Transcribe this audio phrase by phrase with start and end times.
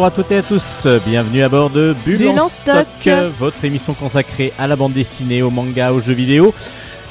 [0.00, 3.32] Bonjour à toutes et à tous, bienvenue à bord de Bulle, en en stock, stock.
[3.38, 6.54] votre émission consacrée à la bande dessinée, au manga, aux jeux vidéo.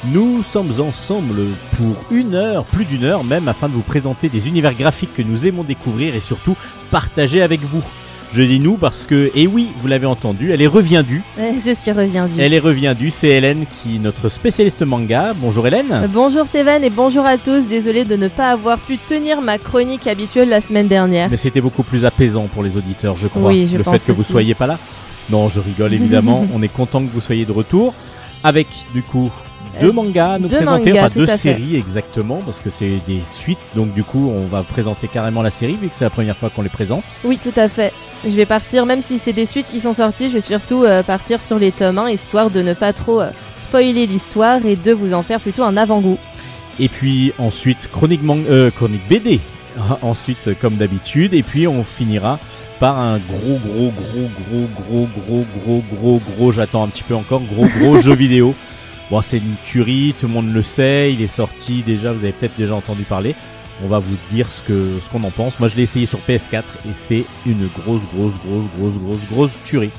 [0.06, 4.48] Nous sommes ensemble pour une heure, plus d'une heure même, afin de vous présenter des
[4.48, 6.56] univers graphiques que nous aimons découvrir et surtout
[6.90, 7.84] partager avec vous.
[8.32, 11.22] Je dis nous parce que, et oui, vous l'avez entendu, elle est reviendue.
[11.40, 12.34] Euh, Je suis reviendue.
[12.38, 15.32] Elle est reviendue, c'est Hélène qui est notre spécialiste manga.
[15.36, 15.90] Bonjour Hélène.
[15.90, 17.60] Euh, Bonjour Stéphane et bonjour à tous.
[17.62, 21.30] Désolée de ne pas avoir pu tenir ma chronique habituelle la semaine dernière.
[21.30, 23.48] Mais c'était beaucoup plus apaisant pour les auditeurs, je crois.
[23.50, 24.30] Oui, je le fait que vous aussi.
[24.32, 24.78] soyez pas là.
[25.30, 26.46] Non, je rigole évidemment.
[26.54, 27.94] On est content que vous soyez de retour
[28.44, 29.30] avec du coup
[29.80, 31.36] deux Euh, mangas à nous deux présenter, mangas, enfin deux fait.
[31.36, 33.58] séries exactement, parce que c'est des suites.
[33.74, 36.50] Donc du coup, on va présenter carrément la série vu que c'est la première fois
[36.50, 37.04] qu'on les présente.
[37.24, 37.92] Oui, tout à fait.
[38.24, 41.02] Je vais partir, même si c'est des suites qui sont sorties, je vais surtout euh,
[41.02, 44.92] partir sur les tomes 1, histoire de ne pas trop euh, spoiler l'histoire et de
[44.92, 46.18] vous en faire plutôt un avant-goût.
[46.78, 49.40] Et puis ensuite chronique, euh, chronique BD.
[50.02, 51.34] ensuite euh, comme d'habitude.
[51.34, 52.38] Et puis on finira
[52.78, 56.52] par un gros gros gros gros gros gros gros gros gros.
[56.52, 58.54] J'attends un petit peu encore gros gros jeu vidéo.
[59.11, 62.33] Bon, c'est une tuerie, tout le monde le sait, il est sorti déjà, vous avez
[62.33, 63.35] peut-être déjà entendu parler.
[63.83, 65.59] On va vous dire ce que ce qu'on en pense.
[65.59, 69.51] Moi, je l'ai essayé sur PS4 et c'est une grosse grosse grosse grosse grosse grosse
[69.65, 69.91] tuerie.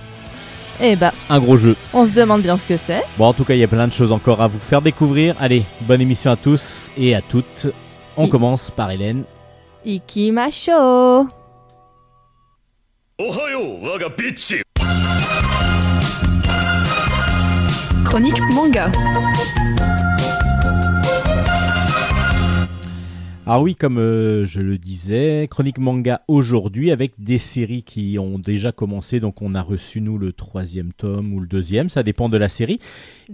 [0.80, 1.76] Eh bah, Un gros jeu.
[1.92, 3.02] on se demande bien ce que c'est.
[3.18, 5.34] Bon, en tout cas, il y a plein de choses encore à vous faire découvrir.
[5.38, 7.68] Allez, bonne émission à tous et à toutes.
[8.16, 9.24] On I- commence par Hélène.
[9.84, 11.28] Ikimasho
[13.18, 14.60] おはよう我がビッチ
[18.11, 18.91] Chronique manga.
[23.45, 28.37] Alors oui, comme euh, je le disais, chronique manga aujourd'hui avec des séries qui ont
[28.37, 29.21] déjà commencé.
[29.21, 32.49] Donc on a reçu nous le troisième tome ou le deuxième, ça dépend de la
[32.49, 32.79] série.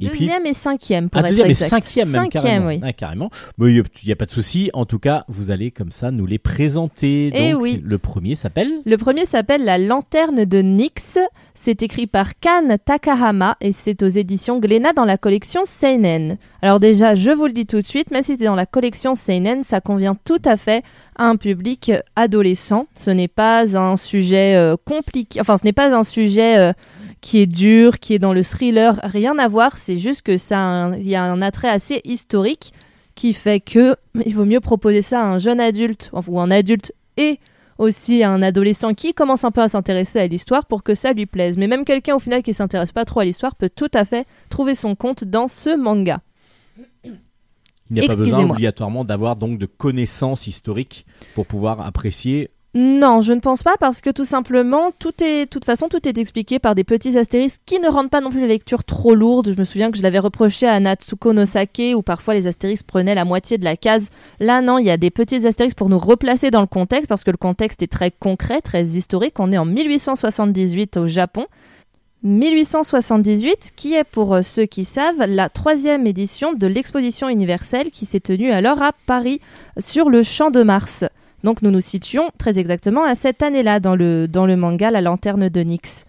[0.01, 2.67] Et puis- Deuxième et cinquième pour Ah, être deuxième et cinquième même Cinquième, carrément.
[2.67, 2.79] oui.
[2.83, 3.29] Ah, carrément.
[3.57, 4.69] Mais il n'y a, pas de souci.
[4.73, 7.31] En tout cas, vous allez comme ça nous les présenter.
[7.33, 7.81] Eh Donc, oui.
[7.83, 8.71] Le premier s'appelle.
[8.85, 11.19] Le premier s'appelle La lanterne de Nyx.
[11.55, 16.37] C'est écrit par Kan Takahama et c'est aux éditions Glénat dans la collection Seinen.
[16.61, 19.15] Alors déjà, je vous le dis tout de suite, même si c'est dans la collection
[19.15, 20.83] Seinen, ça convient tout à fait
[21.15, 22.85] à un public adolescent.
[22.95, 26.73] Ce n'est pas un sujet euh, compliqué, enfin ce n'est pas un sujet euh,
[27.21, 29.77] qui est dur, qui est dans le thriller, rien à voir.
[29.77, 32.73] C'est juste que ça, il y a un attrait assez historique
[33.15, 33.95] qui fait que
[34.25, 37.39] il vaut mieux proposer ça à un jeune adulte ou un adulte et
[37.77, 41.13] aussi à un adolescent qui commence un peu à s'intéresser à l'histoire pour que ça
[41.13, 41.57] lui plaise.
[41.57, 44.25] Mais même quelqu'un au final qui s'intéresse pas trop à l'histoire peut tout à fait
[44.49, 46.21] trouver son compte dans ce manga.
[47.03, 51.05] Il n'y a pas besoin obligatoirement d'avoir donc de connaissances historiques
[51.35, 52.51] pour pouvoir apprécier.
[52.73, 54.91] Non, je ne pense pas parce que tout simplement,
[55.21, 58.29] est, toute façon, tout est expliqué par des petits astérisques qui ne rendent pas non
[58.29, 59.51] plus la lecture trop lourde.
[59.55, 62.85] Je me souviens que je l'avais reproché à Natsuko no Sake où parfois les astérisques
[62.85, 64.09] prenaient la moitié de la case.
[64.39, 67.23] Là, non, il y a des petits astérisques pour nous replacer dans le contexte parce
[67.23, 69.39] que le contexte est très concret, très historique.
[69.39, 71.47] On est en 1878 au Japon.
[72.23, 78.05] 1878, qui est pour euh, ceux qui savent la troisième édition de l'exposition universelle qui
[78.05, 79.39] s'est tenue alors à Paris
[79.77, 81.05] sur le champ de Mars.
[81.43, 85.61] Donc nous nous situons très exactement à cette année-là dans le, manga La Lanterne de
[85.61, 86.05] Nyx.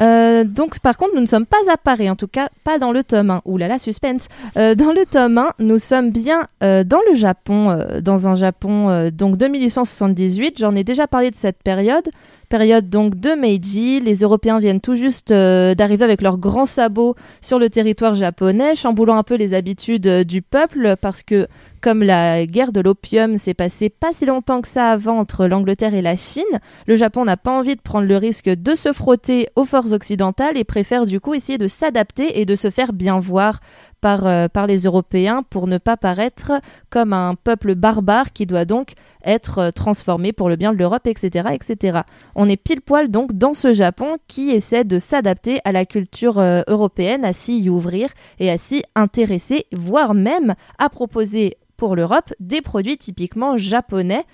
[0.00, 2.90] Euh, donc par contre nous ne sommes pas à Paris, en tout cas pas dans
[2.90, 3.42] le tome 1.
[3.44, 4.28] Ouh là là, suspense.
[4.56, 9.10] Euh, dans le tome 1, nous sommes bien euh, dans le Japon, dans un Japon
[9.10, 10.58] donc de 1878.
[10.58, 12.08] J'en ai déjà parlé de cette période.
[12.48, 17.14] Période donc de Meiji, les Européens viennent tout juste euh, d'arriver avec leurs grands sabots
[17.40, 21.46] sur le territoire japonais, chamboulant un peu les habitudes euh, du peuple parce que
[21.80, 25.94] comme la guerre de l'opium s'est passée pas si longtemps que ça avant entre l'Angleterre
[25.94, 26.42] et la Chine,
[26.86, 30.56] le Japon n'a pas envie de prendre le risque de se frotter aux forces occidentales
[30.56, 33.60] et préfère du coup essayer de s'adapter et de se faire bien voir
[34.04, 36.52] par, euh, par les Européens pour ne pas paraître
[36.90, 38.92] comme un peuple barbare qui doit donc
[39.24, 42.00] être euh, transformé pour le bien de l'Europe, etc., etc.
[42.34, 46.38] On est pile poil donc dans ce Japon qui essaie de s'adapter à la culture
[46.38, 52.34] euh, européenne, à s'y ouvrir et à s'y intéresser, voire même à proposer pour l'Europe
[52.40, 54.24] des produits typiquement japonais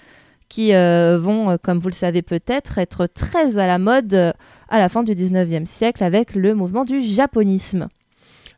[0.48, 4.34] qui vont, comme vous le savez peut-être, être très à la mode
[4.68, 7.86] à la fin du 19e siècle avec le mouvement du japonisme.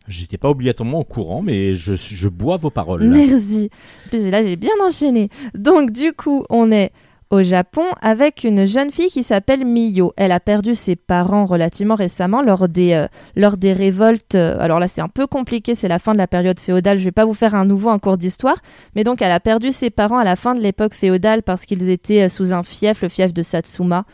[0.08, 3.04] J'étais pas obligatoirement au courant, mais je, bois vos paroles.
[3.04, 3.70] Merci.
[4.12, 5.28] Là, j'ai bien enchaîné.
[5.54, 6.92] Donc du coup, on est
[7.32, 10.12] au Japon avec une jeune fille qui s'appelle Miyo.
[10.18, 14.34] Elle a perdu ses parents relativement récemment lors des, euh, révoltes.
[14.34, 16.98] euh, alors là, c'est un peu compliqué, c'est la fin de la période féodale.
[16.98, 18.56] Je vais pas vous faire un nouveau cours d'histoire,
[18.94, 21.88] mais donc elle a perdu ses parents à la fin de l'époque féodale parce qu'ils
[21.88, 24.04] étaient euh, sous un fief, le fief de Satsuma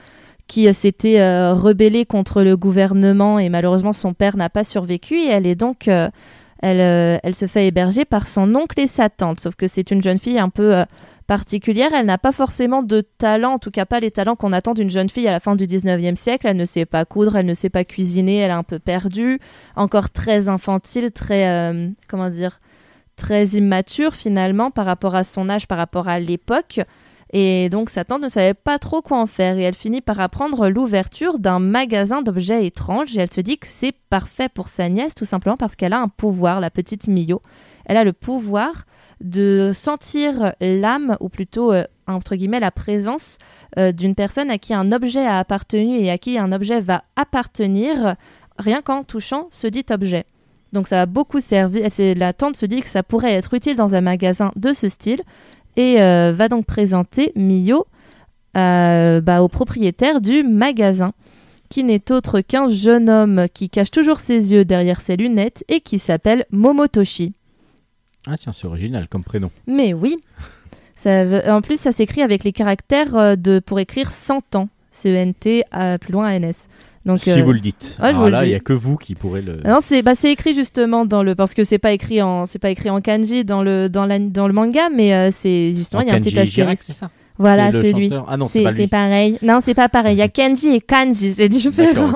[0.48, 5.14] qui euh, s'était euh, rebellé contre le gouvernement et malheureusement son père n'a pas survécu
[5.14, 6.08] et elle est donc euh,
[6.60, 9.38] elle, elle se fait héberger par son oncle et sa tante.
[9.38, 10.82] Sauf que c'est une jeune fille un peu
[11.28, 11.90] particulière.
[11.94, 14.90] Elle n'a pas forcément de talent, en tout cas pas les talents qu'on attend d'une
[14.90, 16.48] jeune fille à la fin du 19e siècle.
[16.48, 19.38] Elle ne sait pas coudre, elle ne sait pas cuisiner, elle est un peu perdue,
[19.76, 21.72] encore très infantile, très,
[22.08, 22.58] comment dire,
[23.14, 26.80] très immature finalement par rapport à son âge, par rapport à l'époque.
[27.32, 30.18] Et donc sa tante ne savait pas trop quoi en faire et elle finit par
[30.18, 34.88] apprendre l'ouverture d'un magasin d'objets étranges et elle se dit que c'est parfait pour sa
[34.88, 37.42] nièce tout simplement parce qu'elle a un pouvoir, la petite Mio.
[37.84, 38.84] Elle a le pouvoir
[39.20, 43.36] de sentir l'âme ou plutôt euh, entre guillemets la présence
[43.78, 47.02] euh, d'une personne à qui un objet a appartenu et à qui un objet va
[47.16, 48.14] appartenir
[48.58, 50.24] rien qu'en touchant ce dit objet.
[50.72, 51.86] Donc ça va beaucoup servir.
[51.90, 54.88] c'est- La tante se dit que ça pourrait être utile dans un magasin de ce
[54.88, 55.22] style
[55.76, 57.86] et euh, va donc présenter Mio
[58.56, 61.12] euh, bah, au propriétaire du magasin,
[61.68, 65.80] qui n'est autre qu'un jeune homme qui cache toujours ses yeux derrière ses lunettes et
[65.80, 67.34] qui s'appelle Momotoshi.
[68.26, 69.50] Ah tiens, c'est original comme prénom.
[69.66, 70.16] Mais oui,
[70.96, 74.68] ça veut- en plus ça s'écrit avec les caractères euh, de pour écrire 100 ans,
[74.90, 75.64] C-E-N-T,
[76.00, 76.68] plus loin A-N-S.
[77.08, 77.96] Donc, si euh, vous le dites.
[78.00, 79.62] ouais, Alors vous là, il n'y a que vous qui pourrez le.
[79.64, 82.58] Non, c'est bah, c'est écrit justement dans le parce que c'est pas écrit en c'est
[82.58, 86.02] pas écrit en kanji dans le dans la, dans le manga mais euh, c'est justement
[86.02, 86.82] il y a un Kanji petit astérisque.
[86.86, 88.12] c'est ça Voilà, c'est lui.
[88.28, 89.38] Ah non, c'est pareil.
[89.40, 90.16] Non, c'est pas pareil.
[90.16, 92.12] Il y a kanji et kanji, c'est différent.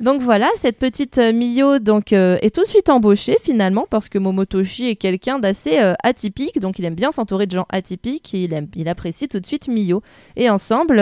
[0.00, 4.08] Donc voilà, cette petite euh, Mio donc euh, est tout de suite embauchée finalement parce
[4.08, 8.32] que Momotoshi est quelqu'un d'assez euh, atypique, donc il aime bien s'entourer de gens atypiques
[8.32, 10.00] et il, aime, il apprécie tout de suite Mio.
[10.36, 11.00] Et ensemble,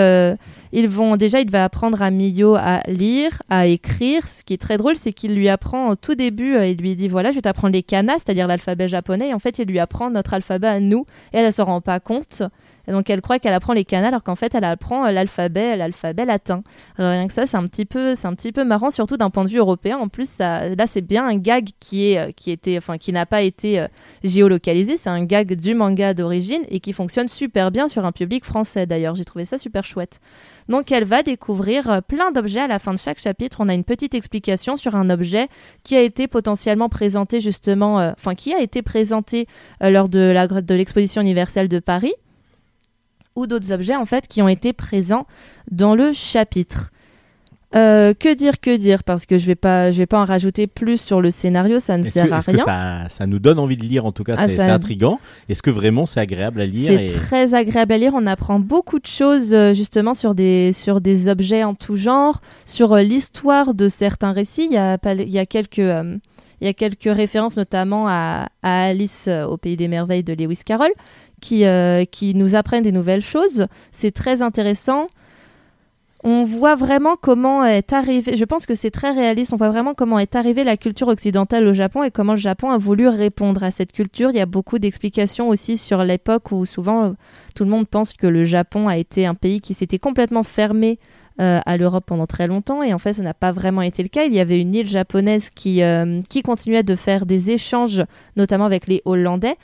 [0.72, 4.26] ils vont déjà, il va apprendre à Mio à lire, à écrire.
[4.28, 7.08] Ce qui est très drôle, c'est qu'il lui apprend au tout début, il lui dit
[7.08, 9.28] voilà, je vais t'apprendre les kanas, c'est-à-dire l'alphabet japonais.
[9.28, 11.04] Et en fait, il lui apprend notre alphabet à nous
[11.34, 12.42] et elle ne se rend pas compte.
[12.88, 16.24] Donc elle croit qu'elle apprend les kanas alors qu'en fait elle apprend euh, l'alphabet, l'alphabet
[16.24, 16.62] latin.
[16.98, 19.98] Rien que ça, c'est un petit peu, marrant, surtout d'un point de vue européen.
[19.98, 23.80] En plus, ça, là, c'est bien un gag qui euh, était, qui n'a pas été
[23.80, 23.88] euh,
[24.24, 24.96] géolocalisé.
[24.96, 28.86] C'est un gag du manga d'origine et qui fonctionne super bien sur un public français.
[28.86, 30.20] D'ailleurs, j'ai trouvé ça super chouette.
[30.68, 33.58] Donc, elle va découvrir plein d'objets à la fin de chaque chapitre.
[33.60, 35.48] On a une petite explication sur un objet
[35.84, 39.46] qui a été potentiellement présenté justement, enfin, qui a été présenté
[39.80, 42.14] lors de l'exposition universelle de Paris
[43.36, 45.26] ou d'autres objets en fait qui ont été présents
[45.70, 46.90] dans le chapitre.
[47.74, 50.66] Euh, que dire, que dire Parce que je vais pas, je vais pas en rajouter
[50.66, 52.64] plus sur le scénario, ça ne sert que, à est-ce que rien.
[52.64, 55.18] ça, ça nous donne envie de lire en tout cas Ah, C'est intriguant.
[55.48, 58.12] Est-ce que vraiment c'est agréable à lire C'est et- très agréable à lire.
[58.14, 62.40] On apprend beaucoup de choses euh, justement sur des, sur des objets en tout genre,
[62.66, 64.68] sur euh, l'histoire de certains récits.
[64.70, 66.20] Il y a, il y a quelques, il
[66.62, 70.92] y a quelques références notamment à, à Alice au pays des merveilles de Lewis Carroll
[71.40, 73.66] qui, euh, qui nous apprennent des nouvelles choses.
[73.92, 75.08] C'est très intéressant.
[76.24, 78.36] On voit vraiment comment est arrivé.
[78.36, 79.52] Je pense que c'est très réaliste.
[79.52, 82.70] On voit vraiment comment est arrivée la culture occidentale au Japon et comment le Japon
[82.70, 84.30] a voulu répondre à cette culture.
[84.30, 87.10] Il y a beaucoup d'explications aussi sur l'époque où souvent euh,
[87.54, 90.98] tout le monde pense que le Japon a été un pays qui s'était complètement fermé
[91.40, 94.08] euh, à l'Europe pendant très longtemps et en fait ça n'a pas vraiment été le
[94.08, 94.24] cas.
[94.24, 95.82] Il y avait une île japonaise qui,
[96.28, 98.02] qui continuait de faire des échanges,
[98.36, 99.56] notamment avec les Hollandais.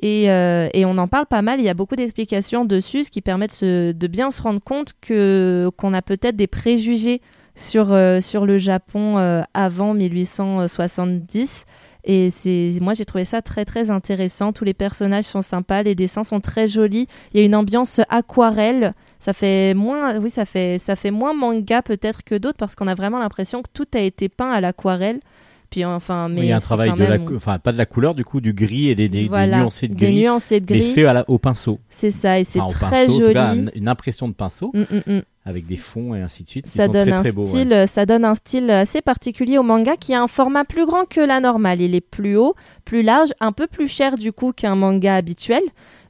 [0.00, 3.10] Et, euh, et on en parle pas mal, il y a beaucoup d'explications dessus, ce
[3.10, 7.20] qui permet de bien se rendre compte que qu'on a peut-être des préjugés
[7.56, 11.66] sur, euh, sur le Japon euh, avant 1870.
[12.04, 14.52] Et c'est moi j'ai trouvé ça très très intéressant.
[14.52, 17.08] Tous les personnages sont sympas, les dessins sont très jolis.
[17.34, 18.94] Il y a une ambiance aquarelle.
[19.18, 22.86] Ça fait moins, oui, ça fait ça fait moins manga peut-être que d'autres parce qu'on
[22.86, 25.20] a vraiment l'impression que tout a été peint à l'aquarelle.
[25.70, 27.84] Puis enfin, mais il y a un travail de la, même- enfin pas de la
[27.84, 30.60] couleur du coup, du gris et des, des, des voilà, nuancés de des gris, nuancés
[30.60, 30.92] de mais gris.
[30.94, 31.78] fait à la- au pinceau.
[31.90, 33.68] C'est ça, et c'est Enfin, très pinceau, cas, joli.
[33.68, 35.22] un- une impression de pinceau Mm, mm, mm.
[35.44, 36.66] avec des fonds et ainsi de suite.
[36.66, 40.14] Ça donne, très, un très style, ça donne un style assez particulier au manga qui
[40.14, 41.82] a un format plus grand que la normale.
[41.82, 42.54] Il est plus haut,
[42.86, 45.62] plus large, un peu plus cher du coup qu'un manga habituel.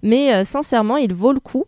[0.04, 1.64] Mais euh, sincèrement, il vaut le coup.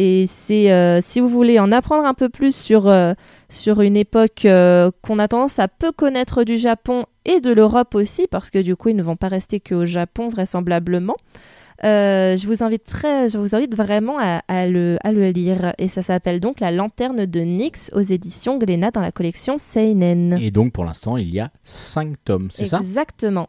[0.00, 3.14] Et c'est euh, si vous voulez en apprendre un peu plus sur, euh,
[3.48, 7.96] sur une époque euh, qu'on a tendance à peu connaître du Japon et de l'Europe
[7.96, 11.16] aussi, parce que du coup, ils ne vont pas rester qu'au Japon vraisemblablement.
[11.84, 15.74] Euh, je vous invite très, je vous invite vraiment à, à le, à le lire
[15.78, 20.38] et ça s'appelle donc La Lanterne de Nyx aux éditions Glénat dans la collection Seinen.
[20.40, 22.78] Et donc pour l'instant, il y a 5 tomes, c'est ça?
[22.78, 23.48] Exactement.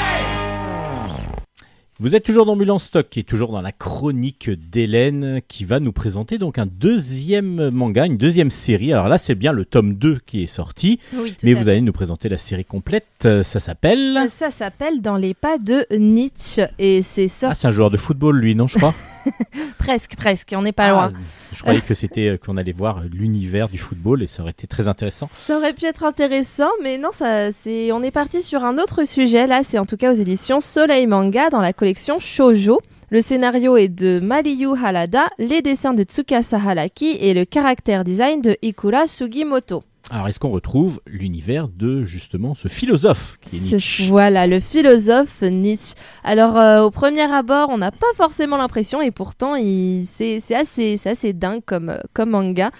[2.01, 5.79] Vous êtes toujours dans Mulan Stock, qui est toujours dans la chronique d'Hélène, qui va
[5.79, 8.91] nous présenter donc un deuxième manga, une deuxième série.
[8.91, 11.91] Alors là, c'est bien le tome 2 qui est sorti, Oui, mais vous allez nous
[11.91, 13.05] présenter la série complète.
[13.25, 14.17] Euh, Ça s'appelle...
[14.29, 17.97] Ça s'appelle Dans les pas de Nietzsche et c'est sorti Ah, c'est un joueur de
[17.97, 18.95] football, lui, non, je crois
[19.77, 20.53] presque, presque.
[20.55, 21.13] On n'est pas Ah, loin.
[21.53, 24.67] Je croyais que c'était euh, qu'on allait voir l'univers du football et ça aurait été
[24.67, 25.29] très intéressant.
[25.33, 29.05] Ça aurait pu être intéressant, mais non, ça, c'est, on est parti sur un autre
[29.05, 29.47] sujet.
[29.47, 32.79] Là, c'est en tout cas aux éditions Soleil Manga dans la collection Shoujo.
[33.09, 38.41] Le scénario est de Mariyu Harada, les dessins de Tsukasa Haraki et le caractère design
[38.41, 39.83] de Ikura Sugimoto.
[40.09, 44.07] Alors, est-ce qu'on retrouve l'univers de justement ce philosophe qui est Ce- Nietzsche?
[44.09, 45.93] Voilà, le philosophe Nietzsche.
[46.23, 50.05] Alors, euh, au premier abord, on n'a pas forcément l'impression, et pourtant, il...
[50.13, 52.71] c'est assez, dingue comme, euh, comme manga.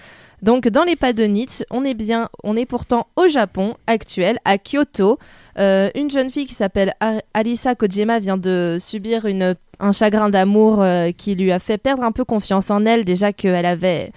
[0.41, 4.39] Donc, dans les pas de Nietzsche, on est bien, on est pourtant au Japon actuel,
[4.43, 5.19] à Kyoto.
[5.59, 10.29] Euh, une jeune fille qui s'appelle Ar- Arisa Kojima vient de subir une, un chagrin
[10.29, 13.03] d'amour euh, qui lui a fait perdre un peu confiance en elle.
[13.03, 14.11] Déjà qu'elle avait,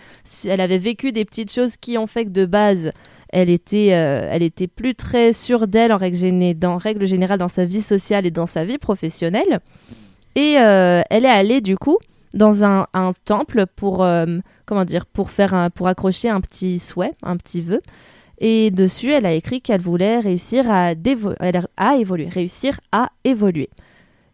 [0.46, 2.92] elle avait vécu des petites choses qui ont fait que de base,
[3.30, 7.80] elle était, euh, elle était plus très sûre d'elle en règle, générale dans sa vie
[7.80, 9.60] sociale et dans sa vie professionnelle.
[10.36, 11.98] Et euh, elle est allée du coup
[12.34, 12.86] dans un,
[13.24, 14.04] temple pour,
[14.66, 17.80] comment dire, pour, faire un, pour accrocher un petit souhait, un petit vœu.
[18.38, 20.94] Et dessus, elle a écrit qu'elle voulait réussir à,
[21.76, 23.70] à évoluer, réussir à évoluer.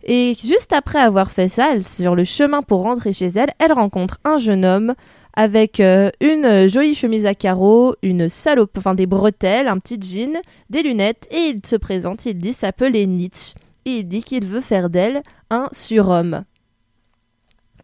[0.04, 4.18] Et juste après avoir fait ça, sur le chemin pour rentrer chez elle, elle rencontre
[4.24, 4.94] un jeune homme
[5.34, 10.40] avec euh, une jolie chemise à carreaux, une salope, enfin des bretelles, un petit jean,
[10.70, 13.54] des lunettes, et il se présente, il dit s'appeler Nietzsche,
[13.84, 16.44] et il dit qu'il veut faire d'elle un surhomme.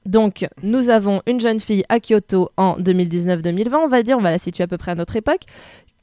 [0.06, 4.30] Donc, nous avons une jeune fille à Kyoto en 2019-2020, on va dire, on va
[4.30, 5.42] la situer à peu près à notre époque,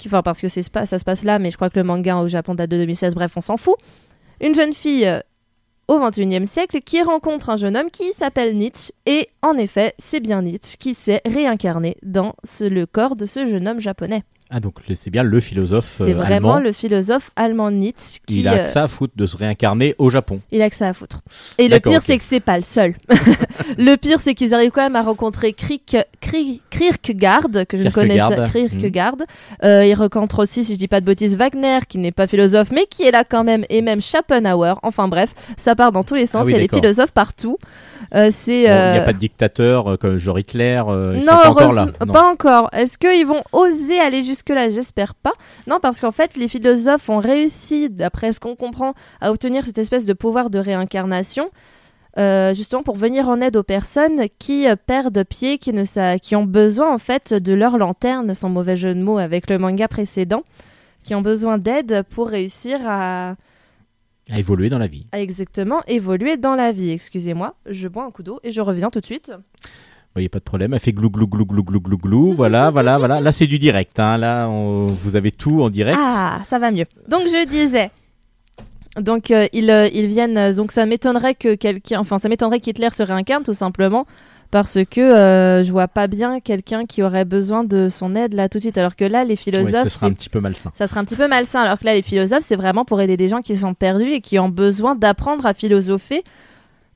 [0.06, 0.70] enfin parce que ça se
[1.04, 3.42] passe là, mais je crois que le manga au Japon date de 2016, bref, on
[3.42, 3.76] s'en fout.
[4.42, 5.20] Une jeune fille euh,
[5.88, 10.20] au 21e siècle qui rencontre un jeune homme qui s'appelle Nietzsche, et en effet, c'est
[10.20, 14.24] bien Nietzsche qui s'est réincarné dans le corps de ce jeune homme japonais.
[14.56, 16.60] Ah, donc c'est bien le philosophe C'est euh, vraiment allemand.
[16.60, 19.96] le philosophe allemand Nietzsche qui Il a euh, que ça à foutre de se réincarner
[19.98, 20.42] au Japon.
[20.52, 21.22] il a que ça à foutre.
[21.58, 22.94] Et le pire, c'est que c'est pas le seul.
[23.80, 25.82] le pire, c'est qu'ils arrivent quand même à rencontrer Krieg,
[26.22, 28.20] Krieg- Kierkegaard, que je ne connais
[28.52, 29.16] Kierkegaard.
[29.64, 32.70] Euh, ils rencontrent aussi, si je dis pas de bêtises, Wagner, qui n'est pas philosophe,
[32.72, 34.76] mais qui est là quand même, et même Schopenhauer.
[34.84, 36.42] Enfin bref, ça part dans tous les sens.
[36.44, 37.58] Ah oui, il y a des philosophes partout.
[38.14, 40.82] Euh, c'est Bon, Il euh, n'y a pas de dictateur euh, comme genre Hitler.
[40.88, 41.82] euh, non, pas encore là.
[41.82, 42.14] heureusement- Non.
[42.14, 42.70] pas encore.
[42.74, 44.70] Est-ce qu'ils vont oser aller jusque-là?
[44.70, 45.34] J'espère pas.
[45.68, 49.78] Non, parce qu'en fait, les philosophes ont réussi, d'après ce qu'on comprend, à obtenir cette
[49.78, 51.50] espèce de pouvoir de réincarnation,
[52.20, 56.20] euh, justement pour venir en aide aux personnes qui euh, perdent pied, qui, ne sa-
[56.20, 59.58] qui ont besoin en fait de leur lanterne, sans mauvais jeu de mots avec le
[59.58, 60.44] manga précédent,
[61.04, 63.34] qui ont besoin d'aide pour réussir à,
[64.32, 65.06] À évoluer dans la vie.
[65.12, 66.92] à exactement évoluer dans la vie.
[66.92, 69.32] Excusez-moi, je bois un coup d'eau et je reviens tout de suite.
[70.16, 70.74] Il n'y a pas de problème.
[70.74, 72.34] Elle fait glou glou glou glou glou glou glou.
[72.38, 73.20] Voilà, voilà, voilà.
[73.20, 74.00] Là, c'est du direct.
[74.00, 74.18] hein.
[74.18, 75.98] Là, on- vous avez tout en direct.
[76.00, 76.86] Ah, ça va mieux.
[77.10, 77.90] Donc je disais.
[79.00, 80.38] Donc euh, ils, euh, ils viennent.
[80.38, 82.00] euh, donc ça m'étonnerait que quelqu'un.
[82.00, 84.06] Enfin, ça m'étonnerait qu'Hitler se réincarne tout simplement
[84.54, 88.48] parce que euh, je vois pas bien quelqu'un qui aurait besoin de son aide là
[88.50, 88.78] tout de suite.
[88.78, 90.72] Alors que là, les philosophes, ce sera un c'est- petit peu malsain.
[90.76, 91.62] ça serait un petit peu malsain.
[91.62, 94.22] Alors que là, les philosophes, c'est vraiment pour aider des gens qui sont perdus et
[94.22, 96.24] qui ont besoin d'apprendre à philosopher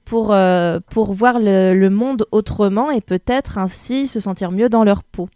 [0.06, 4.84] pour, euh, pour voir le, le monde autrement et peut-être ainsi se sentir mieux dans
[4.84, 5.28] leur peau.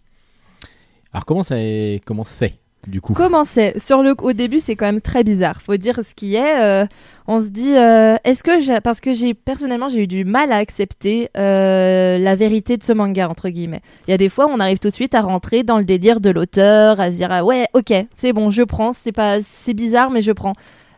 [1.13, 2.53] Alors, comment ça est- comment c'est
[2.87, 5.61] du coup Comment c'est Sur le au début, c'est quand même très bizarre.
[5.61, 6.61] Faut dire ce qui est.
[6.61, 6.85] euh,
[7.27, 10.57] on se dit, euh, est-ce que parce que j'ai personnellement j'ai eu du mal à
[10.57, 13.81] accepter euh, la vérité de ce manga entre guillemets.
[14.07, 15.85] Il y a des fois, où on arrive tout de suite à rentrer dans le
[15.85, 18.93] délire de l'auteur, à se dire ah ouais, ok, c'est bon, je prends.
[18.93, 20.53] C'est pas, c'est bizarre, mais je prends.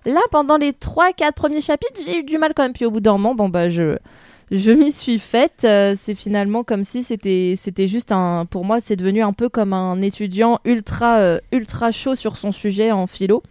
[0.05, 2.73] Là, pendant les 3-4 premiers chapitres, j'ai eu du mal quand même.
[2.73, 3.97] Puis au bout d'un moment, bon bah je
[4.53, 5.63] je m'y suis faite.
[5.65, 8.45] euh, c'est finalement comme si c'était c'était juste un.
[8.45, 12.51] Pour moi, c'est devenu un peu comme un étudiant ultra euh, ultra chaud sur son
[12.51, 13.41] sujet en philo,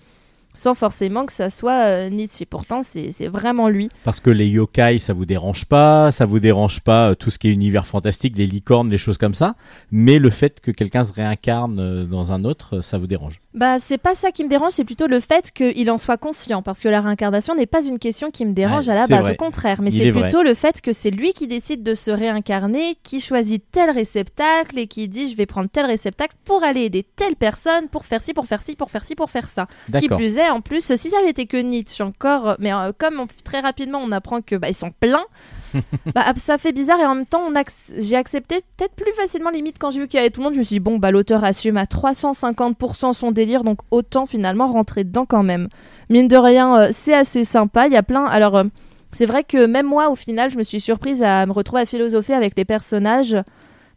[0.55, 2.45] sans forcément que ça soit euh, Nietzsche.
[2.47, 3.89] Pourtant, c'est vraiment lui.
[4.05, 7.39] Parce que les yokai, ça vous dérange pas, ça vous dérange pas euh, tout ce
[7.39, 9.55] qui est univers fantastique, les licornes, les choses comme ça.
[9.91, 13.41] Mais le fait que quelqu'un se réincarne euh, dans un autre, ça vous dérange?
[13.55, 16.63] Bah, c'est pas ça qui me dérange, c'est plutôt le fait qu'il en soit conscient,
[16.63, 19.33] parce que la réincarnation n'est pas une question qui me dérange à la base, vrai.
[19.33, 20.23] au contraire, mais c'est vrai.
[20.23, 24.79] plutôt le fait que c'est lui qui décide de se réincarner, qui choisit tel réceptacle
[24.79, 28.23] et qui dit je vais prendre tel réceptacle pour aller aider telle personne, pour faire
[28.23, 29.67] ci, pour faire ci, pour faire ci, pour faire ça.
[29.99, 33.21] Qui plus est, en plus, si ça avait été que Nietzsche encore, mais euh, comme
[33.21, 35.25] on- très rapidement on apprend que bah, ils sont pleins,
[36.15, 39.77] bah, ça fait bizarre et en même temps ac- j'ai accepté peut-être plus facilement limite
[39.79, 41.11] quand j'ai vu qu'il y avait tout le monde, je me suis dit bon bah
[41.11, 45.69] l'auteur assume à 350% son délire donc autant finalement rentrer dedans quand même.
[46.11, 48.65] Mine de rien, euh, c'est assez sympa, il y a plein alors euh,
[49.13, 51.87] c'est vrai que même moi, au final, je me suis surprise à me retrouver à
[51.87, 53.37] philosopher avec les personnages.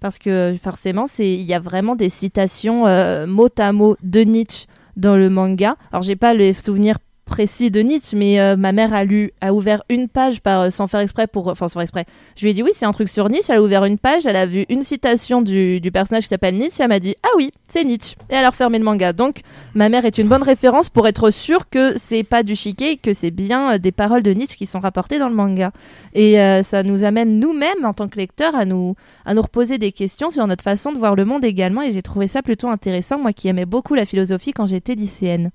[0.01, 4.19] Parce que forcément, c'est il y a vraiment des citations euh, mot à mot de
[4.19, 5.75] Nietzsche dans le manga.
[5.91, 9.53] Alors, j'ai pas les souvenirs précis de Nietzsche, mais euh, ma mère a lu, a
[9.53, 12.05] ouvert une page par, euh, sans faire exprès pour, enfin sans faire exprès.
[12.37, 13.51] Je lui ai dit oui, c'est un truc sur Nietzsche.
[13.51, 16.55] Elle a ouvert une page, elle a vu une citation du, du personnage qui s'appelle
[16.55, 16.83] Nietzsche.
[16.83, 18.15] Elle m'a dit ah oui, c'est Nietzsche.
[18.29, 19.11] Et elle a refermé le manga.
[19.11, 19.41] Donc
[19.73, 22.97] ma mère est une bonne référence pour être sûre que c'est pas du chiquet, et
[22.97, 25.71] que c'est bien euh, des paroles de Nietzsche qui sont rapportées dans le manga.
[26.13, 29.91] Et ça nous amène nous-mêmes en tant que lecteurs à nous à nous reposer des
[29.91, 31.81] questions sur notre façon de voir le monde également.
[31.81, 35.51] Et j'ai trouvé ça plutôt intéressant, moi qui aimais beaucoup la philosophie quand j'étais lycéenne.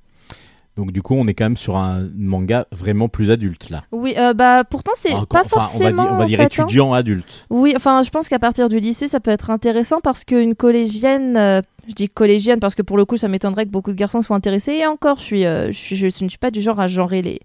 [0.80, 3.84] Donc du coup, on est quand même sur un manga vraiment plus adulte là.
[3.92, 6.04] Oui, euh, bah pourtant c'est pas enfin, on va forcément.
[6.04, 6.64] dire, on va dire fait, hein.
[6.64, 7.44] étudiant adulte.
[7.50, 11.36] Oui, enfin, je pense qu'à partir du lycée, ça peut être intéressant parce qu'une collégienne,
[11.36, 14.22] euh, je dis collégienne parce que pour le coup, ça m'étonnerait que beaucoup de garçons
[14.22, 14.72] soient intéressés.
[14.72, 17.20] Et encore, je suis, euh, je suis, je ne suis pas du genre à genrer
[17.20, 17.40] les,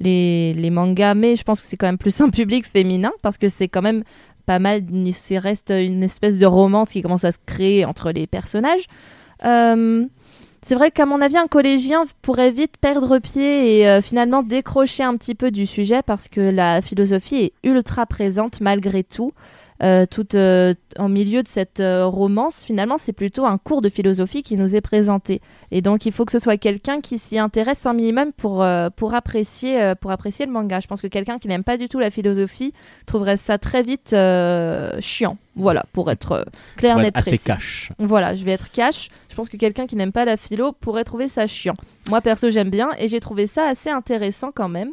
[0.00, 3.38] les, les mangas, mais je pense que c'est quand même plus un public féminin parce
[3.38, 4.02] que c'est quand même
[4.44, 4.82] pas mal.
[5.14, 8.86] C'est reste une espèce de romance qui commence à se créer entre les personnages.
[9.44, 10.04] Euh,
[10.64, 15.02] c'est vrai qu'à mon avis, un collégien pourrait vite perdre pied et euh, finalement décrocher
[15.02, 19.32] un petit peu du sujet parce que la philosophie est ultra présente malgré tout.
[19.82, 23.88] Euh, tout euh, en milieu de cette euh, romance, finalement, c'est plutôt un cours de
[23.88, 25.40] philosophie qui nous est présenté.
[25.72, 28.64] Et donc, il faut que ce soit quelqu'un qui s'y intéresse un minimum pour,
[28.96, 30.78] pour, apprécier, pour apprécier le manga.
[30.78, 32.72] Je pense que quelqu'un qui n'aime pas du tout la philosophie
[33.06, 34.14] trouverait ça très vite
[35.00, 35.36] chiant.
[35.54, 36.46] Voilà, pour être
[36.76, 37.44] clair, net, assez précis.
[37.44, 37.92] cash.
[37.98, 39.10] Voilà, je vais être cash.
[39.28, 41.74] Je pense que quelqu'un qui n'aime pas la philo pourrait trouver ça chiant.
[42.08, 44.92] Moi, perso, j'aime bien et j'ai trouvé ça assez intéressant quand même.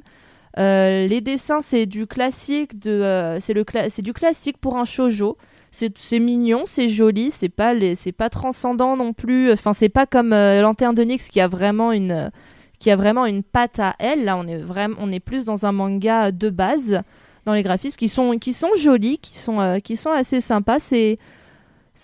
[0.57, 5.37] Euh, les dessins, c'est du classique, euh, c'est du classique pour un shojo.
[5.71, 9.51] C'est mignon, c'est joli, c'est pas c'est pas transcendant non plus.
[9.51, 12.31] Enfin, c'est pas comme euh, Lanterne de Nyx qui a vraiment une,
[12.79, 14.25] qui a vraiment une patte à elle.
[14.25, 17.03] Là, on est plus dans un manga de base,
[17.45, 18.33] dans les graphismes qui sont,
[18.75, 20.79] jolis, qui sont, assez sympas.
[20.79, 21.19] C'est,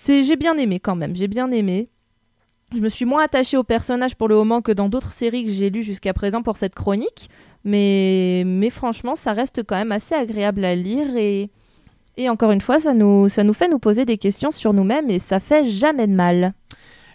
[0.08, 1.16] j'ai bien aimé quand même.
[1.16, 1.90] J'ai bien aimé.
[2.76, 5.52] Je me suis moins attachée au personnage pour le moment que dans d'autres séries que
[5.52, 7.30] j'ai lues jusqu'à présent pour cette chronique.
[7.66, 11.18] Mais, mais franchement, ça reste quand même assez agréable à lire.
[11.18, 11.50] Et,
[12.16, 15.10] et encore une fois, ça nous, ça nous fait nous poser des questions sur nous-mêmes
[15.10, 16.54] et ça fait jamais de mal.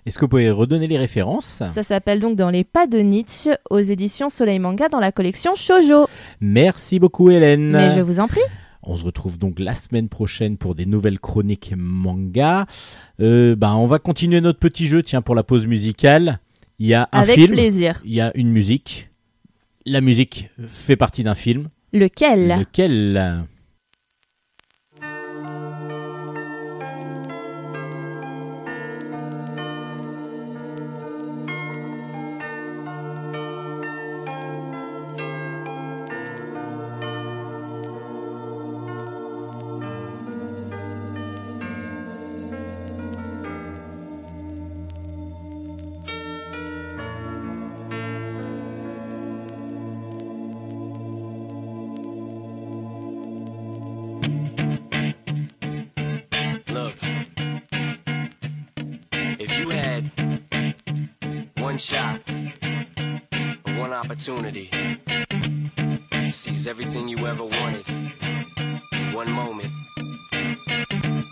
[0.07, 1.63] Est-ce que vous pouvez redonner les références?
[1.73, 5.55] Ça s'appelle donc Dans les pas de Nietzsche aux éditions Soleil Manga dans la collection
[5.55, 6.07] Shoujo.
[6.41, 7.71] Merci beaucoup Hélène.
[7.71, 8.41] Mais je vous en prie.
[8.83, 12.65] On se retrouve donc la semaine prochaine pour des nouvelles chroniques manga.
[13.21, 16.41] Euh, bah, on va continuer notre petit jeu, tiens, pour la pause musicale.
[16.79, 18.01] Il y a un Avec film, plaisir.
[18.07, 19.10] il y a une musique.
[19.87, 21.71] La musique fait partie d'un film.
[21.93, 22.59] Lequel?
[22.59, 23.47] Lequel?
[64.20, 64.68] Opportunity
[66.11, 69.72] to seize everything you ever wanted in one moment,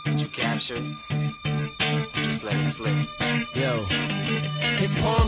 [0.07, 2.15] would you capture it?
[2.23, 2.97] Just let it slip?
[3.55, 3.85] Yo.
[4.79, 5.28] His palms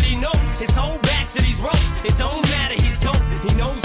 [0.00, 1.92] He knows his whole back to these ropes.
[2.04, 2.74] It don't matter.
[2.74, 3.16] He's dope.
[3.46, 3.81] He knows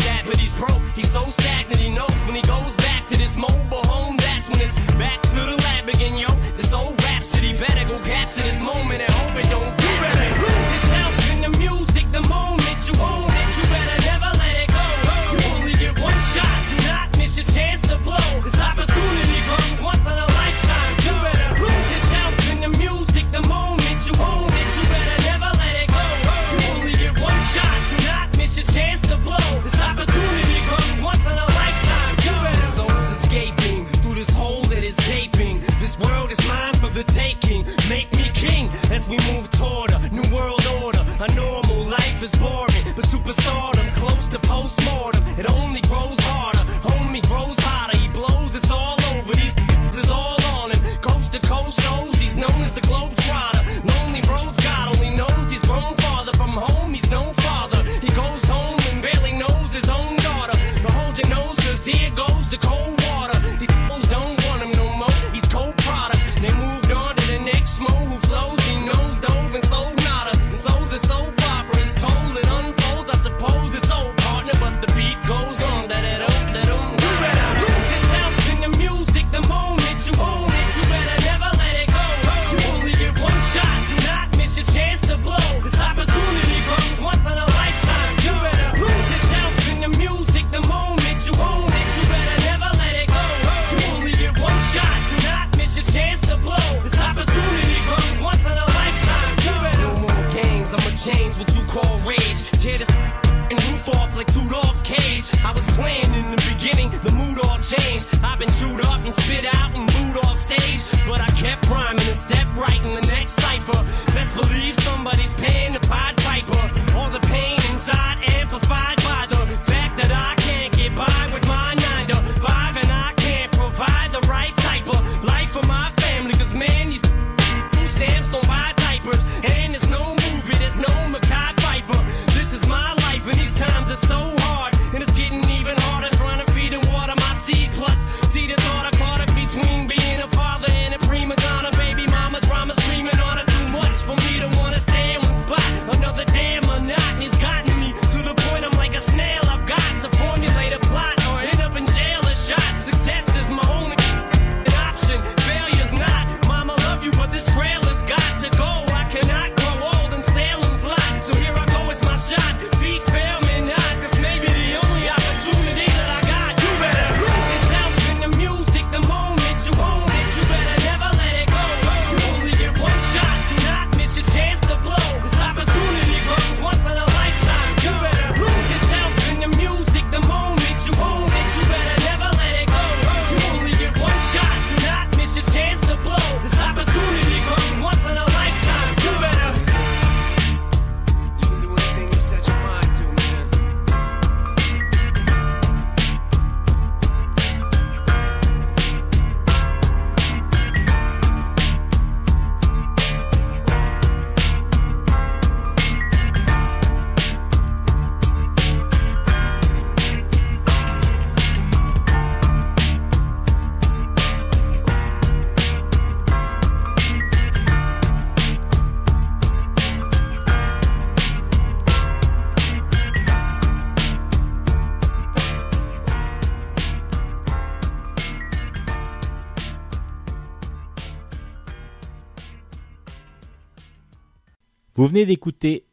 [235.08, 235.86] Vous venez d'écouter.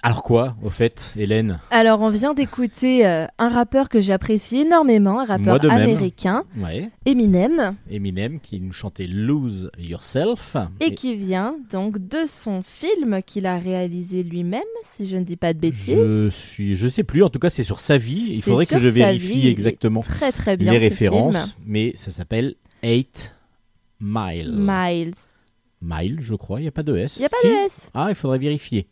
[0.00, 5.18] Alors quoi, au fait, Hélène Alors, on vient d'écouter euh, un rappeur que j'apprécie énormément,
[5.18, 6.90] un rappeur de américain, Ouais.
[7.04, 10.56] Eminem, Eminem qui nous chantait Lose Yourself.
[10.78, 14.60] et qui vient donc de son film qu'il a réalisé lui-même,
[14.94, 15.96] si je ne dis pas de bêtises.
[15.96, 17.24] Je suis, je sais plus.
[17.24, 18.26] En tout cas, c'est sur sa vie.
[18.28, 22.12] Il faudrait que je vérifie vie, exactement Très très bien les ce références, mais ça
[22.12, 23.34] s'appelle 8
[24.00, 24.54] Mile.
[24.54, 25.33] film.
[25.84, 26.14] Miles.
[26.14, 26.60] Mile, je crois.
[26.60, 27.16] Il n'y a pas de S.
[27.16, 27.90] Il n'y a pas Si de S.
[27.94, 28.86] Ah, il faudrait vérifier.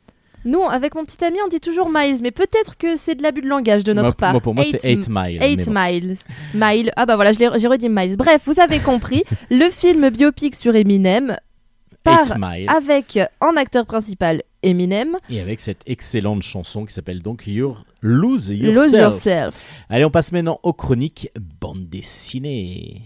[0.44, 3.42] Nous, avec mon petit ami, on dit toujours Miles, mais peut-être que c'est de l'abus
[3.42, 4.32] de langage de notre moi, part.
[4.32, 5.36] moi, pour moi, c'est Eight 8 Mile.
[5.40, 5.72] mais 8 bon.
[5.72, 6.16] miles.
[6.54, 6.92] Mile.
[6.96, 8.16] Ah bah voilà, j'ai redit miles.
[8.16, 9.22] Bref, vous avez compris.
[9.50, 11.36] le film biopic sur Eminem
[12.02, 12.68] par 8 Mile.
[12.70, 15.16] avec en acteur principal Eminem.
[15.30, 18.74] Et avec cette excellente chanson qui s'appelle donc Your Lose Yourself.
[18.74, 19.84] Lose Yourself.
[19.88, 23.02] Allez, on passe maintenant aux chroniques bande dessinée.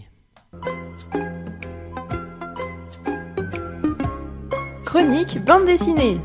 [4.97, 6.17] Chronique bande dessinée.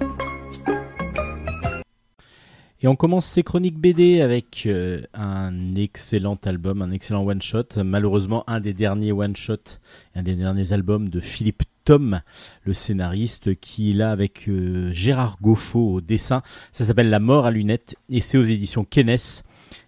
[2.81, 7.85] Et on commence ces chroniques BD avec euh, un excellent album, un excellent one-shot.
[7.85, 9.79] Malheureusement, un des derniers one-shot,
[10.15, 12.23] un des derniers albums de Philippe Tom,
[12.65, 16.43] le scénariste, qui est là avec euh, Gérard Goffo au dessin.
[16.71, 19.19] Ça s'appelle La mort à lunettes et c'est aux éditions Kennes.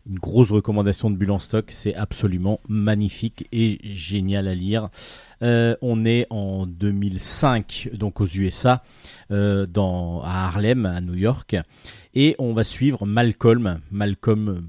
[0.06, 4.90] Une grosse recommandation de Bulle stock, c'est absolument magnifique et génial à lire.
[5.42, 8.82] Euh, on est en 2005, donc aux USA,
[9.30, 11.56] euh, dans, à Harlem, à New York.
[12.14, 13.78] Et on va suivre Malcolm.
[13.90, 14.60] Malcolm euh,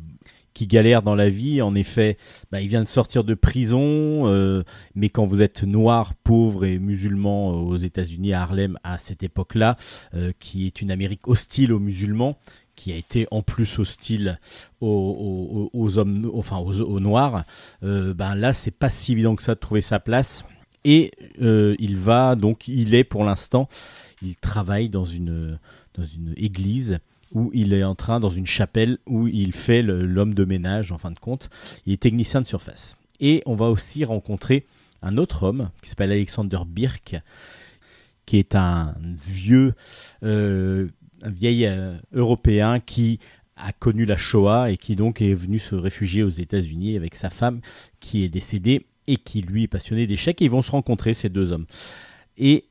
[0.53, 1.61] qui galère dans la vie.
[1.61, 2.17] En effet,
[2.49, 4.63] bah, il vient de sortir de prison.
[4.95, 9.75] mais quand vous êtes noir, pauvre et musulman aux États-Unis, à Harlem, à cette époque-là,
[10.39, 12.37] qui est une Amérique hostile aux musulmans,
[12.77, 14.39] qui a été en plus hostile
[14.79, 17.43] aux, hommes, aux, noirs,
[17.81, 20.45] ben là, c'est pas si évident que ça de trouver sa place.
[20.85, 23.67] Et euh, il va donc, il est pour l'instant,
[24.21, 25.59] il travaille dans une
[25.95, 26.99] dans une église
[27.33, 30.97] où il est en train, dans une chapelle, où il fait l'homme de ménage, en
[30.97, 31.49] fin de compte.
[31.85, 32.97] Il est technicien de surface.
[33.19, 34.65] Et on va aussi rencontrer
[35.01, 37.17] un autre homme qui s'appelle Alexander Birk,
[38.25, 39.73] qui est un vieux,
[40.23, 40.87] euh,
[41.23, 43.19] un vieil euh, européen qui
[43.57, 47.29] a connu la Shoah et qui donc est venu se réfugier aux États-Unis avec sa
[47.29, 47.61] femme
[47.99, 50.41] qui est décédée et qui lui est passionné d'échecs.
[50.41, 51.65] Et ils vont se rencontrer, ces deux hommes.
[52.37, 52.65] Et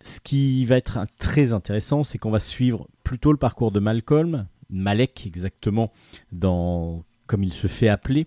[0.00, 4.46] ce qui va être très intéressant, c'est qu'on va suivre plutôt le parcours de Malcolm,
[4.70, 5.92] Malek exactement,
[6.32, 8.26] dans, comme il se fait appeler,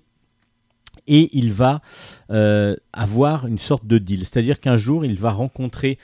[1.08, 1.82] et il va
[2.30, 4.20] euh, avoir une sorte de deal.
[4.20, 5.98] C'est-à-dire qu'un jour, il va rencontrer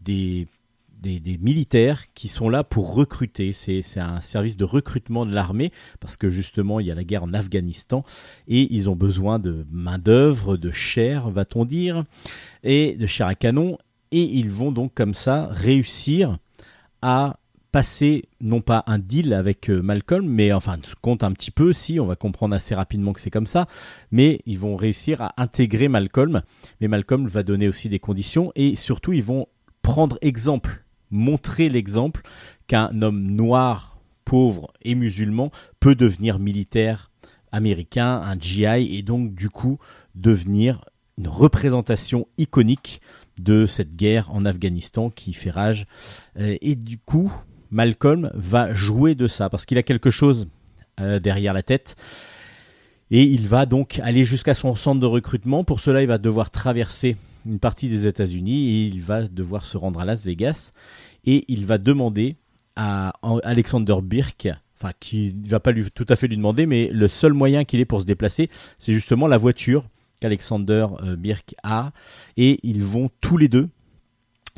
[0.00, 0.48] des,
[1.00, 3.52] des, militaires qui sont là pour recruter.
[3.52, 7.04] C'est c'est un service de recrutement de l'armée parce que justement il y a la
[7.04, 8.04] guerre en Afghanistan
[8.48, 12.04] et ils ont besoin de main-d'œuvre, de chair, va-t-on dire,
[12.62, 13.78] et de chair à canon.
[14.12, 16.38] Et ils vont donc comme ça réussir
[17.00, 17.36] à
[17.72, 22.00] passer non pas un deal avec euh, Malcolm, mais enfin compte un petit peu si
[22.00, 23.66] on va comprendre assez rapidement que c'est comme ça,
[24.10, 26.42] mais ils vont réussir à intégrer Malcolm,
[26.80, 29.46] mais Malcolm va donner aussi des conditions et surtout ils vont
[29.82, 32.22] prendre exemple, montrer l'exemple
[32.66, 37.10] qu'un homme noir, pauvre et musulman peut devenir militaire
[37.52, 39.78] américain, un GI et donc du coup
[40.14, 40.84] devenir
[41.18, 43.00] une représentation iconique
[43.38, 45.86] de cette guerre en Afghanistan qui fait rage.
[46.38, 47.32] Euh, et du coup,
[47.70, 50.48] Malcolm va jouer de ça parce qu'il a quelque chose
[51.00, 51.96] euh, derrière la tête.
[53.10, 55.64] Et il va donc aller jusqu'à son centre de recrutement.
[55.64, 59.76] Pour cela, il va devoir traverser une partie des États-Unis et il va devoir se
[59.76, 60.72] rendre à Las Vegas.
[61.24, 62.36] Et il va demander
[62.76, 63.12] à
[63.44, 67.08] Alexander Birk, enfin qui ne va pas lui, tout à fait lui demander, mais le
[67.08, 68.48] seul moyen qu'il ait pour se déplacer,
[68.78, 69.84] c'est justement la voiture
[70.20, 71.92] qu'Alexander euh, Birk a.
[72.36, 73.68] Et ils vont tous les deux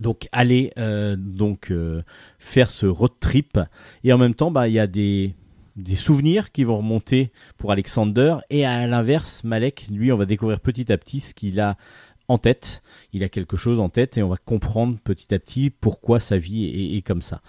[0.01, 2.03] donc aller euh, donc euh,
[2.39, 3.59] faire ce road trip
[4.05, 5.35] et en même temps bah il y a des
[5.77, 10.61] des souvenirs qui vont remonter pour Alexander et à l'inverse Malek lui on va découvrir
[10.61, 11.77] petit à petit ce qu'il a
[12.29, 12.83] en tête
[13.13, 16.39] il a quelque chose en tête et on va comprendre petit à petit pourquoi sa
[16.39, 17.43] vie est, comme ça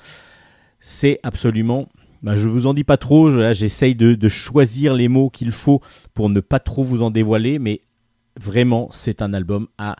[0.80, 1.90] c'est absolument
[2.22, 5.82] bah, je vous en dis pas trop j'essaye de, choisir les mots qu'il faut
[6.14, 7.82] pour ne pas trop vous en dévoiler mais
[8.40, 9.96] vraiment c'est un album à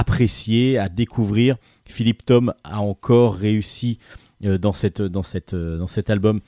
[0.00, 1.56] apprécier, à découvrir.
[1.84, 3.98] Philippe Tom a encore réussi
[4.46, 6.40] euh, dans, cette, dans, cette, euh, dans cet album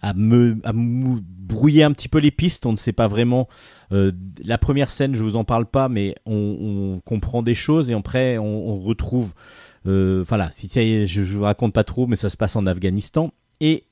[0.00, 2.66] à me à mou- brouiller un petit peu les pistes.
[2.66, 3.48] On ne sait pas vraiment.
[3.92, 4.12] Euh,
[4.44, 8.38] la première scène, je vous en parle pas, mais on, comprend des choses et après
[8.38, 9.32] on, retrouve.
[9.86, 12.28] euh, Enfin là, si ça y est, je, je vous raconte pas trop, mais ça
[12.28, 13.84] se passe en Afghanistan et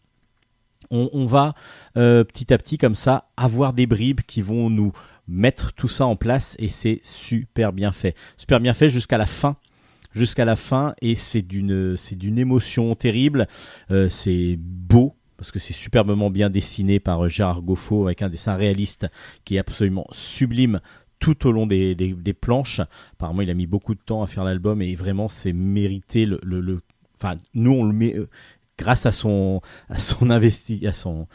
[0.91, 1.55] on, va
[1.97, 4.93] euh, petit à petit comme ça avoir des bribes qui vont nous
[5.27, 8.15] mettre tout ça en place et c'est super bien fait.
[8.37, 9.57] Super bien fait jusqu'à la fin.
[10.13, 13.47] Jusqu'à la fin et c'est d'une c'est d'une émotion terrible.
[13.91, 18.29] Euh, c'est beau parce que c'est superbement bien dessiné par euh, Gérard Goffo avec un
[18.29, 19.07] dessin réaliste
[19.45, 20.81] qui est absolument sublime
[21.21, 22.81] tout au long des, des, planches.
[23.15, 26.39] Apparemment, il a mis beaucoup de temps à faire l'album et vraiment, c'est mérité le,
[26.43, 26.83] le,
[27.21, 28.29] Enfin, nous, on le met euh,
[28.79, 29.61] grâce à son
[29.99, 31.27] son investi à son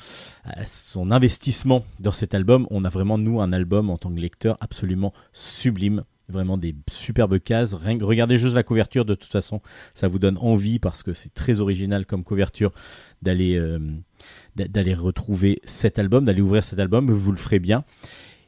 [0.46, 2.68] à son investissement dans cet album.
[2.72, 6.04] On a vraiment nous un album en tant que lecteur absolument sublime.
[6.30, 7.74] Vraiment des superbes cases.
[7.74, 9.62] Regardez juste la couverture, de toute façon,
[9.94, 12.72] ça vous donne envie parce que c'est très original comme couverture
[13.24, 13.80] d'aller euh,
[14.56, 17.10] d'a- d'aller retrouver cet album, d'aller ouvrir cet album.
[17.10, 17.84] Vous le ferez bien.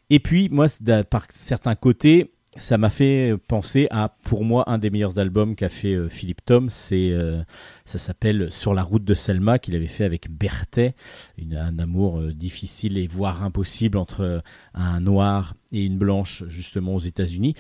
[0.10, 0.68] Et puis, moi,
[1.10, 5.68] par certains côtés, ça m'a fait penser à, pour moi, un des meilleurs albums qu'a
[5.68, 6.70] fait euh, Philippe Tom.
[6.70, 7.42] C'est, euh,
[7.86, 10.96] ça s'appelle Sur la route de Selma, qu'il avait fait avec Berthet.
[11.52, 14.42] Un amour difficile et voire impossible entre
[14.74, 17.56] un noir et une blanche, justement, aux États-Unis.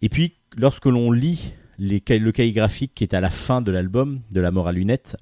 [0.00, 3.70] Et puis, lorsque l'on lit les, le cahier graphique qui est à la fin de
[3.70, 5.16] l'album, de La mort à lunettes,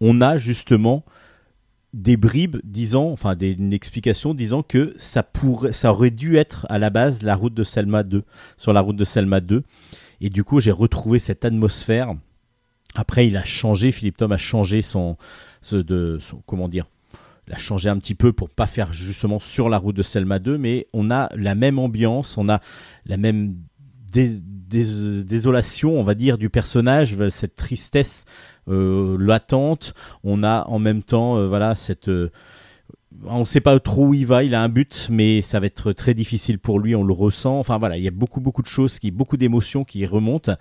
[0.00, 1.04] on a justement
[1.92, 5.24] des bribes disant, enfin une explication disant que ça
[5.72, 8.22] ça aurait dû être à la base la route de Selma 2,
[8.58, 9.62] sur la route de Selma 2.
[10.20, 12.14] Et du coup, j'ai retrouvé cette atmosphère.
[12.94, 15.16] Après, il a changé, Philippe Tom a changé son,
[15.62, 16.86] ce de, son- comment dire,
[17.48, 20.38] il a changé un petit peu pour pas faire justement sur la route de Selma
[20.38, 22.60] 2, mais on a la même ambiance, on a
[23.06, 23.56] la même
[24.68, 28.24] dés- désolation, on va dire, du personnage, cette tristesse
[28.68, 29.94] euh, latente.
[30.24, 32.08] On a en même temps, euh, voilà, cette.
[32.08, 32.30] euh,
[33.24, 35.66] on ne sait pas trop où il va, il a un but, mais ça va
[35.66, 37.58] être très difficile pour lui, on le ressent.
[37.58, 40.52] Enfin voilà, il y a beaucoup beaucoup de choses, qui, beaucoup d'émotions qui remontent,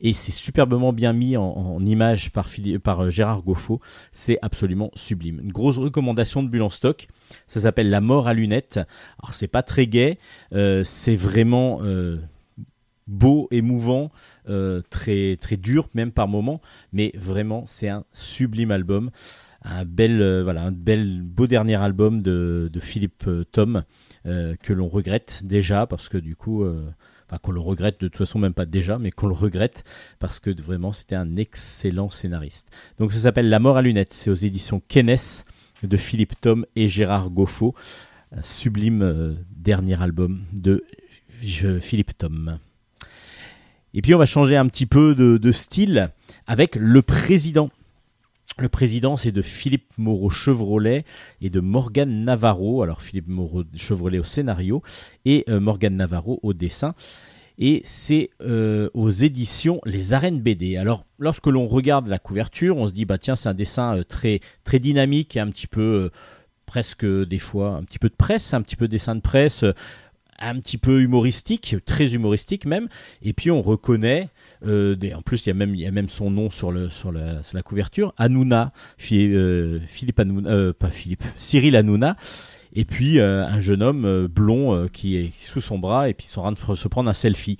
[0.00, 2.48] et c'est superbement bien mis en, image par,
[2.82, 3.80] par euh, Gérard Goffo.
[4.12, 5.40] C'est absolument sublime.
[5.44, 7.06] Une grosse recommandation de Bulle en stock.
[7.46, 8.80] Ça s'appelle La mort à lunettes.
[9.22, 10.18] Alors c'est pas très gai,
[10.52, 12.16] euh, c'est vraiment euh,
[13.10, 14.10] beau, émouvant,
[14.48, 19.10] euh, très très dur même par moments, mais vraiment c'est un sublime album,
[19.62, 23.82] un bel euh, voilà un bel beau dernier album de, de Philippe euh, Tom
[24.24, 26.62] que l'on regrette déjà parce que du coup
[27.26, 29.82] enfin qu'on le regrette de toute façon même pas déjà mais qu'on le regrette
[30.18, 32.68] parce que vraiment c'était un excellent scénariste.
[32.98, 35.16] Donc ça s'appelle La mort à lunettes, c'est aux éditions Kennes
[35.82, 37.74] de Philippe Tom et Gérard Goffo,
[38.30, 40.84] un sublime dernier album de
[41.80, 42.58] Philippe Tom.
[43.94, 46.10] Et puis on va changer un petit peu de, style
[46.46, 47.70] avec le président.
[48.58, 51.04] Le président, c'est de Philippe Moreau Chevrolet
[51.40, 52.82] et de Morgane Navarro.
[52.82, 54.82] Alors Philippe Moreau Chevrolet au scénario
[55.24, 56.94] et euh, Morgane Navarro au dessin.
[57.58, 60.76] et c'est euh, aux éditions Les Arènes BD.
[60.76, 64.04] Alors, lorsque l'on regarde la couverture, on se dit bah tiens, c'est un dessin euh,
[64.04, 66.10] très très dynamique, un petit peu
[66.66, 69.64] presque des fois un petit peu de presse, un petit peu de dessin de presse,
[70.40, 72.88] un petit peu humoristique, très humoristique même.
[73.22, 74.28] Et puis on reconnaît,
[74.66, 76.72] euh, des- en plus il y a même il y a même son nom sur
[76.72, 78.72] le sur la, couverture, Hanouna,
[79.12, 82.16] euh, Philippe Hanouna, euh, pas Philippe, Cyril Hanouna.
[82.72, 86.54] Et puis un jeune homme blond qui est sous son bras et puis sont en
[86.76, 87.58] se prendre un selfie.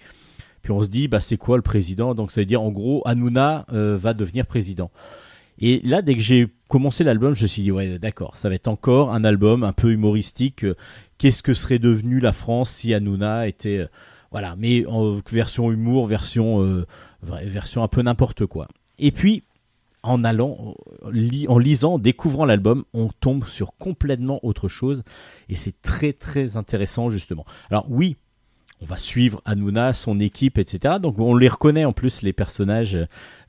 [0.63, 2.15] Puis on se dit, bah c'est quoi le président?
[2.15, 4.93] Donc ça veut dire en gros, Hanouna va devenir président.
[5.59, 8.55] Et là, dès que j'ai commencé l'album, je me suis dit, ouais, d'accord, ça va
[8.55, 10.65] être encore un album un peu humoristique.
[10.65, 10.77] Euh,
[11.19, 13.77] Qu'est-ce que serait devenu la France si Hanouna était.
[13.79, 13.87] euh,
[14.31, 16.87] voilà, mais en version humour, version, euh,
[17.23, 18.69] version un peu n'importe quoi.
[18.99, 19.43] Et puis,
[20.03, 25.03] en allant, en lisant, découvrant l'album, on tombe sur complètement autre chose.
[25.49, 27.45] Et c'est très, très intéressant, justement.
[27.71, 28.17] Alors, oui,
[28.83, 30.95] on va suivre Hanouna, son équipe, etc.
[31.01, 32.97] Donc on les reconnaît en plus les personnages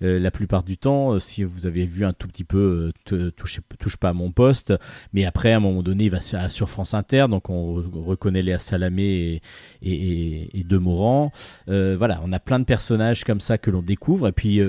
[0.02, 1.14] euh, la plupart du temps.
[1.14, 4.74] Euh, si vous avez vu un tout petit peu euh, touche, pas à mon poste,
[5.14, 8.42] mais après à un moment donné il va sur, France Inter, donc on re- reconnaît
[8.42, 9.42] Léa Salamé
[9.82, 11.32] et, et, Demorand.
[11.68, 14.62] Voilà, on a plein de personnages comme ça que l'on découvre et puis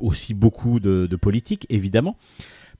[0.00, 2.16] aussi beaucoup de, politique évidemment,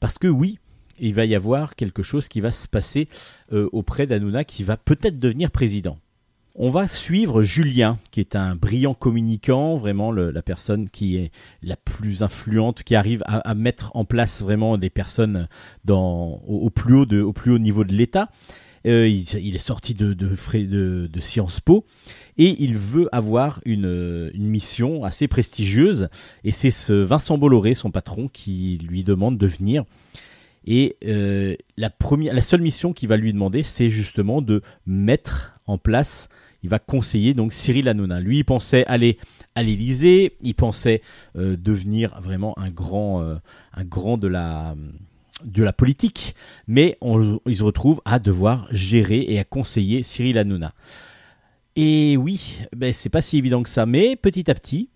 [0.01, 0.59] parce que oui.
[1.01, 3.07] Il va y avoir quelque chose qui va se passer
[3.53, 5.97] auprès d'Hanouna qui va peut-être devenir président.
[6.61, 11.31] On va suivre Julien, qui est un brillant communicant, vraiment la personne qui est
[11.63, 15.47] la plus influente, qui arrive à, mettre en place vraiment des personnes
[15.89, 18.29] au, plus, haut niveau de l'État.
[18.89, 20.17] Euh, il, est sorti de,
[21.21, 21.85] Sciences Po
[22.39, 26.09] et il veut avoir une, mission assez prestigieuse.
[26.43, 29.85] Et c'est ce Vincent Bolloré, son patron, qui lui demande de venir.
[30.67, 31.93] Et euh, la,
[32.33, 36.29] la seule mission qu'il va lui demander, c'est justement de mettre en place
[36.63, 38.21] il va conseiller donc Cyril Hanouna.
[38.21, 39.19] Lui, il pensait aller
[39.55, 41.03] à l'Élysée, il pensait
[41.37, 43.37] euh, devenir vraiment un grand, euh,
[43.75, 44.75] un grand de la
[45.45, 46.35] de la politique,
[46.67, 46.99] mais
[47.47, 50.75] il se retrouve à devoir gérer et à conseiller Cyril Hanouna.
[51.77, 54.89] Et oui, ben, c'est pas si évident que ça, mais petit à petit,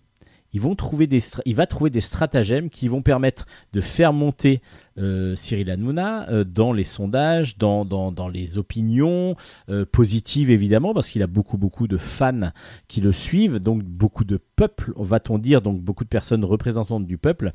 [0.52, 4.60] il va trouver des stratagèmes qui vont permettre de faire monter
[4.98, 9.36] euh, Cyril Hanouna euh, dans les sondages, dans, les opinions
[9.70, 12.50] euh, positives évidemment, parce qu'il a beaucoup beaucoup de fans
[12.88, 17.16] qui le suivent, donc beaucoup de peuple, va-t-on dire, donc beaucoup de personnes représentantes du
[17.16, 17.52] peuple,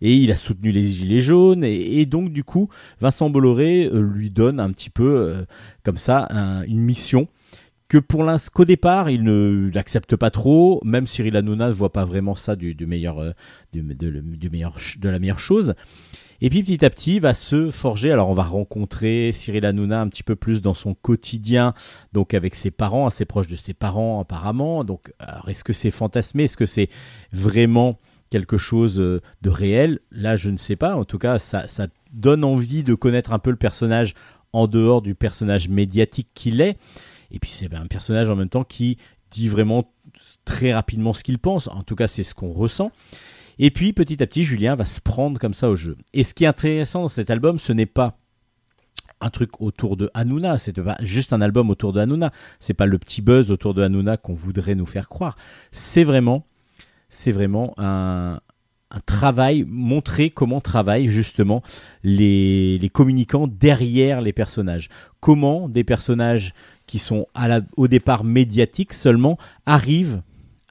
[0.00, 2.68] et il a soutenu les Gilets jaunes, et, donc du coup,
[3.00, 5.44] Vincent Bolloré lui donne un petit peu
[5.82, 7.28] comme ça un- une mission
[7.88, 11.92] que pour l'instant qu'au départ il ne l'accepte pas trop même Cyril Hanouna ne voit
[11.92, 13.32] pas vraiment ça du, meilleur euh,
[13.72, 15.74] du, de, meilleur de la meilleure chose.
[16.40, 20.08] Et puis petit à petit va se forger alors on va rencontrer Cyril Hanouna un
[20.08, 21.74] petit peu plus dans son quotidien
[22.12, 24.84] donc avec ses parents assez proche de ses parents apparemment.
[24.84, 25.12] Donc
[25.48, 26.44] est-ce que c'est fantasmé?
[26.44, 26.90] Est-ce que c'est
[27.32, 27.98] vraiment
[28.30, 29.98] quelque chose euh, de réel?
[30.12, 30.94] Là je ne sais pas.
[30.94, 34.14] En tout cas ça donne envie de connaître un peu le personnage
[34.52, 36.76] en dehors du personnage médiatique qu'il est
[37.30, 38.98] et puis c'est un personnage en même temps qui
[39.30, 39.92] dit vraiment
[40.44, 41.68] très rapidement ce qu'il pense.
[41.68, 42.90] En tout cas, c'est ce qu'on ressent.
[43.58, 45.96] Et puis petit à petit, Julien va se prendre comme ça au jeu.
[46.14, 48.18] Et ce qui est intéressant dans cet album, ce n'est pas
[49.20, 52.86] un truc autour de Hanouna, c'est pas juste un album autour de Hanouna, c'est pas
[52.86, 55.36] le petit buzz autour de Hanouna qu'on voudrait nous faire croire.
[55.72, 56.46] C'est vraiment,
[57.08, 58.40] c'est vraiment un,
[59.06, 61.62] travail, montrer comment travaillent justement
[62.04, 64.88] les, les communicants derrière les personnages.
[65.20, 66.54] Comment des personnages
[66.88, 67.26] qui sont
[67.76, 70.22] au départ médiatiques seulement arrivent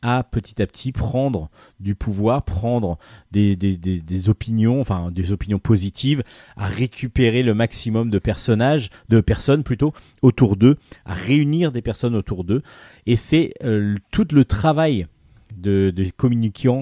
[0.02, 1.50] à petit à petit prendre
[1.80, 2.98] du pouvoir, prendre
[3.32, 6.24] des, opinions, enfin des opinions positives,
[6.56, 12.16] à récupérer le maximum de personnages, de personnes plutôt autour d'eux, à réunir des personnes
[12.16, 12.64] autour d'eux.
[13.06, 15.08] Et c'est euh, tout le travail
[15.56, 16.06] de, de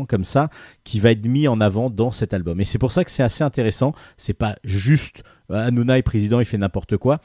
[0.06, 0.50] comme ça
[0.84, 2.60] qui va être mis en avant dans cet album.
[2.60, 3.94] Et c'est pour ça que c'est assez intéressant.
[4.18, 7.22] C'est pas juste euh, Hanouna est président, il fait n'importe quoi.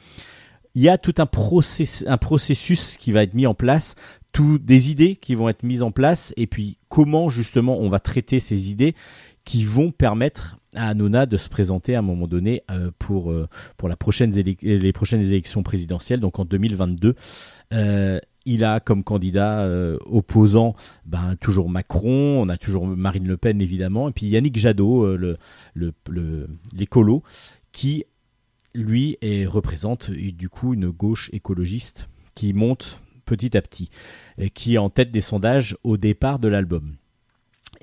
[0.75, 3.95] Il y a tout un, process, un processus qui va être mis en place,
[4.31, 7.99] tout des idées qui vont être mises en place, et puis comment justement on va
[7.99, 8.95] traiter ces idées
[9.43, 13.47] qui vont permettre à Hanouna de se présenter à un moment donné euh, pour, euh,
[13.77, 17.15] pour les prochaines élections présidentielles, donc en 2022.
[17.73, 19.69] Euh, il a comme candidat
[20.07, 25.15] opposant ben, toujours Macron, on a toujours Marine Le Pen évidemment, et puis Yannick Jadot,
[26.73, 27.21] l'écolo,
[27.71, 28.05] qui
[28.73, 29.17] lui
[29.47, 33.89] représente du coup une gauche écologiste qui monte petit à petit,
[34.37, 36.95] et qui est en tête des sondages au départ de l'album.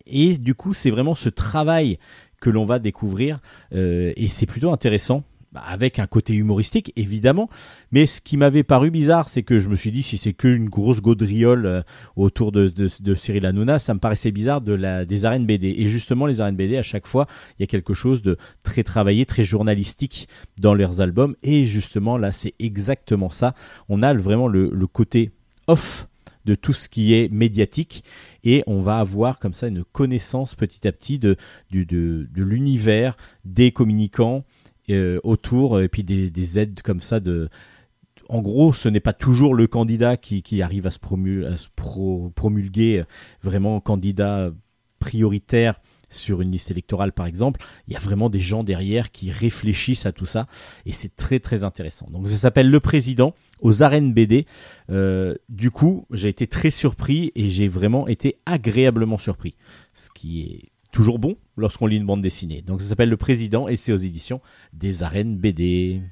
[0.07, 1.99] Et du coup, c'est vraiment ce travail
[2.41, 3.41] que l'on va découvrir,
[3.73, 5.25] euh, et c'est plutôt intéressant
[5.55, 7.49] avec un côté humoristique évidemment.
[7.93, 10.69] Mais ce qui m'avait paru bizarre, c'est que je me suis dit si c'est qu'une
[10.69, 11.83] grosse gaudriole euh,
[12.17, 12.73] autour de,
[13.17, 15.75] Cyril Hanouna, ça me paraissait bizarre de la, des arènes BD.
[15.79, 17.27] Et justement, les arènes BD, à chaque fois,
[17.59, 20.29] il y a quelque chose de très travaillé, très journalistique
[20.59, 21.35] dans leurs albums.
[21.43, 23.55] Et justement, là, c'est exactement ça.
[23.89, 25.33] On a vraiment le, côté
[25.67, 26.09] off
[26.47, 28.03] de tout ce qui est médiatique
[28.43, 31.37] et on va avoir comme ça une connaissance petit à petit de
[32.35, 34.45] l'univers des communicants
[34.91, 37.49] euh, autour et puis des, des aides comme ça de
[38.31, 40.99] en gros, ce n'est pas toujours le candidat qui, qui arrive à se,
[41.47, 43.05] à se pro- promulguer
[43.43, 44.51] vraiment candidat
[44.99, 45.81] prioritaire
[46.11, 50.07] sur une liste électorale par exemple, il y a vraiment des gens derrière qui réfléchissent
[50.07, 50.47] à tout ça
[50.87, 52.09] et c'est très très intéressant.
[52.11, 54.47] Donc ça s'appelle Le Président aux arènes BD.
[54.91, 59.55] Euh, du coup, j'ai été très surpris et j'ai vraiment été agréablement surpris,
[59.95, 62.61] ce qui est toujours bon lorsqu'on lit une bande dessinée.
[62.61, 64.41] Donc ça s'appelle Le Président et c'est aux éditions
[64.73, 66.03] des arènes BD.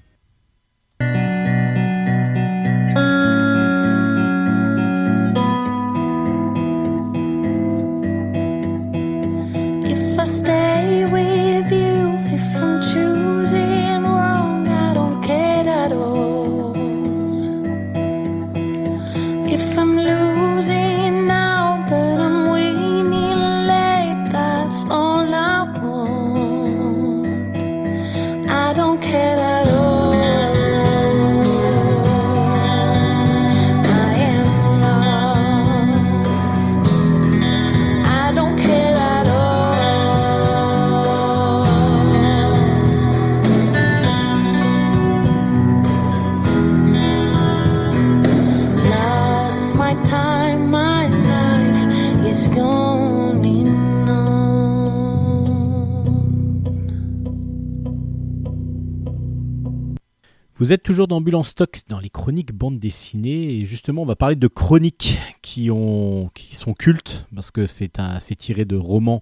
[60.66, 64.16] Vous êtes toujours dans en stock dans les chroniques bande dessinée et justement on va
[64.16, 68.74] parler de chroniques qui ont qui sont cultes parce que c'est un c'est tiré de
[68.74, 69.20] romans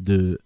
[0.00, 0.40] de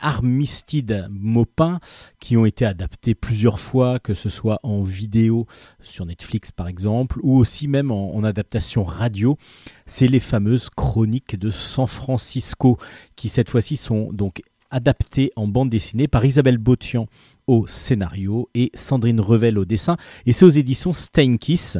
[0.00, 1.78] Armistide Maupin
[2.18, 5.46] qui ont été adaptés plusieurs fois que ce soit en vidéo
[5.84, 9.38] sur Netflix par exemple ou aussi même en, en adaptation radio.
[9.86, 12.76] C'est les fameuses chroniques de San Francisco
[13.14, 17.06] qui cette fois-ci sont donc adaptées en bande dessinée par Isabelle Botian
[17.46, 19.96] au scénario et Sandrine Revel au dessin.
[20.26, 21.78] Et c'est aux éditions Steinkiss.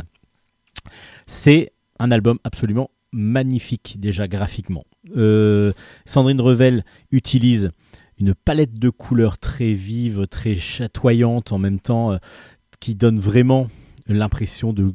[1.27, 4.85] C'est un album absolument magnifique déjà graphiquement.
[5.17, 5.73] Euh,
[6.05, 7.71] Sandrine Revel utilise
[8.19, 12.19] une palette de couleurs très vive, très chatoyante en même temps, euh,
[12.81, 13.69] qui donne vraiment
[14.09, 14.91] l'impression de,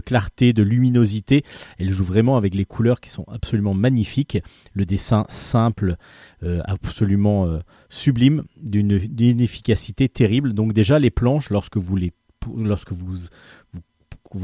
[0.00, 1.44] clarté, de luminosité.
[1.78, 4.38] Elle joue vraiment avec les couleurs qui sont absolument magnifiques.
[4.72, 5.96] Le dessin simple,
[6.42, 7.58] euh, absolument euh,
[7.88, 10.54] sublime, d'une efficacité terrible.
[10.54, 12.12] Donc déjà les planches, lorsque vous les,
[12.56, 13.28] lorsque vous-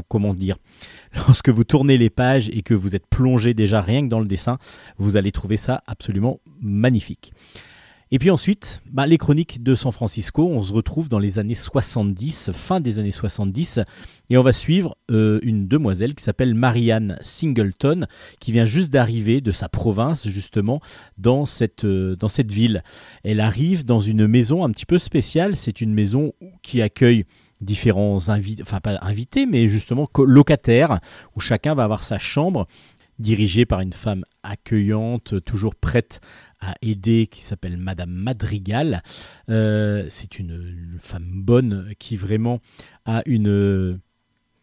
[0.07, 0.57] comment dire,
[1.15, 4.27] lorsque vous tournez les pages et que vous êtes plongé déjà rien que dans le
[4.27, 4.57] dessin,
[4.97, 7.33] vous allez trouver ça absolument magnifique.
[8.11, 11.53] Et puis ensuite, bah, les chroniques de San Francisco, on se retrouve dans les années
[11.53, 13.81] 70, fin des années 70,
[14.31, 18.07] et on va suivre euh, une demoiselle qui s'appelle Marianne Singleton,
[18.39, 20.81] qui vient juste d'arriver de sa province, justement,
[21.19, 22.83] dans cette, euh, dans cette ville.
[23.23, 26.33] Elle arrive dans une maison un petit peu spéciale, c'est une maison
[26.63, 27.25] qui accueille
[27.61, 30.99] différents invités, enfin pas invités, mais justement locataires,
[31.35, 32.67] où chacun va avoir sa chambre,
[33.19, 36.21] dirigée par une femme accueillante, toujours prête
[36.61, 39.01] à aider, qui s'appelle Madame Madrigal.
[39.49, 42.59] Euh, c'est une, femme bonne qui vraiment
[43.05, 43.99] a une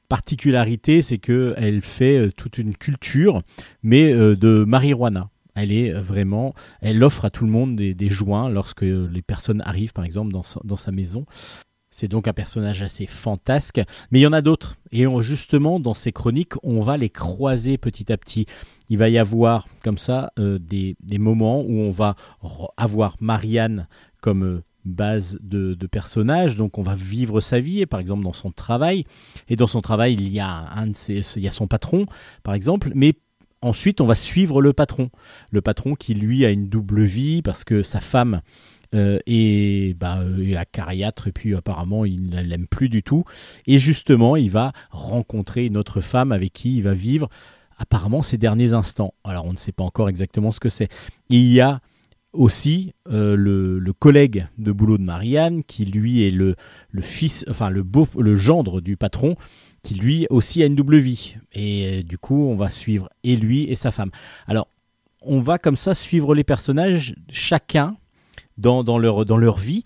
[0.08, 3.42] particularité, c'est que elle fait euh, toute une culture,
[3.82, 5.30] mais euh, de marijuana.
[5.54, 9.62] Elle est euh, vraiment, elle offre à tout le monde des, joints lorsque les personnes
[9.62, 11.24] arrivent, par exemple, dans, sa- dans sa maison.
[11.90, 13.80] C'est donc un personnage assez fantasque,
[14.10, 14.76] mais il y en a d'autres.
[14.92, 18.44] Et justement, dans ces chroniques, on va les croiser petit à petit.
[18.88, 22.16] Il va y avoir comme ça euh, des, moments où on va
[22.76, 23.88] avoir Marianne
[24.20, 28.32] comme euh, base de, personnage, donc on va vivre sa vie, et par exemple dans
[28.32, 29.04] son travail.
[29.48, 32.06] Et dans son travail, il y a un de ses, son patron,
[32.42, 33.14] par exemple, mais
[33.62, 35.10] ensuite on va suivre le patron,
[35.50, 38.42] le patron qui lui a une double vie parce que sa femme
[38.94, 43.24] euh, est, bah, euh, est acariâtre et puis apparemment il ne l'aime plus du tout.
[43.66, 47.28] Et justement, il va rencontrer une autre femme avec qui il va vivre
[47.76, 49.14] apparemment ses derniers instants.
[49.24, 50.88] Alors on ne sait pas encore exactement ce que c'est.
[51.28, 51.80] Il y a
[52.32, 56.54] aussi euh, le, le collègue de boulot de Marianne qui lui est le,
[56.90, 59.36] le fils, enfin le beau, le gendre du patron
[59.82, 61.36] qui lui aussi a une double vie.
[61.52, 64.10] Et euh, du coup, on va suivre et lui et sa femme.
[64.46, 64.68] Alors,
[65.22, 67.96] on va comme ça suivre les personnages, chacun
[68.58, 69.84] dans, dans, leur, dans leur vie.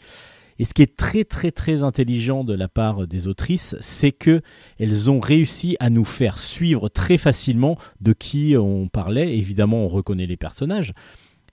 [0.60, 4.42] Et ce qui est très très très intelligent de la part des autrices, c'est que
[4.78, 9.38] elles ont réussi à nous faire suivre très facilement de qui on parlait.
[9.38, 10.92] Évidemment, on reconnaît les personnages.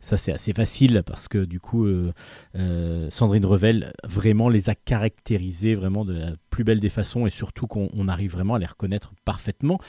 [0.02, 2.12] Ça, c'est assez facile parce que du coup, euh,
[2.56, 7.66] euh, Sandrine Revel vraiment les a caractérisés de la plus belle des façons et surtout
[7.66, 9.80] qu'on on arrive vraiment à les reconnaître parfaitement.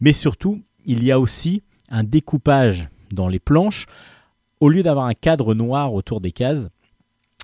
[0.00, 3.86] Mais surtout, il y a aussi un découpage dans les planches.
[4.60, 6.68] Au lieu d'avoir un cadre noir autour des cases,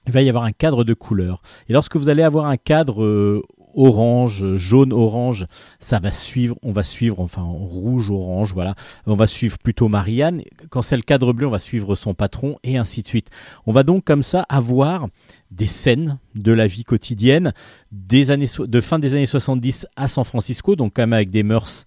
[0.07, 1.43] il va y avoir un cadre de couleur.
[1.69, 3.43] Et lorsque vous allez avoir un cadre euh,
[3.75, 5.47] orange, jaune, orange,
[5.81, 8.75] ça va suivre, on va suivre, enfin rouge, orange, voilà,
[9.07, 10.43] on va suivre plutôt Marianne.
[10.71, 13.29] Quand c'est le cadre bleu, on va suivre son patron et ainsi de suite.
[13.67, 15.09] On va donc comme ça avoir
[15.51, 17.53] des scènes de la vie quotidienne
[17.93, 21.43] des années, de fin des années 70 à San Francisco, donc quand même avec des
[21.43, 21.87] mœurs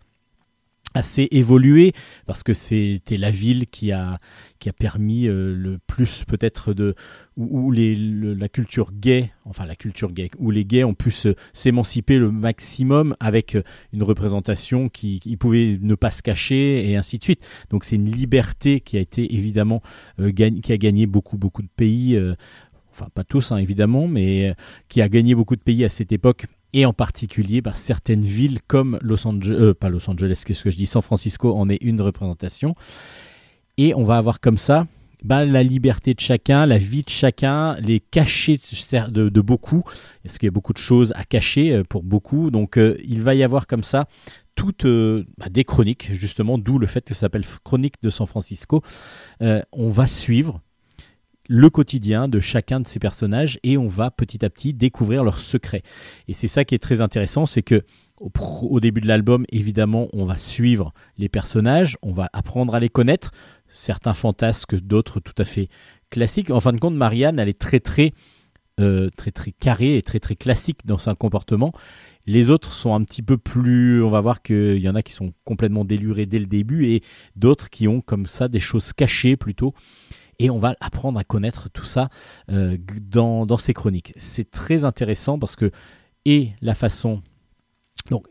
[0.93, 1.93] assez évoluées
[2.25, 4.19] parce que c'était la ville qui a
[4.59, 6.95] qui a permis euh, le plus peut-être de
[7.35, 11.11] où, les, le- la culture gay, enfin la culture gay, où les gays ont pu
[11.53, 16.95] s'émanciper le maximum avec euh, une représentation qui, qui pouvait ne pas se cacher et
[16.95, 17.45] ainsi de suite.
[17.69, 19.81] Donc c'est une liberté qui a été évidemment
[20.19, 22.17] euh, gagne- qui a gagné beaucoup beaucoup de pays,
[22.91, 24.55] enfin pas tous hein, évidemment, mais
[24.89, 26.47] qui a gagné beaucoup de pays à cette époque.
[26.73, 30.75] Et en particulier, bah, certaines villes comme Los Angeles, pas Los Angeles, qu'est-ce que je
[30.75, 32.75] dis, San Francisco en est une représentation.
[33.77, 34.87] Et on va avoir comme ça
[35.23, 38.59] bah, la liberté de chacun, la vie de chacun, les cachets
[39.09, 39.83] de, de, beaucoup,
[40.23, 42.51] parce qu'il y a beaucoup de choses à cacher euh, pour beaucoup?
[42.51, 44.07] Donc euh, il va y avoir comme ça
[44.55, 48.27] toutes euh, bah, des chroniques, justement, d'où le fait que ça s'appelle Chronique de San
[48.27, 48.81] Francisco.
[49.39, 50.61] On va suivre
[51.47, 55.39] le quotidien de chacun de ces personnages et on va petit à petit découvrir leurs
[55.39, 55.83] secrets.
[56.27, 57.83] Et c'est ça qui est très intéressant, c'est que
[58.19, 62.75] au, pro- au début de l'album, évidemment, on va suivre les personnages, on va apprendre
[62.75, 63.31] à les connaître,
[63.77, 65.69] certains fantasques, d'autres tout à fait
[66.09, 66.49] classiques.
[66.49, 68.13] En fin de compte, Marianne, elle est très très
[68.79, 71.71] euh, très très carrée et très très classique dans son comportement.
[72.27, 75.13] Les autres sont un petit peu plus, on va voir qu'il y en a qui
[75.13, 77.01] sont complètement délurés dès le début et
[77.35, 79.73] d'autres qui ont comme ça des choses cachées plutôt.
[80.37, 82.09] Et on va apprendre à connaître tout ça
[82.51, 84.13] euh, dans, dans ces chroniques.
[84.17, 85.71] C'est très intéressant parce que,
[86.25, 87.23] et la façon.
[88.11, 88.27] Donc,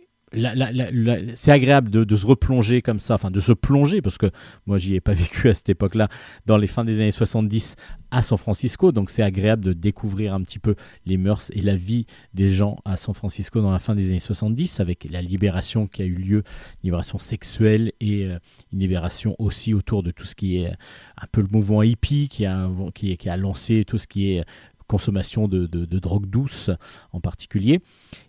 [1.34, 4.30] c'est agréable de, se replonger comme ça, enfin de se plonger, parce que
[4.66, 6.08] moi j'y ai pas vécu à cette époque-là,
[6.46, 7.76] dans les fins des années 70
[8.10, 10.76] à San Francisco, donc c'est agréable de découvrir un petit peu
[11.06, 14.18] les mœurs et la vie des gens à San Francisco dans la fin des années
[14.18, 16.42] 70, avec la libération qui a eu lieu,
[16.84, 18.38] libération sexuelle et euh,
[18.72, 20.72] une libération aussi autour de tout ce qui est
[21.16, 24.44] un peu le mouvement hippie qui a lancé tout ce qui est
[24.86, 26.70] consommation de, de, de drogue douce
[27.12, 27.80] en particulier.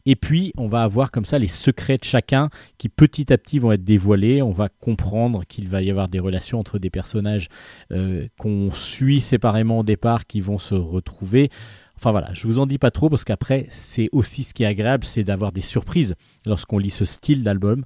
[0.06, 3.60] Et puis, on va avoir comme ça les secrets de chacun qui petit à petit
[3.60, 4.42] vont être dévoilés.
[4.42, 7.48] On va comprendre qu'il va y avoir des relations entre des personnages
[7.92, 11.50] euh, qu'on suit séparément au départ qui vont se retrouver.
[11.98, 14.68] Enfin voilà, je vous en dis pas trop parce qu'après, c'est aussi ce qui est
[14.68, 16.14] agréable, c'est d'avoir des surprises
[16.46, 17.84] lorsqu'on lit ce style d'album.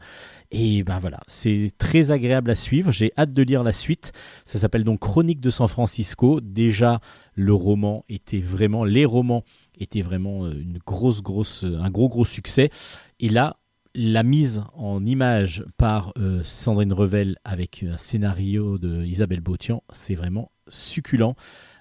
[0.51, 2.91] Et ben voilà, c'est très agréable à suivre.
[2.91, 4.11] J'ai hâte de lire la suite.
[4.45, 6.41] Ça s'appelle donc Chronique de San Francisco.
[6.41, 6.99] Déjà,
[7.33, 9.43] le roman était vraiment, les romans
[9.79, 12.69] étaient vraiment euh, une grosse, grosse, un gros, gros succès.
[13.19, 13.57] Et là,
[13.93, 20.15] la mise en image par euh, Sandrine Revel avec un scénario de Isabelle Bautian, c'est
[20.15, 21.35] vraiment succulent.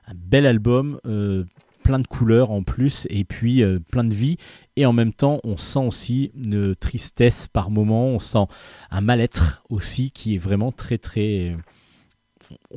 [0.06, 1.44] Un bel album, euh,
[1.84, 4.38] plein de couleurs en plus, et puis euh, plein de vie.
[4.76, 8.46] Et en même temps, on sent aussi une tristesse par moment, on sent
[8.90, 11.56] un mal-être aussi qui est vraiment très, très.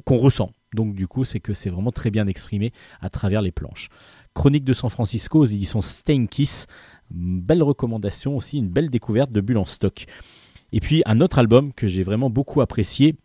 [0.05, 0.51] qu'on ressent.
[0.73, 3.89] Donc, du coup, c'est que c'est vraiment très bien exprimé à travers les planches.
[4.33, 6.67] Chronique de San Francisco aux éditions Steinkiss.
[7.11, 10.05] Belle recommandation aussi, une belle découverte de Bulle en stock.
[10.71, 13.15] Et puis un autre album que j'ai vraiment beaucoup apprécié,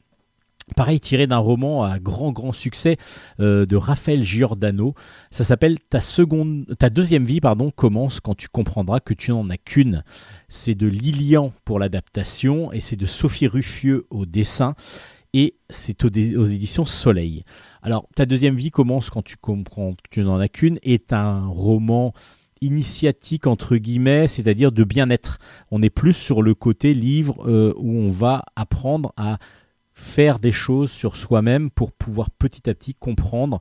[0.77, 2.99] pareil tiré d'un roman à grand grand succès
[3.41, 4.95] euh, de Raphaël Giordano.
[5.31, 6.01] Ça s'appelle ta
[6.79, 10.05] ta deuxième vie pardon commence quand tu comprendras que tu n'en as qu'une.
[10.51, 14.75] C'est de Lilian pour l'adaptation et c'est de Sophie Ruffieux au dessin
[15.39, 17.45] et c'est aux, éditions Soleil.
[17.80, 21.47] Alors ta deuxième vie commence quand tu comprends que tu n'en as qu'une est un
[21.47, 22.12] roman
[22.61, 25.39] initiatique entre guillemets, c'est-à-dire de bien-être.
[25.70, 29.39] On est plus sur le côté livre euh, où on va apprendre à
[29.93, 33.61] faire des choses sur soi-même pour pouvoir petit à petit comprendre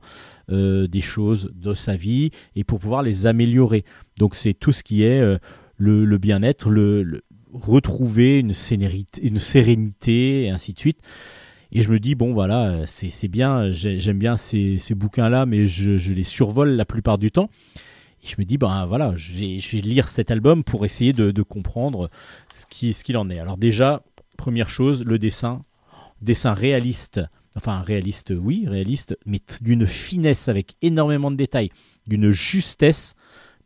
[0.50, 3.84] euh, des choses de sa vie et pour pouvoir les améliorer.
[4.18, 5.38] Donc c'est tout ce qui est euh,
[5.76, 7.22] le, bien-être, le,
[7.52, 8.52] retrouver une,
[9.22, 10.98] une sérénité et ainsi de suite.
[11.72, 15.98] Et je me dis, bon voilà, c'est bien, j'aime bien ces, ces bouquins-là, mais je,
[15.98, 17.50] je les survole la plupart du temps.
[18.22, 21.42] Et je me dis, ben voilà, je vais, lire cet album pour essayer de, de
[21.42, 22.10] comprendre
[22.50, 23.38] ce qu'il ce qu'il en est.
[23.38, 24.02] Alors déjà,
[24.36, 25.62] première chose, le dessin,
[26.22, 27.20] dessin réaliste,
[27.56, 31.70] enfin réaliste, oui, réaliste, mais d'une finesse avec énormément de détails,
[32.06, 33.14] d'une justesse.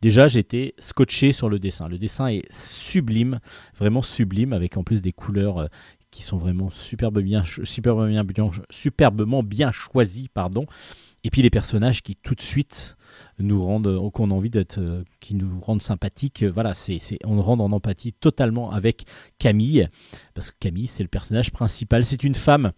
[0.01, 1.87] Déjà, j'étais scotché sur le dessin.
[1.87, 3.39] Le dessin est sublime,
[3.77, 5.67] vraiment sublime, avec en plus des couleurs euh,
[6.13, 6.69] qui sont vraiment
[7.11, 7.43] bien,
[8.69, 10.65] superbement bien, choisies, pardon.
[11.23, 12.97] Et puis les personnages qui tout de suite
[13.39, 16.43] nous rendent, euh, qu'on a envie d'être, euh, qui nous rendent sympathiques.
[16.43, 19.05] Euh, Voilà, c'est, on rentre en empathie totalement avec
[19.39, 19.87] Camille,
[20.35, 22.05] parce que Camille, c'est le personnage principal.
[22.05, 22.73] C'est une femme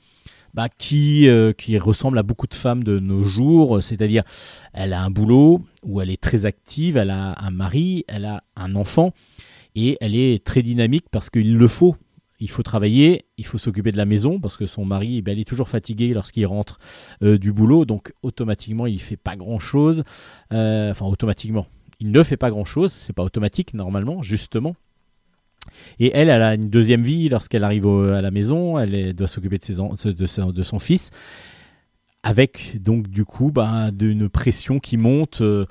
[0.53, 1.27] bah, qui,
[1.57, 4.23] qui ressemble à beaucoup de femmes de nos jours, c'est-à-dire
[4.71, 8.43] elle a un boulot où elle est très active, elle a un mari, elle a
[8.55, 9.11] un enfant,
[9.75, 11.97] et elle est très dynamique parce qu'il le faut.
[12.45, 15.39] Il faut travailler, il faut s'occuper de la maison parce que son mari, eh il
[15.39, 16.77] est toujours fatigué lorsqu'il rentre
[17.23, 20.03] euh, du boulot, donc automatiquement il fait pas grand-chose.
[20.53, 21.65] Euh, enfin, automatiquement,
[21.99, 22.91] il ne fait pas grand-chose.
[22.91, 24.75] C'est pas automatique normalement, justement.
[25.97, 28.77] Et elle, elle a une deuxième vie lorsqu'elle arrive à la maison.
[28.77, 29.63] Elle doit s'occuper de,
[30.63, 31.09] son- fils,
[32.21, 35.65] avec donc du coup bah, d'une pression qui monte, euh,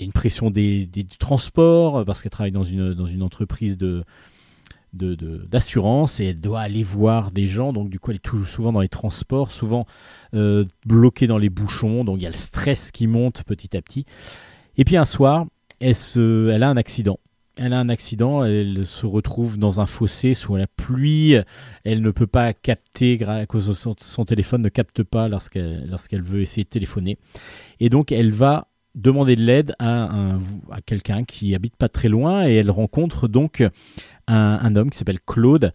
[0.00, 4.02] une pression des, du transport parce qu'elle travaille une dans une entreprise de
[4.92, 7.72] de- de- d'assurance et elle doit aller voir des gens.
[7.72, 9.86] Donc du coup elle est toujours souvent dans les transports souvent
[10.34, 12.04] euh, bloquée dans les bouchons.
[12.04, 14.04] Donc il y a le stress qui monte petit à petit.
[14.76, 15.46] Et puis un soir
[15.80, 17.18] elle, se, elle a un accident.
[17.60, 21.34] Elle a un accident, elle se retrouve dans un fossé sous la pluie,
[21.82, 26.22] elle ne peut pas capter, à cause de son, téléphone ne capte pas lorsqu'elle lorsqu'elle
[26.22, 27.18] veut essayer de téléphoner.
[27.80, 30.36] Et donc elle va demander de l'aide à,
[30.70, 33.64] à quelqu'un qui habite pas très loin et elle rencontre donc
[34.28, 35.72] un, homme qui s'appelle Claude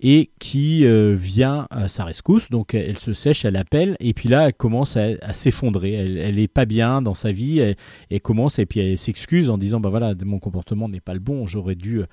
[0.00, 2.50] et qui euh, vient à sa rescousse.
[2.50, 5.92] Donc elle se sèche, elle appelle et puis là elle commence à, s'effondrer.
[5.92, 7.58] Elle, elle est pas bien dans sa vie.
[7.58, 11.20] Elle, commence et puis elle s'excuse en disant bah voilà mon comportement n'est pas le
[11.20, 11.46] bon.
[11.46, 12.06] J'aurais dû euh,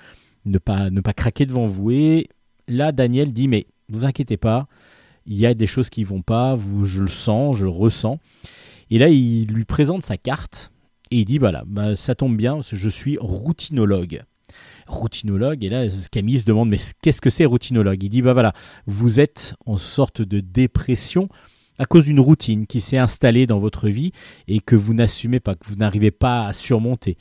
[0.46, 1.92] ne pas ne pas craquer devant vous.
[1.92, 2.28] Et
[2.68, 4.68] là Daniel dit mais vous inquiétez pas,
[5.28, 6.56] il y a des choses qui vont pas.
[6.56, 8.20] Vous, je le sens, je le ressens.
[8.90, 10.72] Et là il lui présente sa carte
[11.12, 14.24] et il dit voilà bah, ça tombe bien parce que je suis routinologue
[14.88, 15.64] routinologue.
[15.64, 18.02] Et là, Camille se demande, mais qu'est-ce que c'est routinologue?
[18.04, 18.54] Il dit, bah voilà,
[18.86, 21.30] vous êtes en sorte de dépression
[21.78, 24.12] à cause d'une routine qui s'est installée dans votre vie
[24.48, 27.18] et que vous n'assumez pas, que vous n'arrivez pas à surmonter.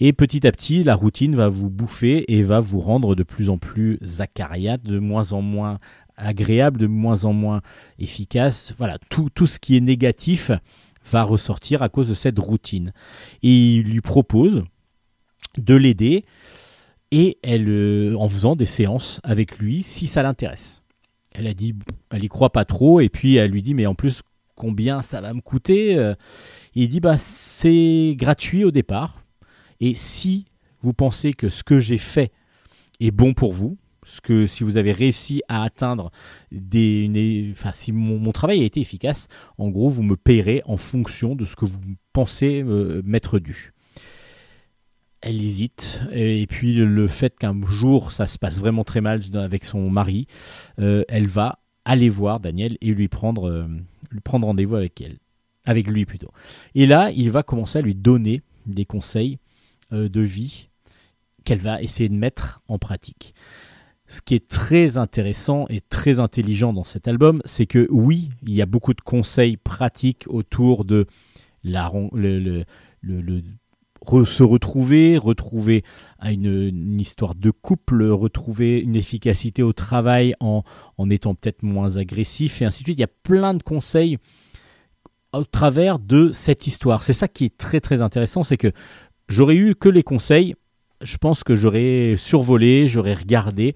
[0.00, 3.50] Et petit à petit, la routine va vous bouffer et va vous rendre de plus
[3.50, 5.78] en plus acariate, de moins en moins
[6.16, 7.60] agréable, de moins en moins
[7.98, 8.74] efficace.
[8.78, 10.50] Voilà, tout, tout ce qui est négatif
[11.10, 12.92] va ressortir à cause de cette routine.
[13.42, 14.64] Et il lui propose
[15.56, 16.24] de l'aider
[17.10, 20.82] et elle, euh, en faisant des séances avec lui, si ça l'intéresse.
[21.32, 21.74] Elle a dit,
[22.10, 24.22] elle y croit pas trop, et puis elle lui dit, mais en plus,
[24.54, 26.14] combien ça va me coûter Euh,
[26.74, 29.22] Il dit, bah c'est gratuit au départ,
[29.80, 30.46] et si
[30.80, 32.32] vous pensez que ce que j'ai fait
[33.00, 33.78] est bon pour vous,
[34.22, 36.10] que si vous avez réussi à atteindre
[36.50, 39.28] des, enfin si mon, travail a été efficace,
[39.58, 41.78] en gros, vous me payerez en fonction de ce que vous
[42.12, 43.72] pensez euh, m'être dû
[45.20, 46.02] elle hésite.
[46.12, 50.26] Et puis le fait qu'un jour ça se passe vraiment très mal avec son mari,
[50.78, 53.66] euh, elle va aller voir Daniel et lui prendre, euh,
[54.10, 55.18] lui prendre rendez-vous avec elle.
[55.64, 56.30] Avec lui plutôt.
[56.74, 59.38] Et là, il va commencer à lui donner des conseils
[59.92, 60.68] euh, de vie
[61.44, 63.34] qu'elle va essayer de mettre en pratique.
[64.06, 68.54] Ce qui est très intéressant et très intelligent dans cet album, c'est que oui, il
[68.54, 71.06] y a beaucoup de conseils pratiques autour de
[71.64, 71.90] la,
[74.24, 75.84] se retrouver, retrouver
[76.22, 80.62] une, une histoire de couple, retrouver une efficacité au travail en,
[80.96, 82.98] en étant peut-être moins agressif et ainsi de suite.
[82.98, 84.18] Il y a plein de conseils
[85.32, 87.02] au travers de cette histoire.
[87.02, 88.72] C'est ça qui est très très intéressant, c'est que
[89.28, 90.54] j'aurais eu que les conseils,
[91.02, 93.74] je pense que j'aurais survolé, j'aurais regardé.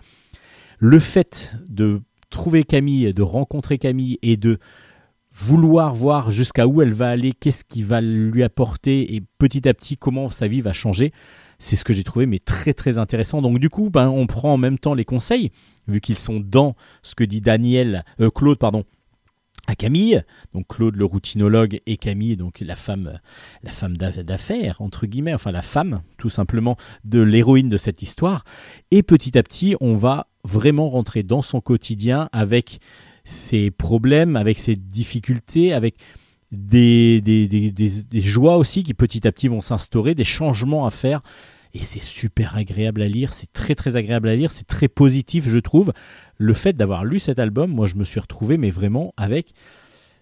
[0.79, 2.01] Le fait de
[2.31, 4.59] trouver Camille, de rencontrer Camille et de
[5.35, 9.75] vouloir voir jusqu'à où elle va aller, qu'est-ce qui va lui apporter et petit à
[9.75, 11.13] petit comment sa vie va changer.
[11.59, 13.41] C'est ce que j'ai trouvé mais très très intéressant.
[13.41, 15.51] Donc du coup, ben, on prend en même temps les conseils
[15.89, 18.85] vu qu'ils sont dans ce que dit Daniel, euh, Claude pardon,
[19.67, 20.23] à Camille.
[20.53, 23.19] Donc Claude le routinologue et Camille donc la femme,
[23.63, 28.03] la femme d'a- d'affaires entre guillemets, enfin la femme tout simplement de l'héroïne de cette
[28.03, 28.45] histoire.
[28.91, 32.81] Et petit à petit, on va vraiment rentrer dans son quotidien avec
[33.25, 35.97] ses problèmes, avec ses difficultés, avec
[36.51, 41.23] des, des, des, joies aussi qui petit à petit vont s'instaurer, des changements à faire.
[41.75, 45.49] Et c'est super agréable à lire, c'est très très agréable à lire, c'est très positif
[45.49, 45.93] je trouve.
[46.37, 49.53] Le fait d'avoir lu cet album, moi je me suis retrouvé mais vraiment avec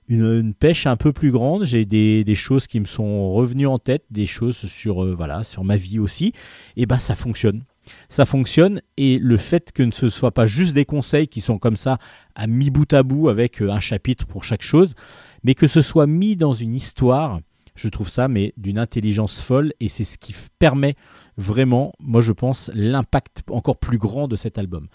[0.08, 1.64] une, une pêche un peu plus grande.
[1.64, 5.42] J'ai des, des choses qui me sont revenues en tête, des choses sur, euh, voilà,
[5.42, 6.32] sur ma vie aussi.
[6.76, 7.64] Et ben ça fonctionne
[8.08, 11.58] ça fonctionne et le fait que ce ne soit pas juste des conseils qui sont
[11.58, 11.98] comme ça
[12.34, 14.94] à mis bout à bout avec euh, un chapitre pour chaque chose,
[15.42, 17.40] mais que ce soit mis dans une histoire
[17.74, 20.96] Je trouve ça, mais d'une intelligence folle, et c'est ce qui permet
[21.36, 24.88] vraiment, moi je pense, l'impact encore plus grand de cet album.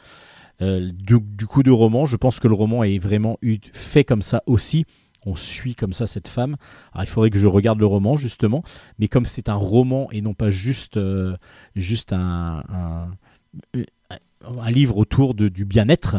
[0.62, 3.38] Euh, du, du coup de roman, je pense que le roman est vraiment
[3.74, 4.86] fait comme ça aussi.
[5.26, 6.56] On suit comme ça cette femme.
[7.00, 8.64] Il faudrait que je regarde le roman justement,
[9.00, 11.36] mais comme c'est un roman et non pas juste, euh,
[11.76, 12.62] juste un,
[14.70, 16.18] livre autour du bien-être,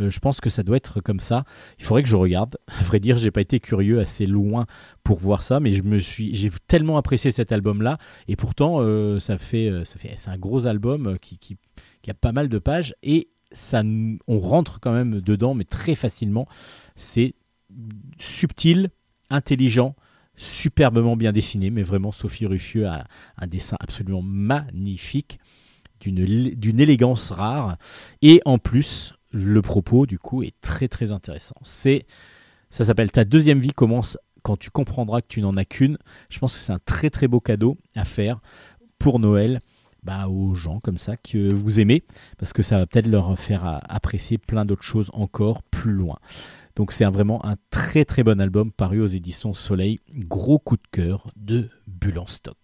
[0.00, 1.44] euh, je pense que ça doit être comme ça.
[1.78, 2.56] Il faudrait que je regarde.
[2.68, 4.66] À vrai dire, j'ai pas été curieux assez loin
[5.02, 9.84] pour voir ça, mais j'ai tellement apprécié cet album-là, et pourtant, euh, ça fait, euh,
[9.84, 11.56] c'est un gros album euh, qui, qui,
[12.08, 13.82] a pas mal de pages et ça,
[14.26, 16.48] on rentre quand même dedans, mais très facilement.
[16.96, 17.34] C'est
[18.18, 18.90] subtil,
[19.30, 19.94] intelligent,
[20.36, 23.04] superbement bien dessiné, mais vraiment Sophie Ruffieux a
[23.36, 25.38] un dessin absolument magnifique,
[26.00, 27.76] d'une élégance rare,
[28.22, 31.56] et en plus, le propos du coup est très très intéressant.
[31.62, 32.06] C'est,
[32.70, 35.98] ça s'appelle Ta deuxième vie commence quand tu comprendras que tu n'en as qu'une.
[36.30, 38.40] Je pense que c'est un très très beau cadeau à faire
[38.98, 39.60] pour Noël
[40.04, 42.04] bah, aux gens comme ça que vous aimez,
[42.38, 46.18] parce que ça va peut-être leur faire à- apprécier plein d'autres choses encore plus loin.
[46.78, 49.98] Donc c'est vraiment un très très bon album paru aux éditions Soleil.
[50.14, 52.56] Gros coup de cœur de Bulle en stock.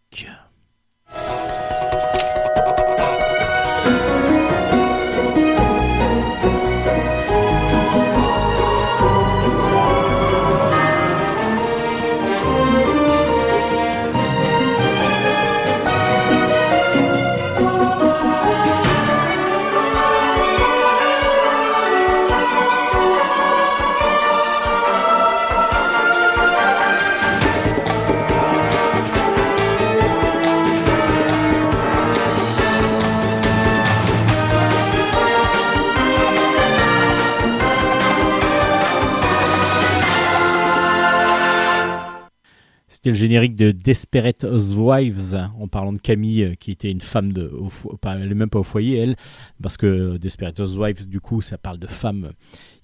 [43.05, 47.35] C'était le générique de Desperate Housewives, en parlant de Camille, euh, qui était une femme
[47.35, 47.53] de.
[48.01, 49.17] Pas, elle est même pas au foyer, elle,
[49.63, 52.33] parce que Desperate Housewives, du coup, ça parle de femmes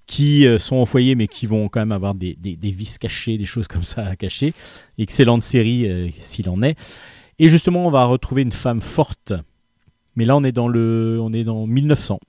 [0.04, 3.46] qui euh, sont au foyer, mais qui vont quand même avoir des, vices cachés, des
[3.46, 4.52] choses comme ça à cacher.
[4.98, 6.78] Excellente série, euh, s'il en est.
[7.38, 9.32] Et justement, on va retrouver une femme forte.
[10.16, 12.20] Mais là, on est dans, le, on est dans 1900.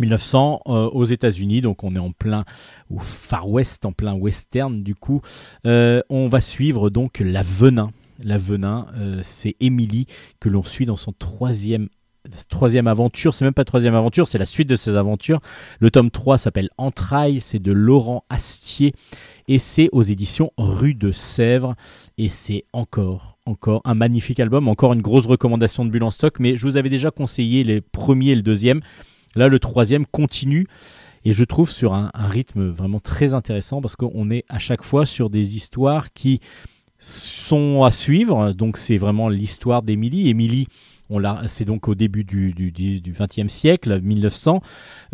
[0.00, 2.44] 1900 euh, aux États-Unis, donc on est en plein
[2.90, 5.20] au Far West, en plein western du coup.
[5.66, 7.90] Euh, on va suivre donc la Venin.
[8.22, 10.06] La Venin, euh, c'est Emily
[10.40, 11.88] que l'on suit dans son troisième
[12.48, 15.40] troisième aventure, c'est même pas troisième aventure, c'est la suite de ses aventures.
[15.78, 18.94] Le tome 3 s'appelle Entrailles, c'est de Laurent Astier
[19.46, 21.76] et c'est aux éditions Rue de Sèvres
[22.18, 26.40] et c'est encore encore un magnifique album, encore une grosse recommandation de Bulle en stock,
[26.40, 28.80] mais je vous avais déjà conseillé les premiers et le deuxième.
[29.36, 30.66] Là, le troisième continue
[31.24, 35.06] et je trouve sur un, rythme vraiment très intéressant parce qu'on est à chaque fois
[35.06, 36.40] sur des histoires qui
[36.98, 38.52] sont à suivre.
[38.52, 40.28] Donc, c'est vraiment l'histoire d'Émilie.
[40.28, 40.68] Émilie,
[41.46, 44.62] c'est donc au début du, du, du 20e siècle, 1900.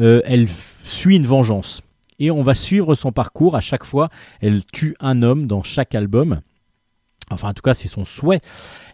[0.01, 0.49] Euh, elle
[0.85, 1.83] suit une vengeance
[2.18, 3.57] et on va suivre son parcours.
[3.57, 4.09] À chaque fois,
[4.41, 6.41] elle tue un homme dans chaque album.
[7.33, 8.41] Enfin, en tout cas, c'est son souhait.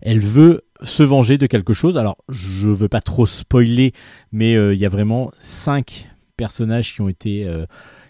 [0.01, 1.99] Elle veut se venger de quelque chose.
[1.99, 3.93] Alors, je veux pas trop spoiler,
[4.33, 7.67] mais euh, il y a vraiment cinq personnages qui ont été euh,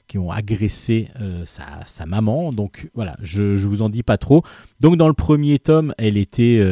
[0.06, 2.52] qui ont agressé euh, sa, sa maman.
[2.52, 4.42] Donc voilà, je, je vous en dis pas trop.
[4.80, 6.62] Donc dans le premier tome, elle était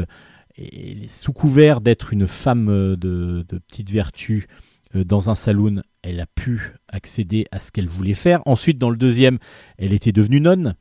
[1.08, 4.46] sous couvert d'être une femme de, de petite vertu
[4.94, 5.82] dans un saloon.
[6.02, 8.40] Elle a pu accéder à ce qu'elle voulait faire.
[8.46, 9.38] Ensuite, dans le deuxième,
[9.78, 10.74] elle était devenue nonne.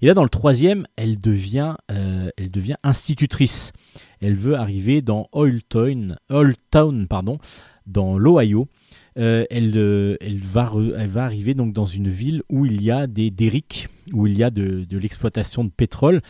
[0.00, 3.72] Et là, dans le troisième, elle devient, euh, elle devient institutrice.
[4.20, 7.38] Elle veut arriver dans Old Town, Old Town pardon,
[7.86, 8.68] dans l'Ohio.
[9.18, 12.90] Euh, elle, euh, elle, va elle va arriver donc dans une ville où il y
[12.90, 16.22] a des derricks, où il y a de, de l'exploitation de pétrole,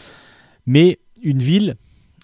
[0.66, 1.76] mais une ville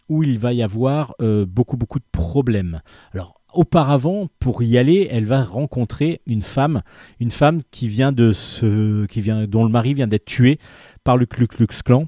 [0.09, 1.15] où il va y avoir
[1.47, 2.81] beaucoup beaucoup de problèmes.
[3.13, 6.83] Alors auparavant, pour y aller, elle va rencontrer une femme,
[7.21, 10.59] une femme qui vient de se, qui vient, dont le mari vient d'être tué
[11.05, 12.07] par le Ku Klux Klan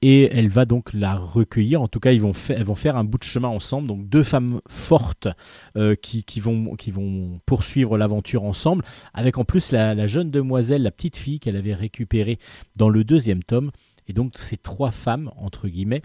[0.00, 1.82] et elle va donc la recueillir.
[1.82, 3.88] En tout cas, ils vont, elles vont faire un bout de chemin ensemble.
[3.88, 5.28] Donc deux femmes fortes
[5.76, 10.30] euh, qui, qui vont, qui vont poursuivre l'aventure ensemble, avec en plus la, la jeune
[10.30, 12.38] demoiselle, la petite fille qu'elle avait récupérée
[12.76, 13.70] dans le deuxième tome.
[14.06, 16.02] Et donc ces trois femmes, entre guillemets,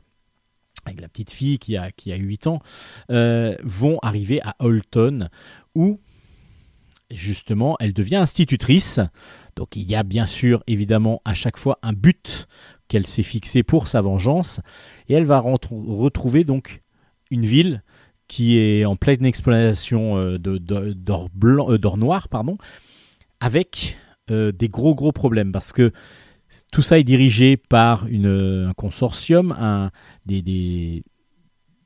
[0.86, 2.62] avec la petite fille qui a, qui a 8 ans,
[3.10, 5.30] euh, vont arriver à Holton,
[5.76, 6.00] où
[7.12, 9.00] justement elle devient institutrice.
[9.56, 12.48] Donc il y a bien sûr évidemment à chaque fois un but
[12.88, 14.62] qu'elle s'est fixé pour sa vengeance,
[15.08, 16.82] et elle va retrouver donc
[17.32, 17.84] une ville
[18.28, 22.58] qui est en pleine exploitation euh, euh, d'or noir, pardon,
[23.40, 23.98] avec
[24.30, 25.92] des gros gros problèmes parce que
[26.72, 29.92] Tout ça est dirigé par un consortium,
[30.26, 31.04] des,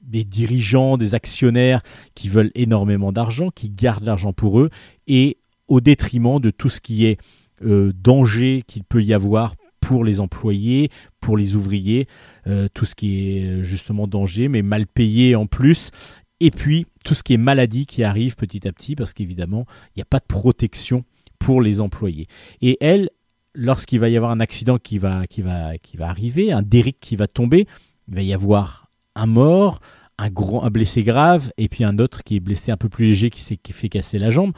[0.01, 1.81] dirigeants, des actionnaires
[2.15, 4.69] qui veulent énormément d'argent, qui gardent l'argent pour eux,
[5.07, 5.37] et
[5.67, 7.17] au détriment de tout ce qui est
[7.63, 10.89] euh, danger qu'il peut y avoir pour les employés,
[11.21, 12.07] pour les ouvriers,
[12.47, 15.91] euh, tout ce qui est justement danger, mais mal payé en plus,
[16.39, 19.99] et puis tout ce qui est maladie qui arrive petit à petit, parce qu'évidemment, il
[19.99, 21.03] n'y a pas de protection
[21.39, 22.27] pour les employés.
[22.61, 23.09] Et elle,
[23.57, 26.99] lorsqu'il va y avoir un accident qui va, qui va, qui va arriver, un derrick
[27.01, 27.67] qui va tomber,
[28.07, 29.79] il va y avoir un mort,
[30.19, 33.07] un, gros, un blessé grave, et puis un autre qui est blessé un peu plus
[33.07, 34.53] léger qui qui fait casser la jambe.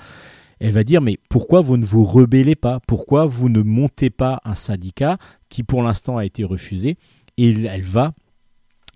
[0.60, 2.82] Elle va dire mais pourquoi vous ne vous rebellez pas?
[2.86, 6.98] Pourquoi vous ne montez pas un syndicat qui pour l'instant a été refusé?
[7.38, 8.14] Et elle va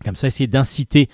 [0.03, 1.07] comme ça essayer d'inciter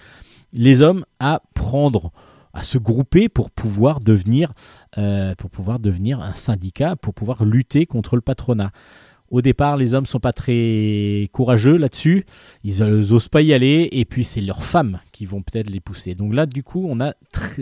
[0.51, 2.11] les hommes à prendre
[2.53, 4.53] à se grouper pour pouvoir devenir
[4.97, 8.71] euh, pour pouvoir devenir un syndicat pour pouvoir lutter contre le patronat.
[9.31, 12.25] Au départ, les hommes sont pas très courageux là-dessus.
[12.63, 13.87] Ils n'osent pas y aller.
[13.91, 16.15] Et puis, c'est leurs femmes qui vont peut-être les pousser.
[16.15, 17.13] Donc là, du coup, on a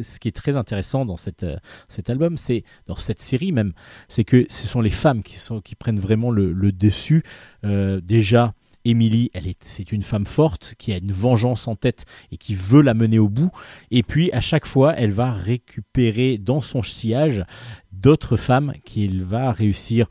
[0.02, 1.58] ce qui est très intéressant dans euh,
[1.90, 3.74] cet album, c'est dans cette série même,
[4.08, 7.24] c'est que ce sont les femmes qui, prennent vraiment le, le dessus.
[7.66, 8.54] Euh, déjà,
[8.88, 9.32] Émilie,
[9.66, 13.20] c'est une femme forte qui a une vengeance en tête et qui veut la mener
[13.20, 13.52] au bout.
[13.92, 17.44] Et puis, à chaque fois, elle va récupérer dans son sillage
[17.92, 20.08] d'autres femmes qu'il va réussir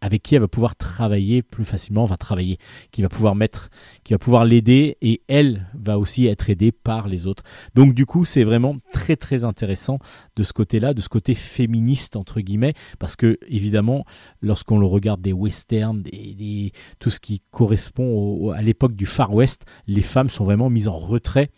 [0.00, 2.58] avec qui elle va pouvoir travailler plus facilement, va travailler,
[2.92, 3.70] qui va pouvoir mettre,
[4.04, 7.42] qui va pouvoir l'aider et elle va aussi être aidée par les autres.
[7.74, 9.98] Donc du coup, c'est vraiment très très intéressant
[10.36, 14.04] de ce côté-là, de ce côté féministe entre guillemets, parce que évidemment,
[14.42, 19.64] lorsqu'on le regarde des westerns, des, tout ce qui correspond à l'époque du Far West,
[19.86, 21.50] les femmes sont vraiment mises en retrait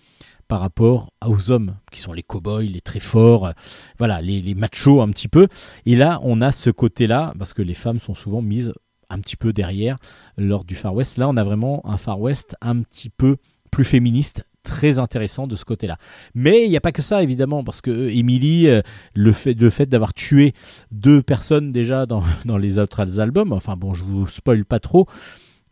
[0.49, 3.53] par rapport aux hommes, qui sont les cow-boys, les très forts, euh,
[3.99, 5.47] voilà, les, machos un petit peu.
[5.87, 8.73] Et là, on a ce côté-là, parce que les femmes sont souvent mises
[9.11, 9.97] un petit peu derrière
[10.37, 11.19] lors du Far West.
[11.19, 13.37] Là, on a vraiment un Far West un petit peu
[13.71, 15.99] plus féministe, très intéressant de ce côté-là.
[16.35, 18.81] Mais il n'y a pas que ça, évidemment, parce que euh, Emily, euh,
[19.15, 20.55] le fait, le fait d'avoir tué
[20.91, 25.07] deux personnes déjà dans, dans les autres albums, enfin bon, je vous spoil pas trop,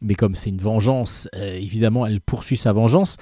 [0.03, 3.17] mais comme c'est une vengeance, évidemment, elle poursuit sa vengeance.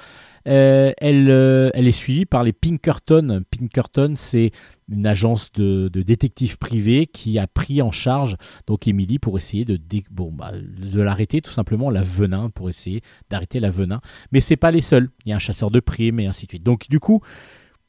[0.47, 3.43] Euh, elle, euh, elle est suivie par les Pinkerton.
[3.51, 4.51] Pinkerton, c'est
[4.89, 8.37] une agence de, de détectives privés qui a pris en charge
[8.67, 9.79] donc Emily pour essayer de,
[10.11, 14.01] bah, de l'arrêter tout simplement la venin pour essayer d'arrêter la venin.
[14.33, 15.11] Mais c'est pas les seuls.
[15.25, 16.63] Il y a un chasseur de primes et ainsi de suite.
[16.63, 17.23] Donc du coup,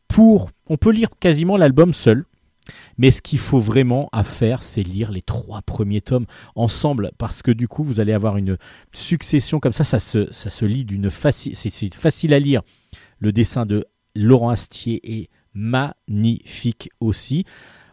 [0.07, 2.25] pour, on peut lire quasiment l'album seul.
[2.97, 7.41] Mais ce qu'il faut vraiment à faire, c'est lire les trois premiers tomes ensemble, parce
[7.41, 8.57] que du coup, vous allez avoir une
[8.93, 12.61] succession comme ça, ça se, ça se lit d'une facile, c'est facile à lire.
[13.19, 13.85] Le dessin de
[14.15, 17.45] Laurent Astier est magnifique aussi.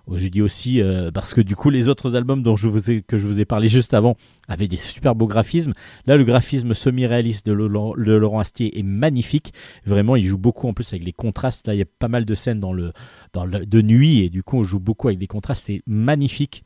[0.09, 2.91] Oh, Je dis aussi euh, parce que du coup les autres albums dont je vous
[2.91, 4.17] ai, que je vous ai parlé juste avant
[4.49, 5.75] avaient des super beaux graphismes.
[6.07, 9.53] Là le graphisme semi-réaliste de de Laurent Astier est magnifique.
[9.87, 11.69] Vraiment il joue beaucoup en plus avec les contrastes.
[11.69, 12.93] Là il y a pas mal de scènes dans le,
[13.33, 15.67] dans de nuit et du coup on joue beaucoup avec des contrastes.
[15.67, 16.65] C'est magnifique.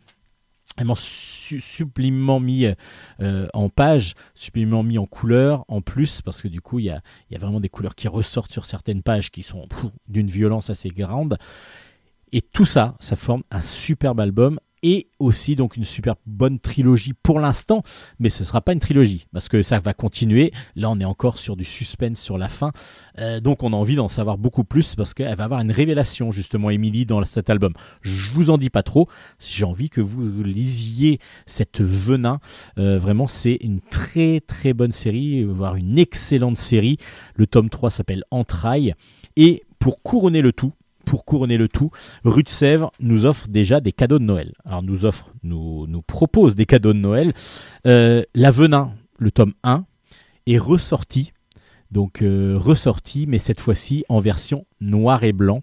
[0.76, 2.66] Vraiment su- sublimement mis
[3.20, 6.90] euh, en page, sublimement mis en couleur en plus parce que du coup il y
[6.90, 9.66] a, y a vraiment des couleurs qui ressortent sur certaines pages qui sont
[10.08, 11.38] d'une violence assez grande.
[12.32, 17.12] Et tout ça, ça forme un superbe album et aussi donc une super bonne trilogie
[17.12, 17.82] pour l'instant,
[18.18, 20.52] mais ce ne sera pas une trilogie parce que ça va continuer.
[20.74, 22.72] Là, on est encore sur du suspense sur la fin,
[23.18, 26.30] Euh, donc on a envie d'en savoir beaucoup plus parce qu'elle va avoir une révélation
[26.30, 27.72] justement, Emily, dans cet album.
[28.02, 29.08] Je vous en dis pas trop.
[29.40, 32.38] J'ai envie que vous lisiez cette venin.
[32.78, 36.98] Euh, vraiment, c'est une très très bonne série, voire une excellente série.
[37.34, 38.94] Le tome 3 s'appelle Entrailles
[39.36, 40.72] et pour couronner le tout
[41.06, 41.90] pour couronner le tout,
[42.24, 44.52] Rue de Sèvres nous offre déjà des cadeaux de Noël.
[44.66, 47.32] Alors nous offre, nous, nous propose des cadeaux de Noël.
[47.86, 49.86] Euh, la Venin, le tome 1,
[50.46, 51.32] est ressorti,
[51.90, 55.60] donc euh, ressorti, mais cette fois-ci en version noir et blanc,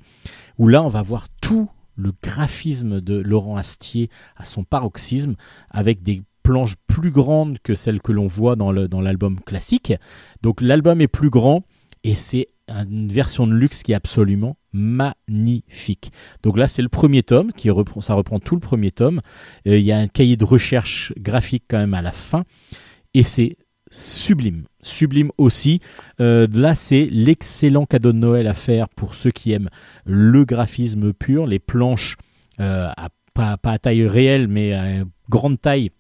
[0.58, 5.36] où là on va voir tout le graphisme de Laurent Astier à son paroxysme,
[5.70, 9.94] avec des planches plus grandes que celles que l'on voit dans le- dans l'album classique.
[10.42, 11.64] Donc l'album est plus grand
[12.04, 16.12] et c'est une version de luxe qui est absolument magnifique.
[16.42, 17.70] Donc là, c'est le premier tome, qui
[18.02, 19.22] ça reprend tout le premier tome.
[19.68, 22.44] Euh, Il y a un cahier de recherche graphique quand même à la fin,
[23.14, 23.58] et c'est
[23.92, 25.80] sublime, sublime aussi.
[26.20, 29.70] Euh, là, c'est l'excellent cadeau de Noël à faire pour ceux qui aiment
[30.06, 32.18] le graphisme pur, les planches
[32.60, 32.90] euh,
[33.34, 35.92] pas à taille réelle, mais à grande taille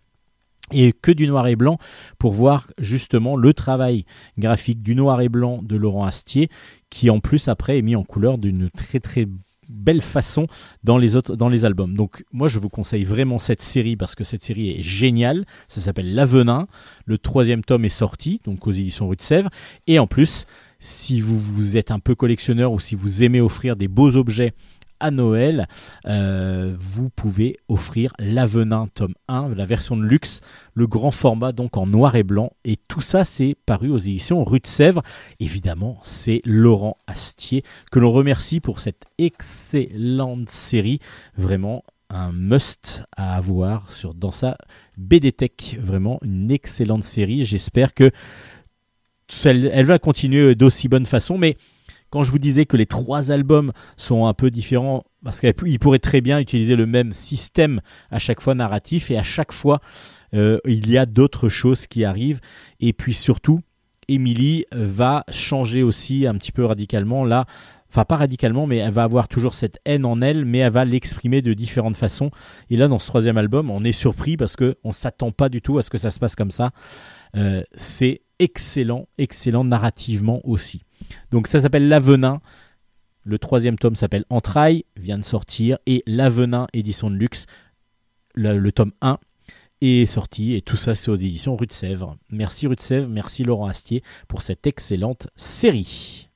[0.71, 1.77] et que du noir et blanc
[2.17, 4.05] pour voir justement le travail
[4.37, 6.49] graphique du noir et blanc de Laurent Astier
[6.89, 9.27] qui en plus après est mis en couleur d'une très très
[9.69, 10.47] belle façon
[10.83, 11.95] dans les autres dans les albums.
[11.95, 15.45] Donc moi je vous conseille vraiment cette série parce que cette série est géniale.
[15.67, 16.67] Ça s'appelle L'Avenin.
[17.05, 19.49] Le troisième tome est sorti donc aux éditions Rue de Sèvres
[19.87, 20.45] et en plus
[20.79, 24.53] si vous, vous êtes un peu collectionneur ou si vous aimez offrir des beaux objets
[25.03, 25.67] à Noël,
[26.07, 30.39] euh, vous pouvez offrir l'Avenin tome 1, la version de luxe,
[30.73, 32.53] le grand format donc en noir et blanc.
[32.63, 35.03] Et tout ça, c'est paru aux éditions Rue de Sèvres.
[35.41, 40.99] Évidemment, c'est Laurent Astier que l'on remercie pour cette excellente série.
[41.37, 44.57] Vraiment un must à avoir sur, dans sa
[44.95, 45.77] BD Tech.
[45.81, 47.43] Vraiment une excellente série.
[47.43, 48.09] J'espère que
[49.43, 51.57] elle, elle va continuer d'aussi bonne façon, mais
[52.13, 55.97] quand je vous disais que les trois albums sont un peu différents, parce qu'ils pourraient
[55.97, 59.81] très bien utiliser le même système à chaque fois narratif, et à chaque fois,
[60.35, 62.39] euh, il y a d'autres choses qui arrivent.
[62.79, 63.61] Et puis surtout,
[64.07, 67.25] Emily va changer aussi un petit peu radicalement.
[67.25, 67.45] Là,
[67.89, 70.85] enfin pas radicalement, mais elle va avoir toujours cette haine en elle, mais elle va
[70.85, 72.29] l'exprimer de différentes façons.
[72.69, 75.63] Et là, dans ce troisième album, on est surpris parce qu'on ne s'attend pas du
[75.63, 76.73] tout à ce que ça se passe comme ça.
[77.35, 80.83] Euh, c'est excellent, excellent narrativement aussi.
[81.31, 82.41] Donc ça s'appelle L'Avenin.
[83.23, 85.77] Le troisième tome s'appelle Entrailles, vient de sortir.
[85.85, 87.45] Et L'Avenin, édition de luxe,
[88.35, 89.17] le, tome 1
[89.81, 90.53] est sorti.
[90.53, 91.67] Et tout ça, c'est aux éditions Rue.
[92.29, 92.75] Merci Rue
[93.07, 96.29] merci Laurent Astier pour cette excellente série.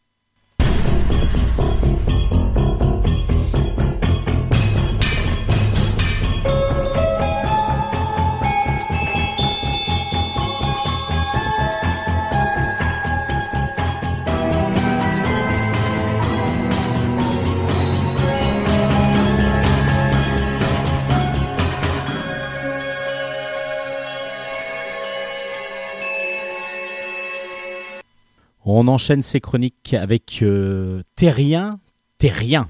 [28.69, 31.79] On enchaîne ces chroniques avec euh, Terrien.
[32.17, 32.67] Terrien,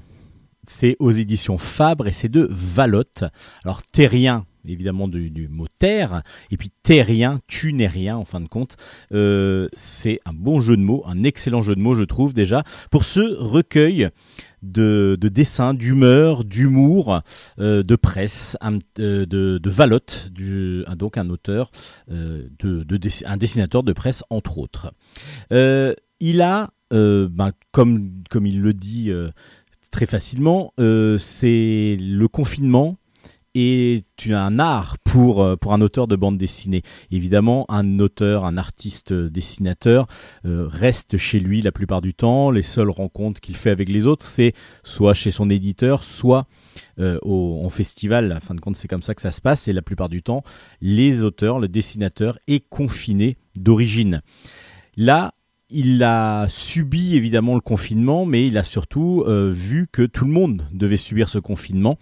[0.64, 3.24] c'est aux éditions Fabre et c'est de Valotte.
[3.64, 8.48] Alors Terrien, évidemment du, mot terre, et puis terrien, tu n'es rien en fin de
[8.48, 8.76] compte.
[9.12, 12.62] Euh, c'est un bon jeu de mots, un excellent jeu de mots je trouve déjà,
[12.90, 14.08] pour ce recueil
[14.62, 17.22] de, de dessins, d'humeur, d'humour,
[17.58, 18.56] euh, de presse,
[18.98, 20.30] euh, de, Valotte,
[20.96, 21.70] donc un auteur,
[22.08, 24.92] un dessinateur de presse entre autres.
[26.20, 29.10] Il a, ben, comme il le dit
[29.90, 32.98] très facilement, c'est le confinement
[33.58, 36.82] est un art pour, pour un auteur de bande dessinée.
[37.10, 40.06] Évidemment, un auteur, un artiste dessinateur
[40.44, 42.50] euh, reste chez lui la plupart du temps.
[42.50, 44.52] Les seules rencontres qu'il fait avec les autres, c'est
[44.82, 46.46] soit chez son éditeur, soit
[46.98, 48.32] euh, au, en festival.
[48.32, 49.68] À fin de compte, c'est comme ça que ça se passe.
[49.68, 50.42] Et la plupart du temps,
[50.80, 54.22] les auteurs, le dessinateur est confiné d'origine.
[54.96, 55.34] Là,
[55.70, 60.32] il a subi évidemment le confinement, mais il a surtout euh, vu que tout le
[60.32, 61.98] monde devait subir ce confinement.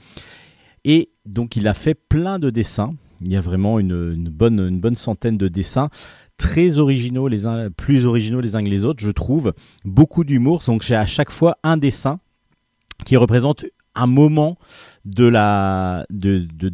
[0.85, 2.95] Et donc il a fait plein de dessins.
[3.21, 5.89] Il y a vraiment une, bonne, centaine de dessins
[6.37, 9.55] très originaux les uns plus originaux les uns que les autres je trouve.
[9.85, 10.63] Beaucoup d'humour.
[10.67, 12.21] Donc j'ai à chaque fois un dessin
[13.05, 13.65] qui représente
[13.95, 14.59] un moment
[15.05, 15.23] de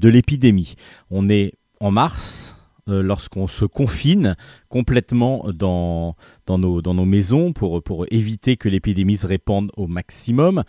[0.08, 0.74] l'épidémie.
[1.10, 2.56] On est en mars
[2.88, 4.34] euh, lorsqu'on se confine
[4.68, 9.86] complètement dans, dans, nos, dans nos maisons pour, pour éviter que l'épidémie se répande au
[9.86, 10.64] maximum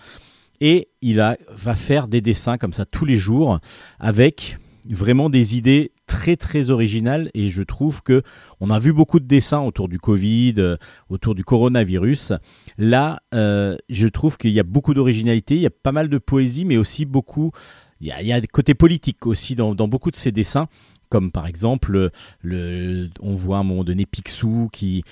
[0.64, 3.60] et il va faire des dessins comme ça tous les jours
[4.00, 4.58] avec
[4.90, 8.24] vraiment des idées très très originales et je trouve que
[8.62, 10.78] on a vu beaucoup de dessins autour du Covid, euh,
[11.10, 12.32] autour du coronavirus.
[12.78, 16.18] Là, euh, je trouve qu'il y a beaucoup d'originalité, il y a pas mal de
[16.18, 17.52] poésie, mais aussi beaucoup,
[18.00, 20.70] il y a, des côtés politiques aussi dans, beaucoup de ces dessins
[21.10, 22.10] comme par exemple
[22.42, 25.04] le, on voit à un moment donné Picsou qui,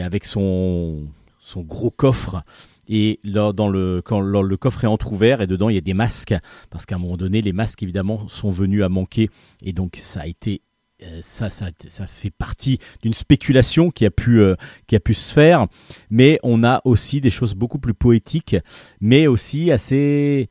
[0.00, 1.08] avec son
[1.56, 2.44] gros coffre
[2.88, 5.94] et là, dans le, quand le coffre est entrouvert et dedans il y a des
[5.94, 6.34] masques,
[6.70, 9.30] parce qu'à un moment donné les masques évidemment sont venus à manquer.
[9.62, 10.62] Et donc ça a été
[11.04, 14.56] euh, ça, ça, ça, fait partie d'une spéculation qui a, pu, euh,
[14.88, 15.68] qui a pu se faire,
[16.10, 18.56] mais on a aussi des choses beaucoup plus poétiques,
[19.00, 20.48] mais aussi assez...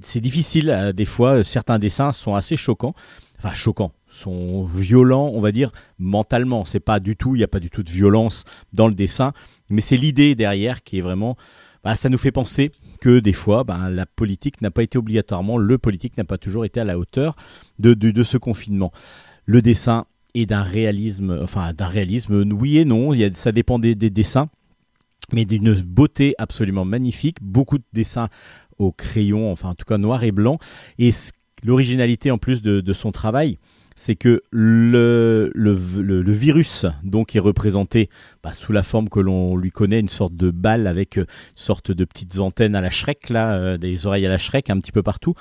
[0.00, 2.94] C'est difficile, euh, des fois, certains dessins sont assez choquants,
[3.36, 6.64] enfin choquants, sont violents, on va dire, mentalement.
[6.64, 9.34] C'est pas du tout, il n'y a pas du tout de violence dans le dessin,
[9.70, 11.36] mais c'est l'idée derrière qui est vraiment
[11.84, 15.58] bah, ça nous fait penser que des fois, bah, la politique n'a pas été obligatoirement,
[15.58, 17.36] le politique n'a pas toujours été à la hauteur
[17.78, 18.90] de, ce confinement.
[19.44, 24.08] Le dessin est d'un réalisme, enfin d'un réalisme, oui et non, ça dépend des, des
[24.08, 24.48] dessins,
[25.32, 28.28] mais d'une beauté absolument magnifique, beaucoup de dessins
[28.78, 30.58] au crayon, enfin en tout cas noir et blanc,
[30.98, 31.10] et
[31.62, 33.58] l'originalité en plus de son travail,
[33.94, 38.10] c'est que le, le, le- virus donc est représenté
[38.42, 41.26] bah, sous la forme que l'on lui connaît, une sorte de balle avec euh, une
[41.54, 44.78] sorte de petites antennes à la Shrek, là, euh, des oreilles à la Shrek un
[44.80, 45.34] petit peu partout.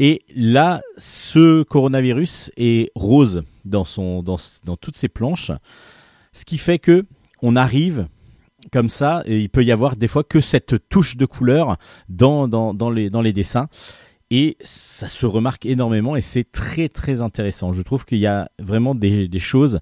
[0.00, 5.52] Et là, ce coronavirus est rose dans, son, dans, dans toutes ses planches,
[6.32, 7.06] ce qui fait que
[7.42, 8.08] on arrive
[8.72, 11.76] comme ça, et il peut y avoir des fois que cette touche de couleur
[12.08, 13.68] dans, dans, dans, les, dans les dessins.
[14.30, 17.72] Et ça se remarque énormément et c'est très très intéressant.
[17.72, 19.80] Je trouve qu'il y a vraiment des, choses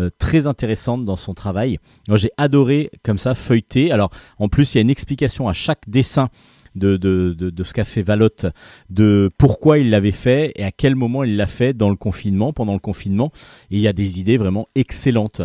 [0.00, 1.78] euh, très intéressantes dans son travail.
[2.08, 3.92] Moi j'ai adoré comme ça feuilleter.
[3.92, 6.28] Alors en plus il y a une explication à chaque dessin
[6.74, 8.46] de, de, de, ce qu'a fait Valotte,
[8.90, 12.52] de pourquoi il l'avait fait et à quel moment il l'a fait dans le confinement,
[12.52, 13.30] pendant le confinement.
[13.70, 15.42] Et il y a des idées vraiment excellentes,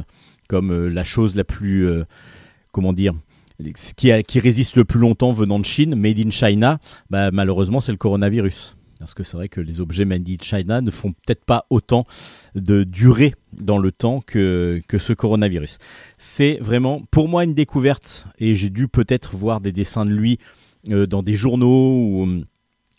[0.47, 2.04] comme euh, la chose la plus, euh,
[2.72, 3.14] comment dire,
[3.95, 6.80] qui, a- qui résiste le plus longtemps venant de Chine, made in China,
[7.10, 8.76] bah, malheureusement c'est le coronavirus.
[8.99, 12.05] Parce que c'est vrai que les objets made in China ne font peut-être pas autant
[12.55, 15.78] de durée dans le temps que, ce coronavirus.
[16.18, 20.38] C'est vraiment pour moi une découverte et j'ai dû peut-être voir des dessins de lui
[20.89, 22.26] euh, dans des journaux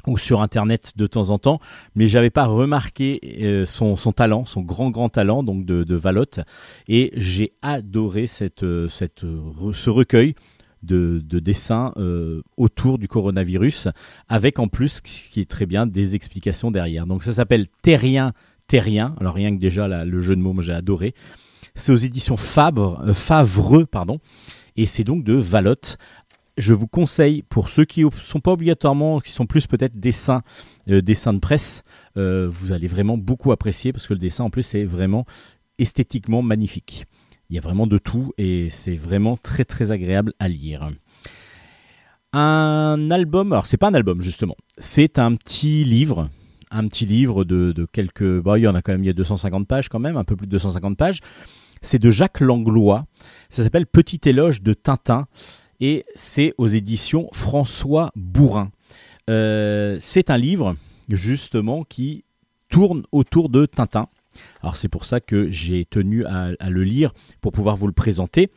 [0.07, 1.61] ou, sur internet de temps en temps,
[1.95, 6.41] mais j'avais pas remarqué euh, son, talent, son grand grand talent donc de, Valotte,
[6.89, 8.25] et j'ai adoré
[8.73, 10.35] euh, ce recueil
[10.83, 13.89] de, de dessins euh, autour du coronavirus,
[14.29, 17.07] avec en plus, ce qui est très bien, des explications derrière.
[17.07, 18.33] Donc ça s'appelle Terrien
[18.67, 21.15] Terrien, alors rien que déjà le jeu de mots, moi j'ai adoré.
[21.75, 24.21] C'est aux éditions Fabre, euh, Favreux, pardon,
[24.77, 25.99] et c'est donc de Valotte
[26.61, 30.43] je vous conseille pour ceux qui sont pas obligatoirement, qui sont plus peut-être dessins,
[30.89, 31.83] euh, dessins de presse,
[32.17, 35.25] euh, vous allez vraiment beaucoup apprécier parce que le dessin en plus est vraiment
[35.79, 37.07] esthétiquement magnifique.
[37.51, 40.89] Il y a vraiment de tout et c'est vraiment très très agréable à lire.
[42.33, 46.31] Un album, alors c'est pas un album justement, c'est un petit livre,
[46.71, 49.15] un petit livre de, quelques, bah, il y en a quand même, il y a
[49.15, 51.19] 250 pages quand même, un peu plus de 250 pages.
[51.83, 53.07] C'est de Jacques Langlois.
[53.49, 55.27] Ça s'appelle Petit éloge de Tintin
[55.81, 58.71] et c'est aux éditions François Bourrin.
[59.29, 60.77] Euh, c'est un livre
[61.09, 62.25] justement qui
[62.69, 64.09] tourne autour de Tintin.
[64.63, 68.51] Alors c'est pour ça que j'ai tenu à, le lire pour pouvoir vous le présenter.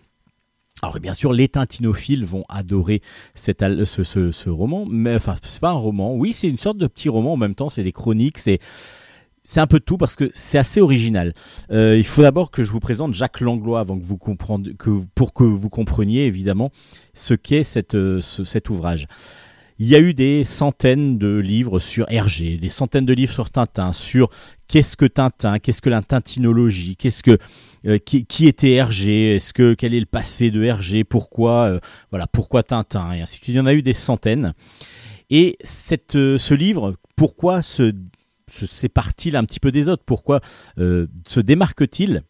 [0.81, 3.01] Alors bien sûr, les tintinophiles vont adorer
[3.35, 6.15] ce, roman, mais enfin c'est pas un roman.
[6.15, 7.69] Oui, c'est une sorte de petit roman en même temps.
[7.69, 8.59] C'est des chroniques, c'est
[9.59, 11.33] un peu tout parce que c'est assez original.
[11.71, 14.75] Euh, il faut d'abord que je vous présente Jacques Langlois avant que vous compreniez,
[15.15, 16.71] pour que vous compreniez évidemment
[17.13, 19.07] ce qu'est euh, ce- cet ouvrage.
[19.79, 23.49] Il y a eu des centaines de livres sur Hergé, des centaines de livres sur
[23.49, 24.29] Tintin, sur
[24.67, 27.37] qu'est-ce que Tintin, qu'est-ce que la tintinologie, qu'est-ce que
[27.87, 31.79] euh, qui, était Hergé, est-ce que quel est le passé de Hergé, pourquoi euh,
[32.11, 33.55] voilà pourquoi Tintin et ainsi de suite.
[33.55, 34.53] Il y en a eu des centaines.
[35.29, 37.93] Et cette, euh, ce livre, pourquoi se,
[38.49, 40.03] se sépare-t-il un petit peu des autres?
[40.05, 40.39] Pourquoi
[40.77, 42.23] se démarque-t-il?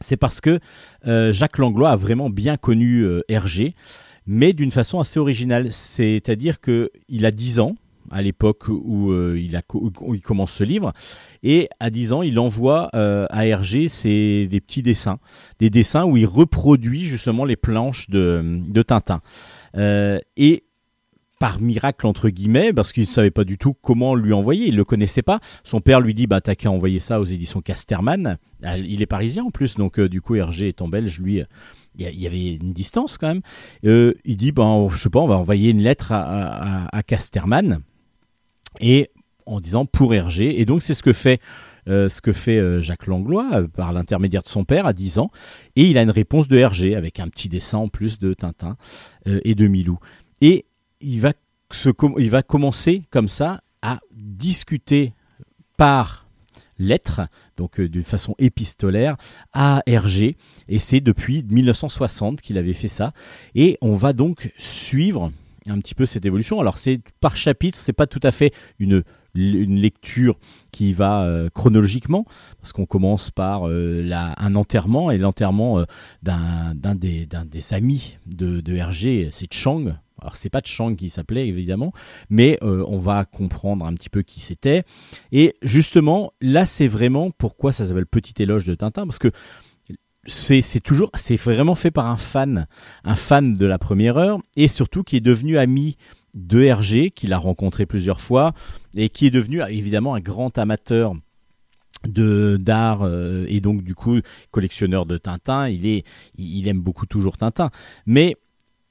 [0.00, 0.58] C'est parce que
[1.04, 3.74] Jacques Langlois a vraiment bien connu Hergé,
[4.26, 5.72] mais d'une façon assez originale.
[5.72, 7.74] C'est-à-dire qu'il a 10 ans
[8.10, 9.40] à l'époque où, euh,
[10.00, 10.92] où il commence ce livre,
[11.42, 15.18] et à 10 ans, il envoie euh, à Hergé ses, des petits dessins,
[15.58, 19.20] des dessins où il reproduit justement les planches de, Tintin.
[19.76, 20.64] Euh, et
[21.38, 24.76] par miracle entre guillemets, parce qu'il ne savait pas du tout comment lui envoyer, il
[24.76, 25.40] le connaissait pas.
[25.64, 28.38] Son père lui dit bah t'as qu'à envoyer ça aux éditions Casterman.
[28.62, 31.42] Ah, Il est parisien en plus, donc du coup Hergé étant belge, lui,
[31.98, 33.42] il y avait une distance quand même.
[33.84, 37.80] Euh, il dit ben je sais pas, on va envoyer une lettre à, à- Casterman
[38.80, 39.10] et
[39.46, 40.60] en disant pour Hergé.
[40.60, 41.40] Et donc c'est ce que fait
[41.88, 45.30] euh, ce que fait euh, Jacques Langlois par l'intermédiaire de son père à 10 ans.
[45.76, 48.76] Et il a une réponse de Hergé avec un petit dessin en plus de Tintin
[49.26, 49.98] et de Milou.
[50.40, 50.64] Et
[51.00, 51.32] il va,
[52.18, 55.12] il va commencer comme ça à discuter
[55.76, 56.21] par
[56.82, 57.22] lettre,
[57.56, 59.16] donc euh, d'une façon épistolaire,
[59.52, 60.36] à Hergé.
[60.68, 63.12] Et c'est depuis 1960 qu'il avait fait ça.
[63.54, 65.32] Et on va donc suivre
[65.68, 66.60] un petit peu cette évolution.
[66.60, 69.04] Alors c'est par chapitre, c'est pas tout à fait une,
[69.34, 70.36] une lecture
[70.72, 72.26] qui va euh, chronologiquement,
[72.60, 75.84] parce qu'on commence par euh, la- un enterrement, et l'enterrement
[76.22, 79.94] d'un des, des amis de, de Hergé, c'est Chang.
[80.22, 81.92] Alors c'est pas Chang qui s'appelait évidemment,
[82.30, 84.84] mais euh, on va comprendre un petit peu qui c'était.
[85.32, 89.32] Et justement, là c'est vraiment pourquoi ça s'appelle Petit éloge de Tintin, parce que
[90.26, 92.68] c'est c'est toujours, c'est vraiment fait par un fan,
[93.04, 95.96] un fan de la première heure, et surtout qui est devenu ami
[96.34, 98.54] de Hergé, qu'il a rencontré plusieurs fois,
[98.94, 101.14] et qui est devenu évidemment un grand amateur
[102.06, 104.18] de d'art euh, et donc du coup
[104.50, 106.04] collectionneur de Tintin il est
[106.36, 107.70] il aime beaucoup toujours Tintin
[108.06, 108.36] mais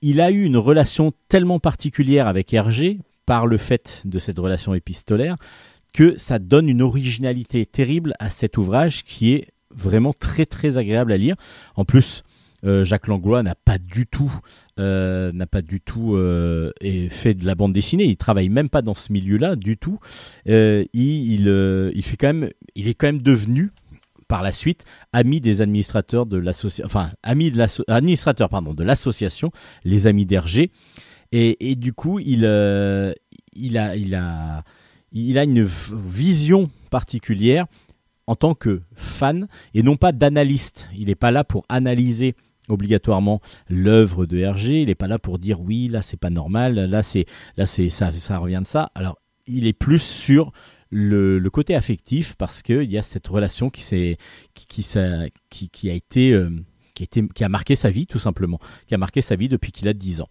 [0.02, 4.74] il a eu une relation tellement particulière avec Hergé par le fait de cette relation
[4.74, 5.36] épistolaire
[5.94, 11.12] que ça donne une originalité terrible à cet ouvrage qui est vraiment très très agréable
[11.12, 11.36] à lire.
[11.76, 12.24] En plus,
[12.64, 14.32] euh, Jacques Langlois n'a pas du tout
[14.80, 16.72] euh, pas du tout euh,
[17.10, 18.06] fait de la bande dessinée.
[18.06, 20.00] Il travaille même pas dans ce milieu-là du tout.
[20.46, 23.72] Il, il est quand même devenu
[24.32, 29.52] par la suite ami des administrateurs de l'association, enfin ami de pardon de l'association
[29.84, 30.72] Les Amis d'Hergé.
[31.34, 33.14] Et, du coup, il euh,
[33.54, 34.64] il a il a
[35.12, 37.66] il a une vision particulière
[38.26, 40.90] en tant que fan et non pas d'analyste.
[40.96, 42.36] Il n'est pas là pour analyser
[42.70, 44.82] obligatoirement l'œuvre de Hergé.
[44.82, 47.26] Il n'est pas là pour dire oui, là c'est pas normal, là c'est
[47.58, 48.92] là c'est ça, ça revient de ça.
[48.96, 50.54] Alors il est plus sur
[50.92, 54.18] le, côté affectif parce qu'il y a cette relation qui s'est
[54.54, 54.86] qui,
[55.50, 56.50] qui, qui, a été euh,
[56.94, 59.88] qui qui a marqué sa vie tout simplement, qui a marqué sa vie depuis qu'il
[59.88, 60.30] a 10 ans.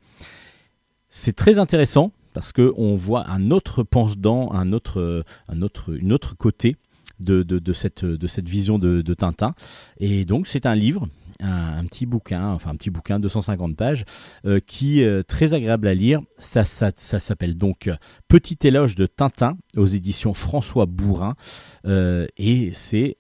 [1.09, 5.97] C'est très intéressant parce que on voit un autre pendant, un autre euh, un autre
[5.97, 6.77] une autre côté
[7.19, 9.55] de, de, de cette de cette vision de, de Tintin
[9.99, 11.09] et donc c'est un livre
[11.43, 14.05] un, petit bouquin, enfin un petit bouquin, 250 pages,
[14.45, 16.21] euh, qui est très agréable à lire.
[16.39, 17.97] Ça, s'appelle donc euh,
[18.29, 21.35] Petit éloge de Tintin aux éditions François Bourrin,
[21.87, 23.17] Euh, et c'est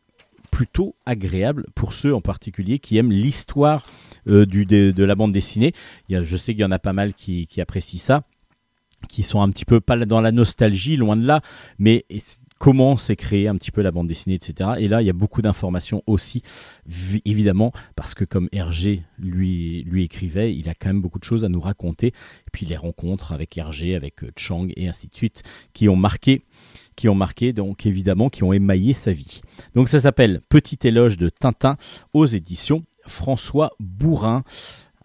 [0.51, 3.86] plutôt agréable pour ceux en particulier qui aiment l'histoire
[4.28, 5.72] euh, du de, de la bande dessinée.
[6.09, 8.24] Il y a, je sais qu'il y en a pas mal qui, qui apprécient ça,
[9.09, 11.40] qui sont un petit peu pas dans la nostalgie, loin de là,
[11.78, 12.05] mais
[12.61, 14.73] comment s'est créé un petit peu la bande dessinée, etc.
[14.78, 16.43] Et là, il y a beaucoup d'informations aussi,
[16.87, 21.24] vi- évidemment, parce que comme Hergé lui, lui écrivait, il a quand même beaucoup de
[21.24, 22.09] choses à nous raconter.
[22.09, 25.43] Et puis les rencontres avec Hergé, avec euh, Chang et ainsi de suite,
[25.73, 26.43] qui ont marqué,
[26.97, 29.41] qui ont marqué, donc évidemment, qui ont émaillé sa vie.
[29.74, 31.78] Donc ça s'appelle Petit éloge de Tintin
[32.12, 34.45] aux éditions François Bourrin.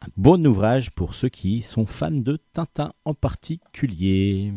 [0.02, 4.52] Un bon ouvrage pour ceux qui sont fans de Tintin en particulier.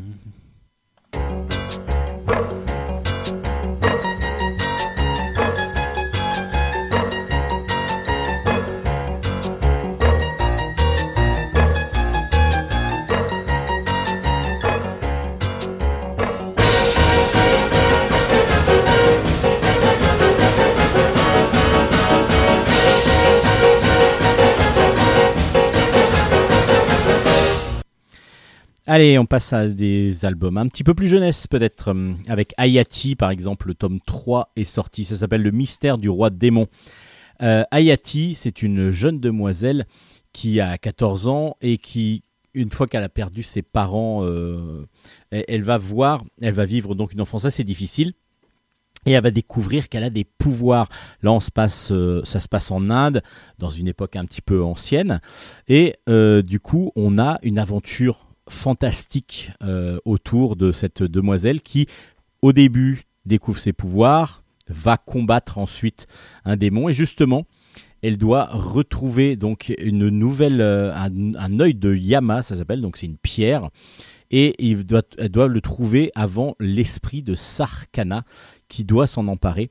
[28.91, 33.17] Allez, on passe à des albums un petit peu plus jeunesse peut-être, hum, avec Ayati
[33.17, 36.69] par exemple, le tome 3 est sorti, ça s'appelle Le mystère du roi démon.
[37.43, 39.87] Euh, Ayati, c'est une jeune demoiselle
[40.33, 42.23] qui a 14 ans et qui,
[42.55, 44.87] une fois qu'elle a perdu ses parents, euh,
[45.31, 48.15] elle, va voir, elle va vivre donc une enfance assez difficile.
[49.05, 50.89] Et elle va découvrir qu'elle a des pouvoirs.
[51.23, 51.39] Là,
[51.91, 53.23] euh, ça se passe en Inde,
[53.59, 55.21] dans une époque un petit peu ancienne.
[55.69, 61.87] Et euh, du coup, on a une aventure fantastique euh, autour de cette demoiselle qui,
[62.43, 66.07] au début, découvre ses pouvoirs, va combattre ensuite
[66.45, 67.47] un démon et justement,
[68.03, 72.97] elle doit retrouver donc une nouvelle, euh, un, un œil de Yama, ça s'appelle, donc
[72.97, 73.71] c'est une pierre,
[74.31, 78.25] et elle doit le trouver avant l'esprit de Sarkana
[78.69, 79.71] qui doit s'en emparer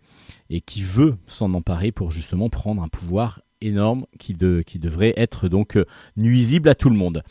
[0.49, 5.14] et qui veut s'en emparer pour justement prendre un pouvoir énorme qui, de, qui devrait
[5.18, 5.86] être donc euh,
[6.16, 7.24] nuisible à tout le monde.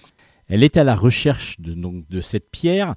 [0.48, 2.94] Elle est à la recherche de, cette pierre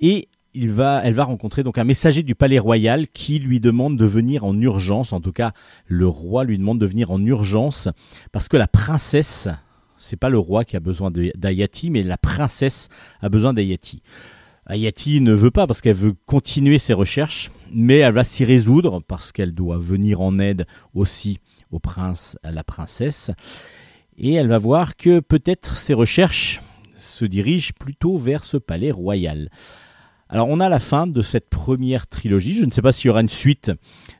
[0.00, 4.44] et elle va rencontrer donc un messager du palais royal qui lui demande de venir
[4.44, 5.12] en urgence.
[5.12, 5.52] En tout cas,
[5.86, 7.88] le roi lui demande de venir en urgence
[8.32, 9.48] parce que la princesse,
[9.96, 12.88] c'est pas le roi qui a besoin d'Ayati, mais la princesse
[13.20, 14.02] a besoin d'Ayati.
[14.66, 19.00] Ayati ne veut pas parce qu'elle veut continuer ses recherches, mais elle va s'y résoudre
[19.06, 21.38] parce qu'elle doit venir en aide aussi
[21.70, 23.30] au prince, à la princesse.
[24.18, 26.60] Et elle va voir que peut-être ses recherches
[27.18, 29.50] se dirigent plutôt vers ce palais royal.
[30.30, 32.54] Alors on a la fin de cette première trilogie.
[32.54, 33.72] Je ne sais pas s'il y aura une suite,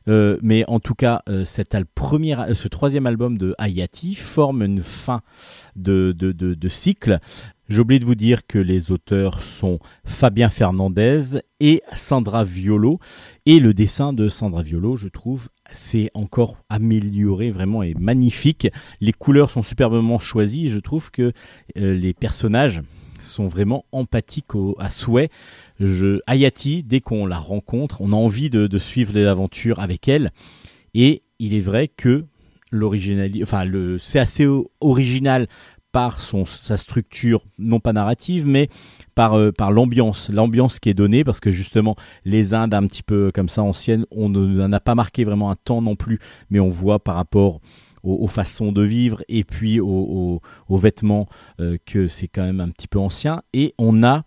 [0.07, 5.21] euh, mais en tout cas, euh, ce troisième album de Hayati forme une fin
[5.75, 7.19] de cycle.
[7.69, 12.99] J'ai oublié de vous dire que les auteurs sont Fabien Fernandez et Sandra Violo.
[13.45, 18.67] Et le dessin de Sandra Violo, je trouve, c'est encore amélioré vraiment et magnifique.
[19.01, 21.31] Les couleurs sont superbement choisies et je trouve que
[21.77, 22.81] euh, les personnages
[23.19, 24.47] sont vraiment empathiques
[24.79, 25.29] à souhait.
[25.79, 30.31] Je, Hayati, dès qu'on la rencontre, on a envie de, suivre les aventures avec elle.
[30.95, 32.25] Et il est vrai que
[32.71, 33.65] l'original, enfin
[33.99, 34.47] c'est assez
[34.81, 35.47] original
[35.91, 38.69] par son, sa structure, non pas narrative, mais
[39.15, 41.95] par, euh, par l'ambiance, l'ambiance qui est donnée, parce que justement,
[42.25, 45.55] les Indes un petit peu comme ça anciennes, on ne- n'a pas marqué vraiment un
[45.55, 47.59] temps non plus, mais on voit par rapport
[48.03, 51.27] aux, façons de vivre et puis aux, vêtements
[51.59, 54.23] euh, que c'est quand même un petit peu ancien, et on a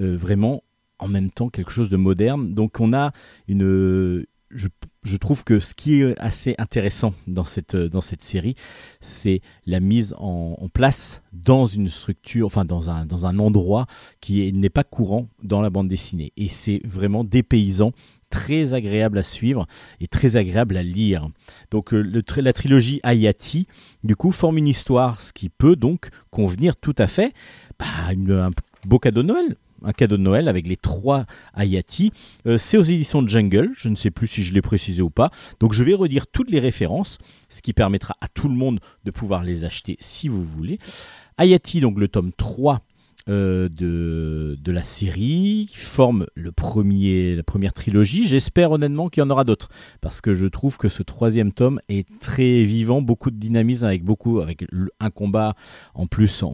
[0.00, 0.64] euh, vraiment
[0.98, 2.54] en même temps quelque chose de moderne.
[2.54, 3.12] Donc on a
[3.48, 4.24] une,
[5.02, 8.54] je trouve que ce qui est assez intéressant dans cette, dans cette série,
[9.00, 13.86] c'est la mise en, place dans une structure, enfin dans un, dans un endroit
[14.20, 16.32] qui est- n'est pas courant dans la bande dessinée.
[16.36, 17.92] Et c'est vraiment dépaysant,
[18.30, 19.66] très agréable à suivre
[20.00, 21.28] et très agréable à lire.
[21.70, 23.66] Donc euh, la trilogie Hayati,
[24.04, 27.34] du coup, forme une histoire, ce qui peut donc convenir tout à fait
[27.78, 28.50] bah, une- un
[28.86, 29.56] beau cadeau de Noël.
[29.84, 32.12] Un cadeau de Noël avec les trois Hayati.
[32.46, 35.30] Euh, c'est aux éditions Jungle, je ne sais plus si je l'ai précisé ou pas.
[35.60, 37.18] Donc je vais redire toutes les références,
[37.48, 40.78] ce qui permettra à tout le monde de pouvoir les acheter si vous voulez.
[41.38, 42.82] Hayati, donc le tome 3
[43.28, 48.26] euh, de, de la série, forme le premier, la première trilogie.
[48.26, 49.68] J'espère honnêtement qu'il y en aura d'autres,
[50.00, 54.04] parce que je trouve que ce troisième tome est très vivant, beaucoup de dynamisme, avec
[54.04, 54.64] beaucoup, avec
[55.00, 55.54] un combat
[55.94, 56.44] en plus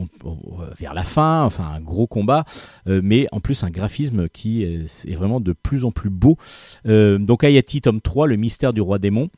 [0.78, 2.44] vers la fin, enfin un gros combat,
[2.86, 6.36] euh, mais en plus un graphisme qui est, vraiment de plus en plus beau.
[6.86, 9.30] Euh, donc Hayati, tome 3, le mystère du roi démon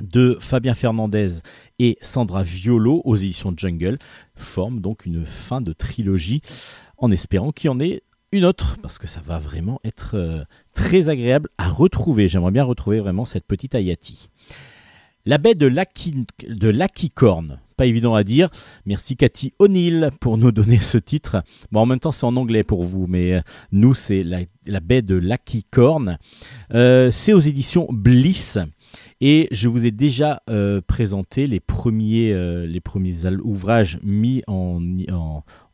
[0.00, 1.40] de Fabien Fernandez
[1.78, 3.98] et Sandra Violo aux éditions Jungle
[4.34, 6.42] forme donc une fin de trilogie
[6.98, 8.02] en espérant qu'il y en ait
[8.32, 10.44] une autre parce que ça va vraiment être euh,
[10.74, 12.28] très agréable à retrouver.
[12.28, 14.28] J'aimerais bien retrouver vraiment cette petite Hayati.
[15.24, 15.70] La baie de
[17.14, 18.48] Corn, pas évident à dire.
[18.86, 21.44] Merci Cathy O'Neill pour nous donner ce titre.
[21.70, 23.40] Bon, en même temps, c'est en anglais pour vous, mais euh,
[23.70, 26.18] nous, c'est la, baie de Lucky Corn.
[26.74, 28.58] Euh, c'est aux éditions Bliss.
[29.24, 34.80] Et je vous ai déjà euh, présenté les premiers, euh, les premiers ouvrages mis en,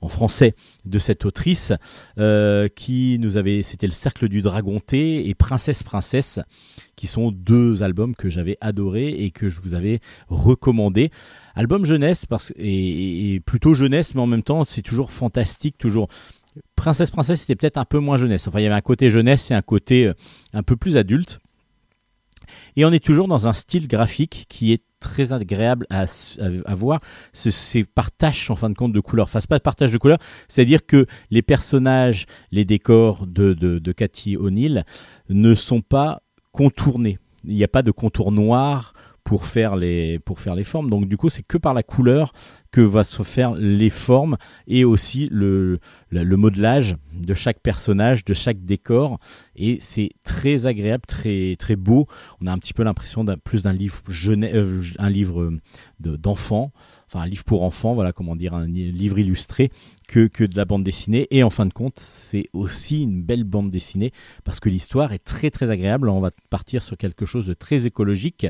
[0.07, 0.55] français
[0.85, 1.73] de cette autrice,
[2.19, 6.41] euh, qui nous avait, c'était le Cercle du Dragon T et Princesse Princesse,
[6.95, 11.11] qui sont deux albums que j'avais adorés et que je vous avais recommandés.
[11.55, 16.09] Album jeunesse parce et, et plutôt jeunesse, mais en même temps c'est toujours fantastique, toujours.
[16.77, 18.47] Princesse Princesse c'était peut-être un peu moins jeunesse.
[18.47, 20.13] Enfin il y avait un côté jeunesse et un côté
[20.53, 21.41] un peu plus adulte.
[22.79, 26.05] Et on est toujours dans un style graphique qui est très agréable à,
[26.77, 27.01] voir.
[27.33, 29.25] C'est- C'est par tâche en fin de compte de couleurs.
[29.25, 33.93] Enfin, pas par tâche de couleurs, c'est-à-dire que les personnages, les décors de, de, de
[33.93, 34.85] Cathy O'Neill
[35.29, 36.23] ne sont pas
[36.53, 37.19] contournés.
[37.45, 38.93] Il n'y a pas de contour noir
[39.29, 40.89] pour faire les, pour faire les formes.
[40.89, 42.33] Donc, du coup, c'est que par la couleur
[42.73, 48.33] que va se faire les formes et aussi le, le, modelage de chaque personnage, de
[48.33, 49.19] chaque décor.
[49.55, 52.07] Et c'est très agréable, très, très beau.
[52.41, 55.61] On a un petit peu l'impression d'un plus d'un livre jeune, euh, un livre euh,
[56.01, 56.73] de- d'enfant,
[57.07, 59.71] enfin un livre pour enfants, voilà comment dire, un livre illustré,
[60.09, 61.27] que, que de la bande dessinée.
[61.31, 64.11] Et en fin de compte, c'est aussi une belle bande dessinée
[64.45, 66.09] parce que l'histoire est très très agréable.
[66.09, 68.47] On va partir sur quelque chose de très écologique.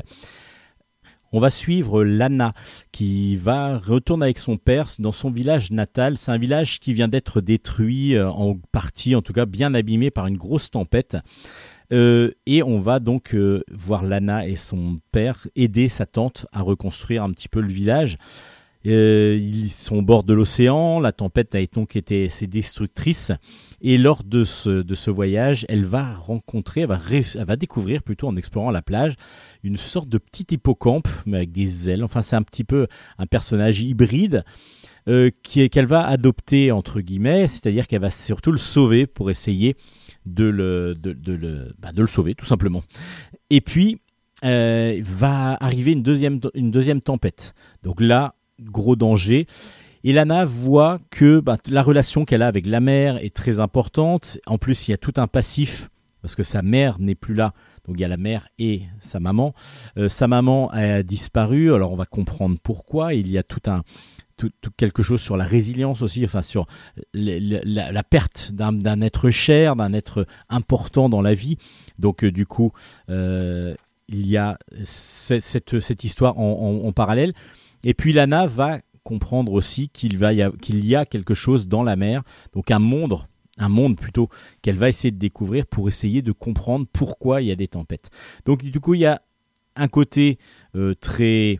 [1.31, 2.53] On va suivre Lana
[2.91, 6.17] qui va retourner avec son père dans son village natal.
[6.17, 10.11] C'est un village qui vient d'être détruit euh, en partie, en tout cas bien abîmé
[10.11, 11.17] par une grosse tempête.
[11.91, 16.61] Euh, et on va donc euh, voir Lana et son père aider sa tante à
[16.61, 18.17] reconstruire un petit peu le village.
[18.85, 23.31] Euh, ils sont au bord de l'océan, la tempête a donc été assez destructrice.
[23.81, 28.81] Et lors de ce, voyage, elle va rencontrer, elle va, découvrir plutôt en explorant la
[28.81, 29.15] plage,
[29.63, 32.03] une sorte de petit hippocampe, mais avec des ailes.
[32.03, 32.87] Enfin, c'est un petit peu
[33.17, 34.43] un personnage hybride
[35.07, 39.75] euh, qu'elle va adopter, entre guillemets, c'est-à-dire qu'elle va surtout le sauver pour essayer
[40.25, 40.95] de le,
[41.79, 42.83] bah, sauver, tout simplement.
[43.49, 44.01] Et puis,
[44.45, 47.53] euh, va arriver une deuxième, une deuxième tempête.
[47.83, 49.47] Donc là, gros danger.
[50.03, 54.37] Et Lana voit que bah, la relation qu'elle a avec la mère est très importante.
[54.45, 55.89] En plus, il y a tout un passif
[56.21, 57.53] parce que sa mère n'est plus là.
[57.85, 59.53] Donc il y a la mère et sa maman.
[59.97, 61.73] Euh, sa maman a disparu.
[61.73, 63.13] Alors on va comprendre pourquoi.
[63.13, 63.83] Il y a tout un
[64.77, 66.65] quelque chose sur la résilience aussi, enfin sur
[67.13, 71.57] la, perte d'un être cher, d'un être important dans la vie.
[71.97, 72.71] Donc euh, du coup,
[73.09, 73.75] euh,
[74.07, 77.33] il y a cette, histoire en parallèle.
[77.83, 82.23] Et puis Lana va comprendre aussi qu'il y a, quelque chose dans la mer,
[82.53, 83.17] donc un monde,
[83.57, 84.29] un monde plutôt
[84.61, 88.09] qu'elle va essayer de découvrir pour essayer de comprendre pourquoi il y a des tempêtes.
[88.45, 89.21] Donc du coup, il y a
[89.75, 90.37] un côté
[90.75, 91.59] euh, très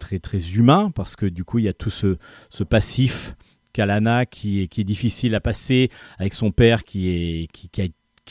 [0.00, 2.16] très très humain parce que du coup, il y a tout ce,
[2.50, 3.36] ce passif
[3.72, 7.48] qu'a Lana qui est, difficile à passer avec son père qui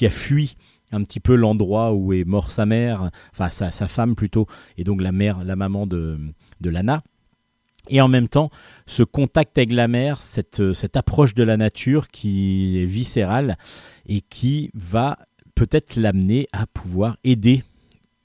[0.01, 0.55] a, fui
[0.91, 5.01] un petit peu l'endroit où est mort sa mère, enfin sa femme plutôt, et donc
[5.01, 6.19] la mère, la maman de,
[6.63, 7.03] de Lana.
[7.89, 8.49] Et en même temps,
[8.87, 13.57] ce contact avec la mer, cette, cette approche de la nature qui est viscérale
[14.07, 15.19] et qui va
[15.53, 17.63] peut-être l'amener à pouvoir aider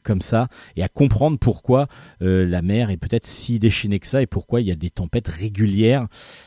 [0.09, 1.87] comme ça et à comprendre pourquoi
[2.23, 4.89] euh, la mer est peut-être si déchaînée que ça et pourquoi il y a des
[4.89, 6.07] tempêtes régulières.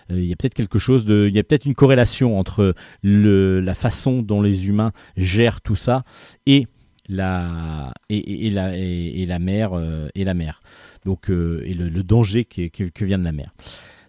[0.10, 2.74] Euh, il y a peut-être quelque chose de, il y a peut-être une corrélation entre
[3.04, 6.04] le, la façon dont les humains gèrent tout ça
[6.48, 6.66] et
[7.08, 10.62] la et, la et, la mer euh, et la mer.
[11.06, 12.72] Donc euh, et le, danger qui,
[13.02, 13.54] vient de la mer.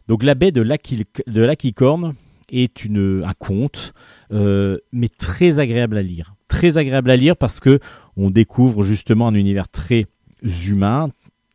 [0.08, 2.14] Donc la baie de Lacicorne
[2.50, 3.94] est une, un conte,
[4.32, 6.34] euh, mais très agréable à lire.
[6.48, 7.80] Très agréable à lire parce que
[8.16, 10.06] on découvre justement un univers très
[10.42, 11.10] humain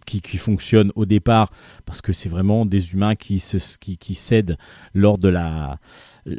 [0.07, 1.51] qui, qui fonctionne au départ
[1.85, 3.43] parce que c'est vraiment des humains qui,
[3.79, 4.57] qui, qui cèdent
[4.93, 5.77] lors de la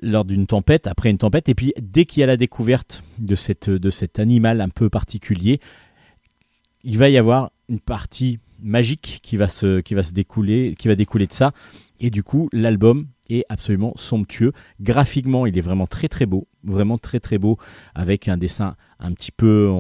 [0.02, 3.34] lors d'une tempête, après une tempête, et puis dès qu'il y a la découverte de,
[3.34, 5.60] cette, de cet animal un peu particulier,
[6.84, 10.88] il va y avoir une partie magique qui va se, qui va se découler, qui
[10.88, 11.52] va découler de ça,
[12.00, 14.52] et du coup l'album est absolument somptueux.
[14.80, 17.58] Graphiquement, il est vraiment très très beau, vraiment très très beau,
[17.94, 19.70] avec un dessin un petit peu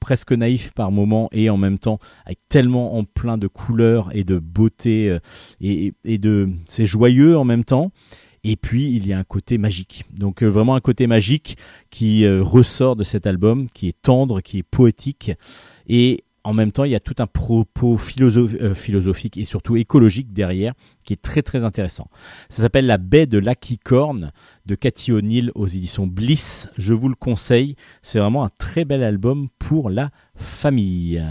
[0.00, 4.24] presque naïf par moment et en même temps avec tellement en plein de couleurs et
[4.24, 5.18] de beauté euh,
[5.60, 7.90] et, et de c'est joyeux en même temps.
[8.44, 10.04] Et puis il y a un côté magique.
[10.12, 11.58] Donc euh, vraiment un côté magique
[11.90, 15.32] qui euh, ressort de cet album, qui est tendre, qui est poétique
[15.88, 20.32] et en même temps, il y a tout un propos euh, philosophique et surtout écologique
[20.32, 20.72] derrière
[21.04, 22.08] qui est très très intéressant.
[22.48, 24.32] Ça s'appelle La baie de Lacicorne
[24.64, 26.66] de Cathy O'Neill aux éditions Bliss.
[26.78, 27.76] Je vous le conseille.
[28.00, 31.22] C'est vraiment un très bel album pour la famille.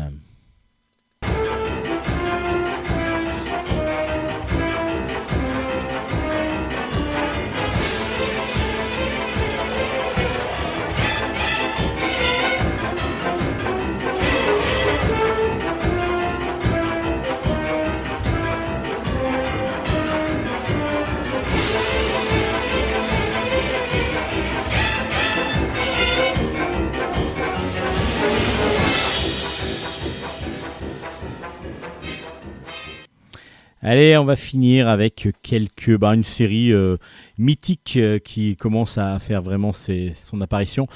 [33.82, 36.98] Allez, on va finir avec quelques, bah, une série euh,
[37.38, 40.88] mythique euh, qui commence à faire vraiment son apparition.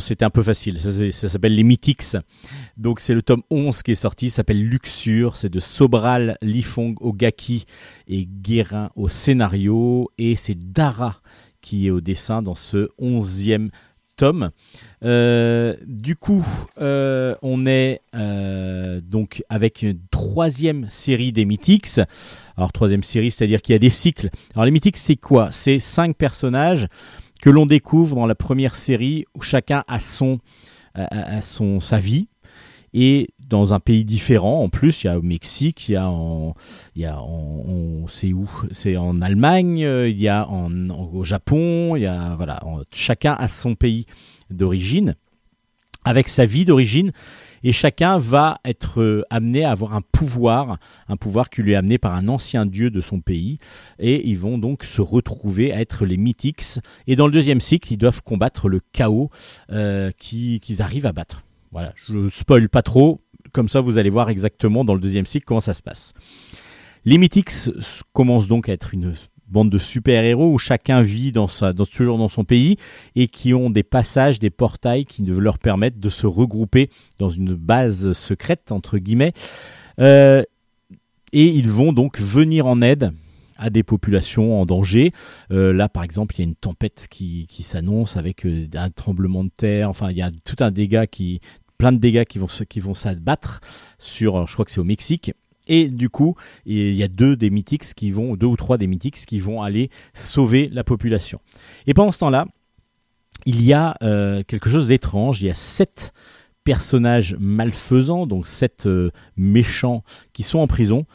[0.00, 0.80] C'était un peu facile.
[0.80, 2.16] Ça, ça s'appelle les Mythics.
[2.76, 4.28] Donc, c'est le tome 11 qui est sorti.
[4.28, 5.36] Ça s'appelle Luxure.
[5.36, 7.64] C'est de Sobral, Lifong au Gaki
[8.08, 10.10] et Guérin au scénario.
[10.18, 11.20] Et c'est Dara
[11.60, 13.70] qui est au dessin dans ce 11e
[15.04, 16.44] Euh, du coup,
[16.80, 22.00] euh, on est euh, donc avec une troisième série des Mythics.
[22.56, 24.30] Alors, troisième série, c'est-à-dire qu'il y a des cycles.
[24.54, 25.52] Alors, les Mythics, c'est quoi?
[25.52, 26.88] C'est cinq personnages
[27.40, 29.96] que l'on découvre dans la première série où chacun a-
[30.94, 32.28] a son sa vie
[32.94, 34.62] et dans un pays différent.
[34.62, 36.54] En plus, il y a au Mexique, il y a en,
[36.94, 38.50] il y a en, où?
[38.72, 42.60] C'est en Allemagne, euh, il y a en, au Japon, il y a voilà,
[42.94, 44.06] chacun a son pays
[44.50, 45.14] d'origine
[46.04, 47.12] avec sa vie d'origine
[47.64, 50.78] et chacun va être euh, amené à avoir un pouvoir,
[51.08, 53.58] un pouvoir qui lui est amené par un ancien dieu de son pays
[53.98, 57.92] et ils vont donc se retrouver à être les Mythics et dans le deuxième cycle,
[57.92, 59.28] ils doivent combattre le chaos
[59.70, 61.42] euh, qui- qu'ils arrivent à battre.
[61.70, 63.20] Voilà, je spoil pas trop,
[63.52, 66.14] comme ça vous allez voir exactement dans le deuxième cycle comment ça se passe.
[67.04, 67.70] Les Mythics
[68.12, 69.14] commencent donc à être une
[69.48, 72.76] bande de super-héros où chacun vit dans sa, dans, toujours dans son pays
[73.16, 77.54] et qui ont des passages, des portails qui leur permettent de se regrouper dans une
[77.54, 79.32] base secrète, entre guillemets.
[80.00, 80.42] Euh,
[81.32, 83.12] et ils vont donc venir en aide
[83.58, 85.12] à des populations en danger.
[85.50, 89.44] Euh, là, par exemple, il y a une tempête qui, s'annonce avec euh, un tremblement
[89.44, 89.90] de terre.
[89.90, 91.40] Enfin, il y a tout un dégât qui,
[91.76, 93.60] plein de dégâts qui vont qui vont s'abattre
[93.98, 94.46] sur.
[94.46, 95.32] je crois que c'est au Mexique.
[95.70, 98.86] Et du coup, il y a deux des mythiques qui vont, deux ou trois des
[98.86, 101.40] mythiques qui vont aller sauver la population.
[101.86, 102.46] Et pendant ce temps-là,
[103.44, 105.42] il y a euh, quelque chose d'étrange.
[105.42, 106.14] Il y a sept
[106.64, 108.88] personnages malfaisants, donc sept
[109.36, 111.06] méchants qui sont en prison,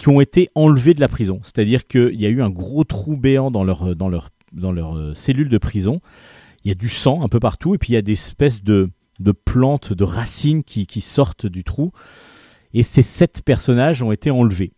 [0.00, 1.40] qui ont été enlevés de la prison.
[1.42, 4.96] C'est-à-dire qu'il y a eu un gros trou béant dans leur, dans leur, dans leur
[4.96, 6.00] euh, cellule de prison.
[6.64, 8.64] Il y a du sang un peu partout, et puis il y a des espèces
[8.64, 11.92] de, de plantes, de racines qui, qui sortent du trou.
[12.72, 14.72] Et ces sept personnages ont été enlevés.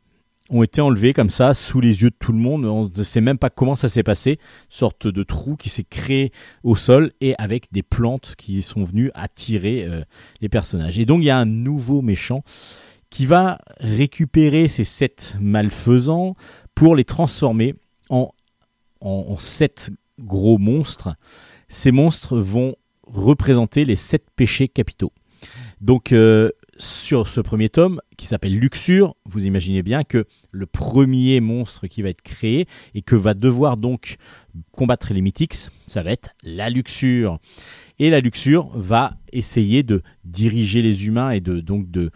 [0.51, 2.65] Ont été enlevés comme ça, sous les yeux de tout le monde.
[2.65, 4.40] On ne sait même pas comment ça s'est passé.
[4.69, 6.32] Sorte de trou qui s'est créé
[6.65, 10.03] au sol et avec des plantes qui sont venues attirer euh,
[10.40, 10.99] les personnages.
[10.99, 12.43] Et donc il y a un nouveau méchant
[13.12, 16.34] qui va récupérer ces sept malfaisants
[16.74, 17.74] pour les transformer
[18.09, 18.32] en,
[19.39, 21.14] sept gros monstres.
[21.68, 22.74] Ces monstres vont
[23.06, 25.12] représenter les sept péchés capitaux.
[25.82, 31.40] Donc euh, sur ce premier tome qui s'appelle Luxure, vous imaginez bien que le premier
[31.40, 34.16] monstre qui va être créé et que va devoir donc
[34.70, 37.40] combattre les mythiques, ça va être la luxure.
[37.98, 42.10] Et la luxure va essayer de diriger les humains et de donc de,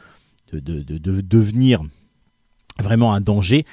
[0.52, 1.82] de, de- de- de devenir
[2.80, 3.64] vraiment un danger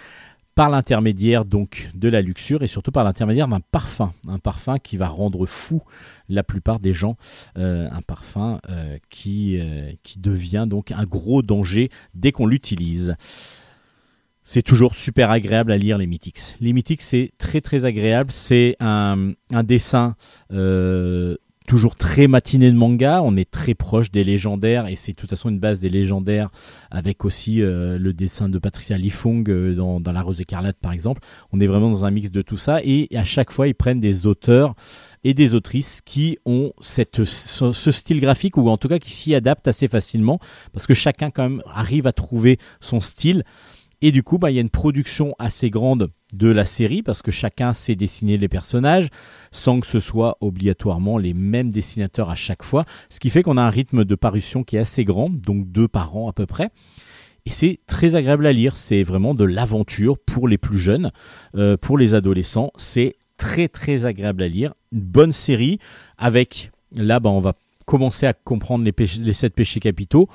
[0.56, 4.98] par l'intermédiaire donc de la luxure et surtout par l'intermédiaire d'un parfum, un parfum qui
[4.98, 5.82] va rendre fou
[6.30, 7.18] la plupart des gens,
[7.58, 13.16] euh, un parfum euh, qui, euh, qui devient donc un gros danger dès qu'on l'utilise.
[14.44, 16.56] C'est toujours super agréable à lire les Mythics.
[16.60, 18.30] Les Mythics, c'est très très agréable.
[18.32, 20.16] C'est un, un dessin
[21.68, 23.22] toujours très matiné de manga.
[23.24, 26.50] On est très proche des légendaires et c'est de toute façon une base des légendaires
[26.92, 31.22] avec aussi euh, le dessin de Patricia Lifong euh, dans, La Rose écarlate par exemple.
[31.52, 34.00] On est vraiment dans un mix de tout ça et à chaque fois ils prennent
[34.00, 34.76] des auteurs
[35.24, 39.68] et des autrices qui ont ce style graphique ou en tout cas qui s'y adaptent
[39.68, 40.40] assez facilement
[40.74, 43.44] parce que chacun quand même arrive à trouver son style.
[44.02, 47.22] Et du coup, bah, il y a une production assez grande de la série parce
[47.22, 49.08] que chacun sait dessiner les personnages
[49.52, 52.86] sans que ce soit obligatoirement les mêmes dessinateurs à chaque fois.
[53.10, 55.88] Ce qui fait qu'on a un rythme de parution qui est assez grand, donc deux
[55.88, 56.72] par an à peu près.
[57.46, 58.78] Et c'est très agréable à lire.
[58.78, 61.12] C'est vraiment de l'aventure pour les plus jeunes,
[61.56, 62.72] euh, pour les adolescents.
[62.78, 64.74] C'est très très agréable à lire.
[64.92, 65.80] Une bonne série
[66.18, 67.54] avec, là, bah, on va
[67.86, 70.30] commencer à comprendre les, sept péchés capitaux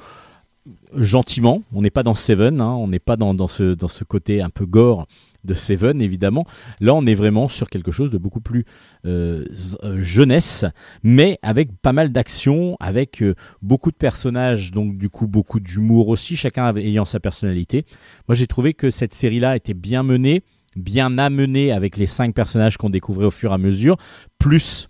[0.94, 1.62] gentiment.
[1.72, 4.42] On n'est pas dans Seven, hein, on n'est pas dans, dans, ce, dans ce côté
[4.42, 5.06] un peu gore
[5.44, 6.46] de Seven, évidemment.
[6.80, 8.64] Là, on est vraiment sur quelque chose de beaucoup plus
[9.06, 9.44] euh,
[9.84, 10.64] euh, jeunesse,
[11.02, 16.08] mais avec pas mal d'action, avec euh, beaucoup de personnages, donc du coup beaucoup d'humour
[16.08, 17.86] aussi, chacun ayant sa personnalité.
[18.28, 20.42] Moi, j'ai trouvé que cette série-là était bien menée,
[20.76, 23.96] bien amenée avec les cinq personnages qu'on découvrait au fur et à mesure,
[24.38, 24.88] plus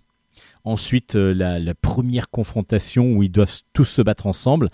[0.65, 4.69] ensuite la première confrontation où ils doivent tous se battre ensemble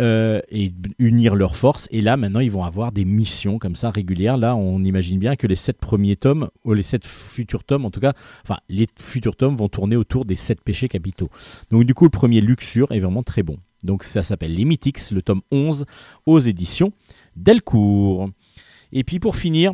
[0.00, 1.88] euh, et unir leurs forces.
[1.90, 4.36] Et là, maintenant, ils vont avoir des missions comme ça régulières.
[4.36, 7.90] Là, on imagine bien que les sept premiers tomes, ou les sept futurs tomes, en
[7.90, 8.12] tout cas,
[8.44, 11.30] enfin, les futurs tomes vont tourner autour des sept péchés capitaux.
[11.70, 13.58] Donc, du coup, le premier Luxure est vraiment très bon.
[13.84, 15.86] Donc, ça s'appelle Les Mythics, le tome 11
[16.26, 16.92] aux éditions
[17.36, 18.30] Delcourt.
[18.92, 19.72] Et puis, pour finir,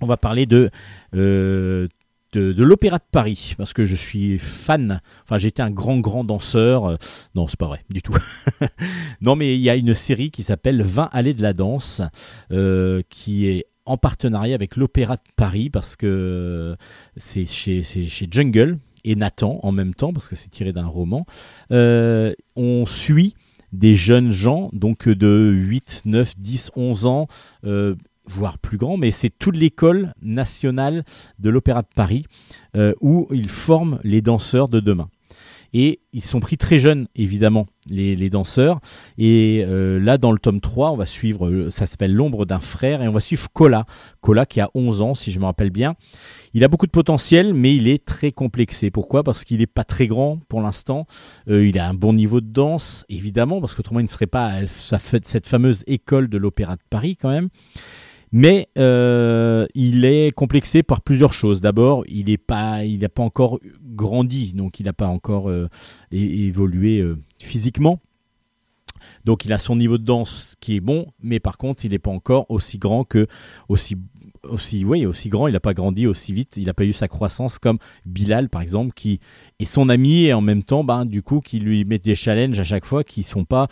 [0.00, 0.70] on va parler de.
[1.14, 1.88] euh,
[2.32, 6.98] de, l'Opéra de Paris, parce que je suis fan, enfin j'étais un grand grand danseur,
[7.34, 8.16] non c'est pas vrai du tout,
[9.20, 12.02] non, mais il y a une série qui s'appelle 20 allées de la danse,
[12.52, 16.76] euh, qui est en partenariat avec l'Opéra de Paris, parce que
[17.16, 20.86] c'est chez, c'est chez Jungle et Nathan en même temps, parce que c'est tiré d'un
[20.86, 21.26] roman.
[21.72, 23.34] Euh, on suit
[23.72, 27.28] des jeunes gens, donc de 8, 9, 10, 11 ans,
[27.64, 27.94] euh,
[28.28, 31.04] voire plus grands, mais c'est toute l'école nationale
[31.38, 32.26] de l'Opéra de Paris,
[32.76, 35.08] euh, où ils forment les danseurs de demain.
[35.74, 38.80] Et ils sont pris très jeunes, évidemment, les, les danseurs.
[39.18, 42.60] Et euh, là, dans le tome 3, on va suivre, euh, ça s'appelle L'ombre d'un
[42.60, 43.84] frère, et on va suivre Cola.
[44.22, 45.94] Cola qui a 11 ans, si je me rappelle bien.
[46.54, 48.90] Il a beaucoup de potentiel, mais il est très complexé.
[48.90, 49.22] Pourquoi?
[49.22, 51.06] Parce qu'il n'est pas très grand pour l'instant.
[51.46, 54.66] Il a un bon niveau de danse, évidemment, parce qu'autrement, il ne serait pas à
[54.66, 57.50] cette fameuse école de l'Opéra de Paris, quand même.
[58.32, 61.60] Mais euh, il est complexé par plusieurs choses.
[61.60, 65.68] D'abord, il pas, n'a pas encore grandi, donc il n'a pas encore euh,
[66.12, 68.00] évolué euh, physiquement.
[69.24, 71.98] Donc il a son niveau de danse qui est bon, mais par contre, il n'est
[71.98, 73.26] pas encore aussi grand que
[73.68, 73.96] aussi
[74.42, 75.46] aussi oui aussi grand.
[75.46, 76.56] Il n'a pas grandi aussi vite.
[76.56, 79.20] Il n'a pas eu sa croissance comme Bilal par exemple, qui
[79.58, 82.58] est son ami et en même temps, ben du coup, qui lui met des challenges
[82.58, 83.68] à chaque fois qui sont pas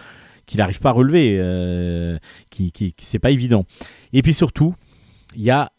[0.46, 2.18] qu'il n'arrive pas à relever, euh,
[2.50, 3.64] qui, c'est pas évident.
[4.12, 4.74] Et puis surtout,
[5.34, 5.72] il y a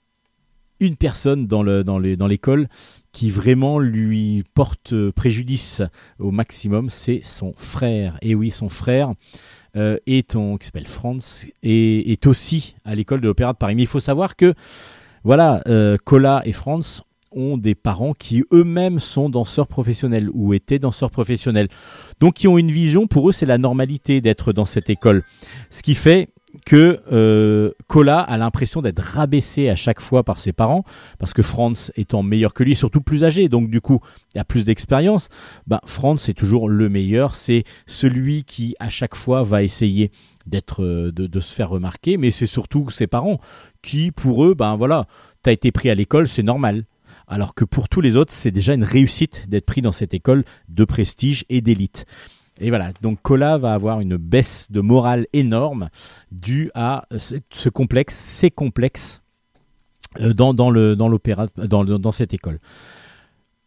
[0.80, 2.68] une personne dans le dans dans l'école
[3.11, 5.81] qui vraiment lui porte préjudice
[6.19, 8.19] au maximum, c'est son frère.
[8.22, 9.14] Et oui, son frère
[9.76, 13.73] euh, est on, qui s'appelle Franz et est aussi à l'école de l'Opéra de Paris.
[13.73, 14.53] Mais il faut savoir que
[15.23, 17.02] voilà, euh, Cola et Franz
[17.38, 21.70] ont des parents qui eux-mêmes sont danseurs professionnels ou étaient danseurs professionnels.
[22.20, 25.24] Donc qui ont une vision, pour eux c'est la normalité d'être dans cette école.
[25.70, 26.30] Ce qui fait
[26.66, 30.84] que euh, Cola a l'impression d'être rabaissé à chaque fois par ses parents,
[31.20, 34.00] parce que Franz étant meilleur que lui, surtout plus âgé, donc du coup
[34.34, 35.30] il a plus d'expérience,
[35.68, 40.12] bah, Franz c'est toujours le meilleur, c'est celui qui à chaque fois va essayer
[40.46, 43.40] d'être euh, de, de se faire remarquer, mais c'est surtout ses parents
[43.82, 45.08] qui pour eux, ben voilà,
[45.44, 46.86] t'as été pris à l'école, c'est normal.
[47.28, 50.45] Alors que pour tous les autres, c'est déjà une réussite d'être pris dans cette école
[50.70, 52.06] de prestige et d'élite.
[52.60, 55.90] Et voilà, donc Cola va avoir une baisse de morale énorme
[56.32, 59.22] due à ce complexe, ces complexes
[60.20, 61.20] euh, dans, dans dans
[61.58, 62.60] dans, dans cette école.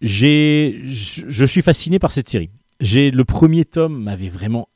[0.00, 2.50] Je suis fasciné par cette série.
[2.80, 4.68] J'ai le premier tome m'avait vraiment,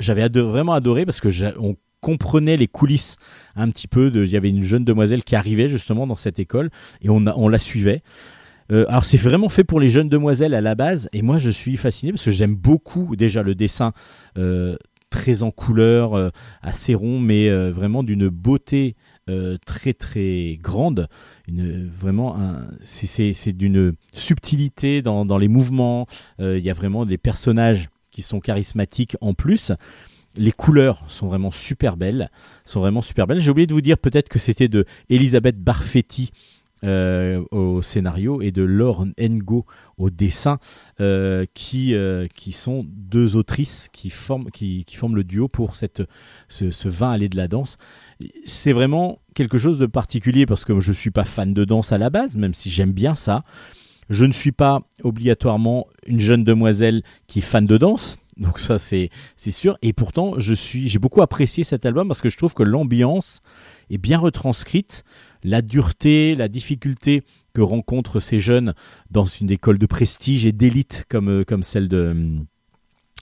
[0.00, 1.28] j'avais vraiment adoré parce que
[1.58, 3.16] on comprenait les coulisses
[3.56, 4.12] un petit peu.
[4.14, 6.68] Il y avait une jeune demoiselle qui arrivait justement dans cette école
[7.00, 8.02] et on, la suivait.
[8.70, 11.50] Euh, alors c'est vraiment fait pour les jeunes demoiselles à la base, et moi je
[11.50, 13.92] suis fasciné parce que j'aime beaucoup déjà le dessin
[14.38, 14.76] euh,
[15.10, 16.30] très en couleur, euh,
[16.62, 18.96] assez rond, mais vraiment d'une beauté
[19.64, 21.08] très très grande.
[21.48, 22.36] Vraiment,
[22.80, 26.06] c'est- d'une subtilité dans, dans les mouvements.
[26.40, 29.72] Il y a vraiment des personnages qui sont charismatiques en plus.
[30.34, 32.30] Les couleurs sont vraiment super belles,
[32.64, 33.40] sont vraiment super belles.
[33.40, 36.32] J'ai oublié de vous dire peut-être que c'était de Elisabeth Barfetti
[36.84, 39.66] euh, au scénario et de Laure Ngo
[39.98, 40.58] au dessin,
[41.00, 46.02] euh, qui, euh, qui sont deux autrices qui forment, qui, forment le duo pour cette,
[46.48, 47.78] ce, ce vin allé de la danse.
[48.44, 51.92] C'est vraiment quelque chose de particulier parce que je ne suis pas fan de danse
[51.92, 53.44] à la base, même si j'aime bien ça.
[54.10, 58.78] Je ne suis pas obligatoirement une jeune demoiselle qui est fan de danse, donc ça
[58.78, 59.76] c'est c'est sûr.
[59.82, 63.42] Et pourtant, je suis, j'ai beaucoup apprécié cet album parce que je trouve que l'ambiance
[63.90, 65.04] est bien retranscrite,
[65.44, 67.22] la dureté, la difficulté
[67.54, 68.74] que rencontrent ces jeunes
[69.10, 72.38] dans une école de prestige et d'élite comme euh, comme celle de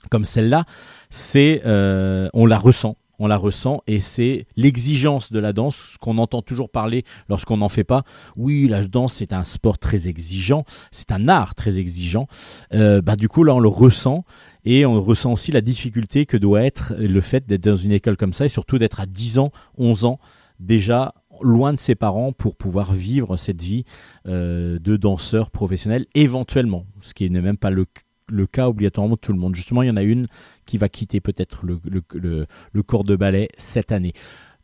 [0.09, 0.65] comme celle-là,
[1.09, 2.97] c'est euh, on la ressent.
[3.23, 7.57] On la ressent et c'est l'exigence de la danse, ce qu'on entend toujours parler lorsqu'on
[7.57, 8.03] n'en fait pas.
[8.35, 12.25] Oui, la danse c'est un sport très exigeant, c'est un art très exigeant.
[12.73, 14.25] Euh, bah, du coup là on le ressent
[14.65, 18.17] et on ressent aussi la difficulté que doit être le fait d'être dans une école
[18.17, 20.19] comme ça et surtout d'être à 10 ans, 11 ans
[20.59, 23.85] déjà loin de ses parents pour pouvoir vivre cette vie
[24.27, 27.85] euh, de danseur professionnel éventuellement, ce qui n'est même pas le,
[28.31, 29.55] le cas obligatoirement de tout le monde.
[29.55, 30.27] Justement, il y en a une
[30.65, 34.13] qui va quitter peut-être le, corps de ballet cette année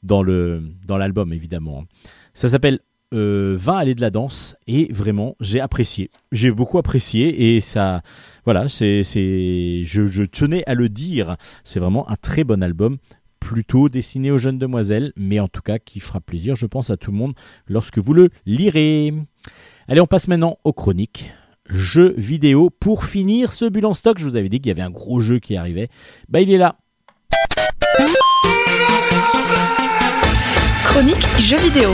[0.04, 1.86] dans le dans l'album évidemment.
[2.34, 2.80] Ça s'appelle
[3.14, 6.10] euh, 20 allées de la danse et vraiment j'ai apprécié.
[6.32, 8.02] J'ai beaucoup apprécié et ça
[8.46, 12.98] voilà, c'est je, je tenais à le dire, c'est vraiment un très bon album
[13.40, 16.98] plutôt destiné aux jeunes demoiselles, mais en tout cas qui fera plaisir, je pense, à
[16.98, 17.34] tout le monde
[17.68, 19.14] lorsque vous le lirez.
[19.88, 21.32] Allez, on passe maintenant aux chroniques
[21.70, 22.70] jeux vidéo.
[22.70, 25.40] Pour finir ce en stock, je vous avais dit qu'il y avait un gros jeu
[25.40, 25.90] qui arrivait.
[26.30, 26.78] Bah, il est là.
[30.84, 31.92] Chronique jeux vidéo.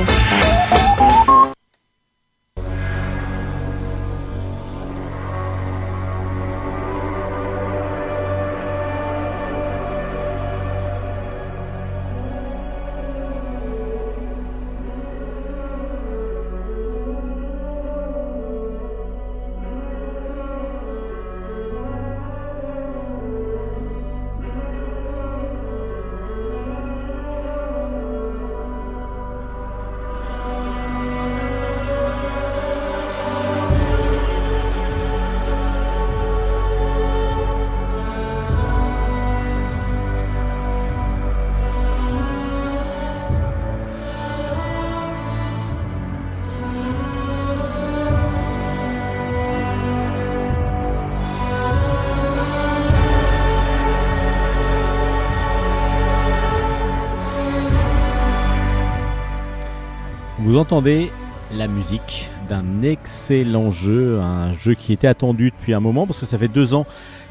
[60.64, 61.12] Entendez
[61.52, 66.26] la musique d'un excellent jeu, un jeu qui était attendu depuis un moment parce que
[66.26, 66.86] ça fait deux ans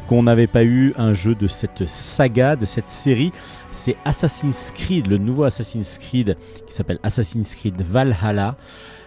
[0.07, 3.33] qu'on n'avait pas eu un jeu de cette saga, de cette série.
[3.73, 6.37] C'est Assassin's Creed, le nouveau Assassin's Creed
[6.67, 8.57] qui s'appelle Assassin's Creed Valhalla.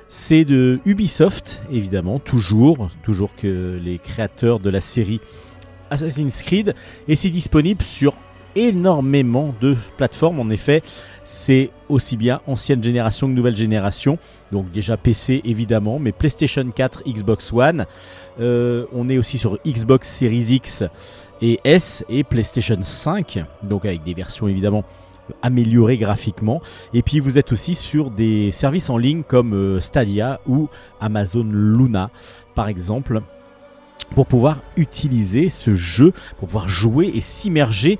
[0.08, 5.22] C'est de Ubisoft, évidemment, toujours, toujours que les créateurs de la série
[5.92, 6.74] Assassin's Creed,
[7.08, 8.16] et c'est disponible sur
[8.56, 10.40] énormément de plateformes.
[10.40, 10.82] En effet,
[11.24, 14.18] c'est aussi bien ancienne génération que nouvelle génération.
[14.52, 17.86] Donc déjà PC évidemment, mais PlayStation 4, Xbox One.
[18.40, 20.84] Euh, on est aussi sur Xbox Series X
[21.42, 23.44] et S et PlayStation 5.
[23.64, 24.84] Donc avec des versions évidemment
[25.42, 26.62] améliorées graphiquement.
[26.94, 30.70] Et puis vous êtes aussi sur des services en ligne comme euh, Stadia ou
[31.02, 32.10] Amazon Luna
[32.54, 33.22] par exemple
[34.14, 37.98] pour pouvoir utiliser ce jeu, pour pouvoir jouer et s'immerger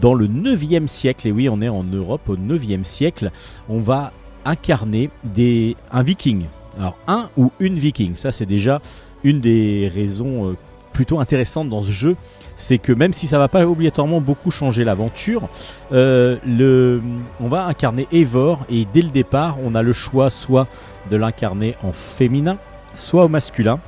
[0.00, 1.28] dans le 9e siècle.
[1.28, 3.30] Et oui, on est en Europe au 9e siècle.
[3.68, 4.12] On va
[4.44, 6.44] incarner des, un viking.
[6.78, 8.80] Alors, un ou une viking, ça c'est déjà
[9.24, 10.56] une des raisons euh,
[10.92, 12.16] plutôt intéressantes dans ce jeu.
[12.56, 15.48] C'est que même si ça va pas obligatoirement beaucoup changer l'aventure,
[15.92, 17.00] euh,
[17.40, 20.66] on va incarner Eivor et dès le départ, on a le choix soit
[21.10, 22.58] de l'incarner en féminin,
[22.94, 23.80] soit au masculin.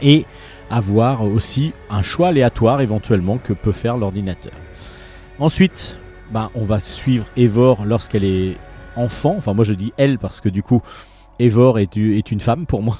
[0.00, 0.26] Et
[0.70, 4.52] avoir aussi un choix aléatoire éventuellement que peut faire l'ordinateur.
[5.40, 6.00] Ensuite,
[6.32, 8.56] ben, on va suivre Evor lorsqu'elle est
[8.96, 9.34] enfant.
[9.36, 10.82] Enfin, moi je dis elle parce que du coup,
[11.38, 12.98] Evor est, une femme pour moi.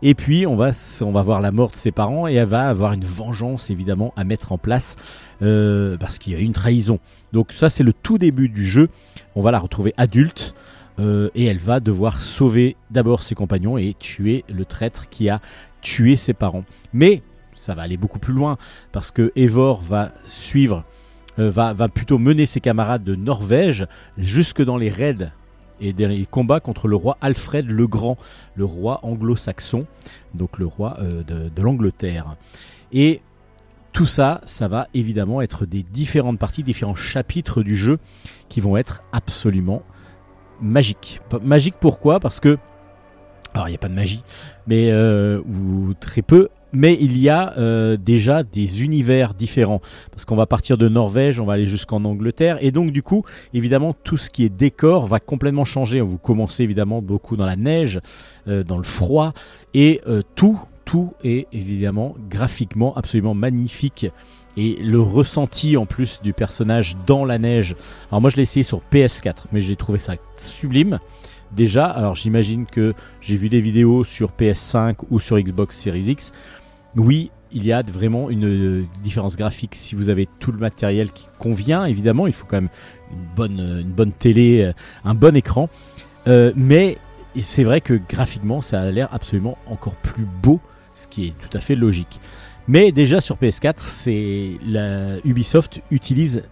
[0.00, 0.70] Et puis, on va,
[1.02, 4.14] on va voir la mort de ses parents et elle va avoir une vengeance évidemment
[4.16, 4.96] à mettre en place
[5.42, 6.98] euh, parce qu'il y a une trahison.
[7.32, 8.88] Donc, ça, c'est le tout début du jeu.
[9.34, 10.54] On va la retrouver adulte.
[10.98, 15.40] euh, et elle va devoir sauver d'abord ses compagnons et tuer le traître qui a
[15.82, 16.64] tué ses parents.
[16.92, 17.22] Mais
[17.54, 18.56] ça va aller beaucoup plus loin
[18.92, 20.84] parce que Eivor va suivre,
[21.48, 23.86] va, va plutôt mener ses camarades de Norvège
[24.18, 25.30] jusque dans les raids
[25.80, 28.18] et les combats contre le roi Alfred le Grand,
[28.54, 29.86] le roi anglo-saxon,
[30.34, 32.36] donc le roi euh, de, l'Angleterre.
[32.92, 33.22] Et
[33.92, 37.98] tout ça, ça va évidemment être des différentes parties, différents chapitres du jeu
[38.48, 39.82] qui vont être absolument
[40.60, 41.20] magiques.
[41.42, 42.20] Magiques pourquoi?
[42.20, 42.58] Parce que,
[43.54, 44.22] alors il n'y a pas de magie,
[44.66, 49.80] mais euh, ou très peu, mais il y a euh, déjà des univers différents.
[50.10, 53.24] Parce qu'on va partir de Norvège, on va aller jusqu'en Angleterre, et donc du coup,
[53.54, 56.00] évidemment, tout ce qui est décor va complètement changer.
[56.00, 58.00] Vous commencez évidemment beaucoup dans la neige,
[58.48, 59.32] euh, dans le froid,
[59.74, 64.06] et euh, tout, tout est évidemment graphiquement absolument magnifique.
[64.56, 67.76] Et le ressenti en plus du personnage dans la neige.
[68.10, 70.98] Alors moi je l'ai essayé sur PS4, mais j'ai trouvé ça sublime.
[71.52, 76.32] Déjà, alors j'imagine que j'ai vu des vidéos sur PS5 ou sur Xbox Series X.
[76.96, 81.12] Oui, il y a vraiment une euh, différence graphique si vous avez tout le matériel
[81.12, 81.84] qui convient.
[81.84, 82.70] Évidemment, il faut quand même
[83.12, 84.72] une bonne, euh, une bonne télé, euh,
[85.04, 85.68] un bon écran.
[86.26, 86.98] Mais
[87.38, 90.60] c'est vrai que graphiquement, ça a l'air absolument encore plus beau,
[90.94, 92.20] ce qui est tout à fait logique.
[92.68, 94.50] Mais déjà sur PS4, c'est
[95.24, 96.44] Ubisoft utilise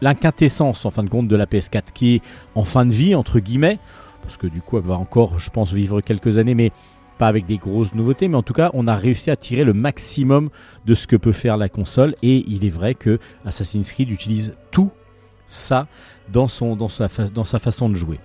[0.00, 2.22] l'inquintessence en fin de compte de la PS4 qui est
[2.54, 3.78] en fin de vie entre guillemets
[4.22, 6.72] parce que du coup elle va encore je pense vivre quelques années mais
[7.20, 9.74] pas avec des grosses nouveautés mais en tout cas on a réussi à tirer le
[9.74, 10.48] maximum
[10.86, 14.54] de ce que peut faire la console et il est vrai que Assassin's Creed utilise
[14.70, 14.90] tout
[15.46, 15.86] ça
[16.32, 17.08] dans, sa,
[17.58, 18.18] façon de jouer.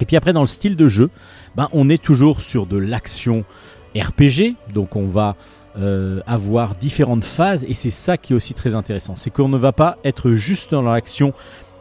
[0.00, 1.10] Et puis après dans le style de jeu,
[1.56, 3.44] ben, on est toujours sur de l'action
[3.96, 5.34] RPG, donc on va
[5.76, 9.16] euh, avoir différentes phases et c'est ça qui est aussi très intéressant.
[9.16, 11.32] C'est qu'on ne va pas être juste dans l'action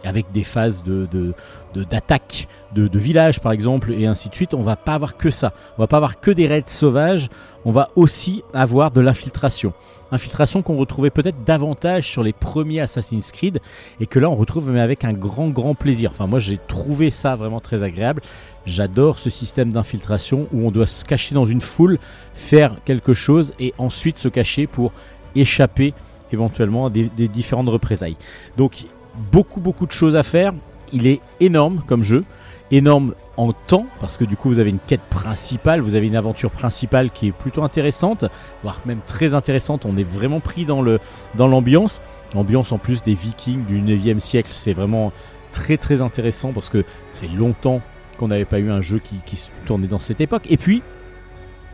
[0.03, 1.33] avec des phases de,
[1.73, 4.53] de- d'attaque de, de village par exemple et ainsi de suite.
[4.53, 5.53] On va pas avoir que ça.
[5.77, 7.29] On va pas avoir que des raids sauvages.
[7.65, 9.73] On va aussi avoir de l'infiltration.
[10.13, 13.61] Infiltration qu'on retrouvait peut-être davantage sur les premiers Assassin's Creed
[14.01, 16.11] et que là on retrouve mais avec un grand grand plaisir.
[16.11, 18.21] Enfin moi j'ai trouvé ça vraiment très agréable.
[18.65, 21.97] J'adore ce système d'infiltration où on doit se cacher dans une foule,
[22.33, 24.91] faire quelque chose et ensuite se cacher pour
[25.33, 25.93] échapper
[26.33, 28.17] éventuellement à des différentes représailles.
[28.57, 28.83] Donc
[29.31, 30.53] beaucoup beaucoup de choses à faire.
[30.93, 32.23] Il est énorme comme jeu,
[32.71, 36.15] énorme en temps parce que du coup vous avez une quête principale, vous avez une
[36.15, 38.25] aventure principale qui est plutôt intéressante,
[38.63, 39.85] voire même très intéressante.
[39.85, 40.99] On est vraiment pris dans le
[41.35, 42.01] dans l'ambiance,
[42.33, 45.11] l'ambiance en plus des Vikings du 9e siècle, c'est vraiment
[45.53, 47.81] très très intéressant parce que fait longtemps
[48.17, 50.43] qu'on n'avait pas eu un jeu qui, qui se tournait dans cette époque.
[50.49, 50.83] Et puis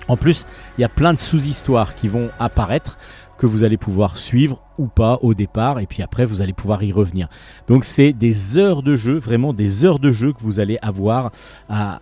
[0.08, 0.46] en plus,
[0.78, 2.98] il y a plein de sous-histoires qui vont apparaître
[3.38, 6.84] que vous allez pouvoir suivre ou pas au départ et puis après vous allez pouvoir
[6.84, 7.30] y revenir.
[7.68, 11.32] Donc c'est des heures de jeu, vraiment des heures de jeu que vous allez avoir
[11.70, 12.00] à,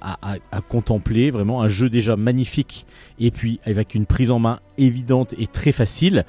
[0.69, 2.85] contempler, vraiment un jeu déjà magnifique
[3.19, 6.25] et puis avec une prise en main évidente et très facile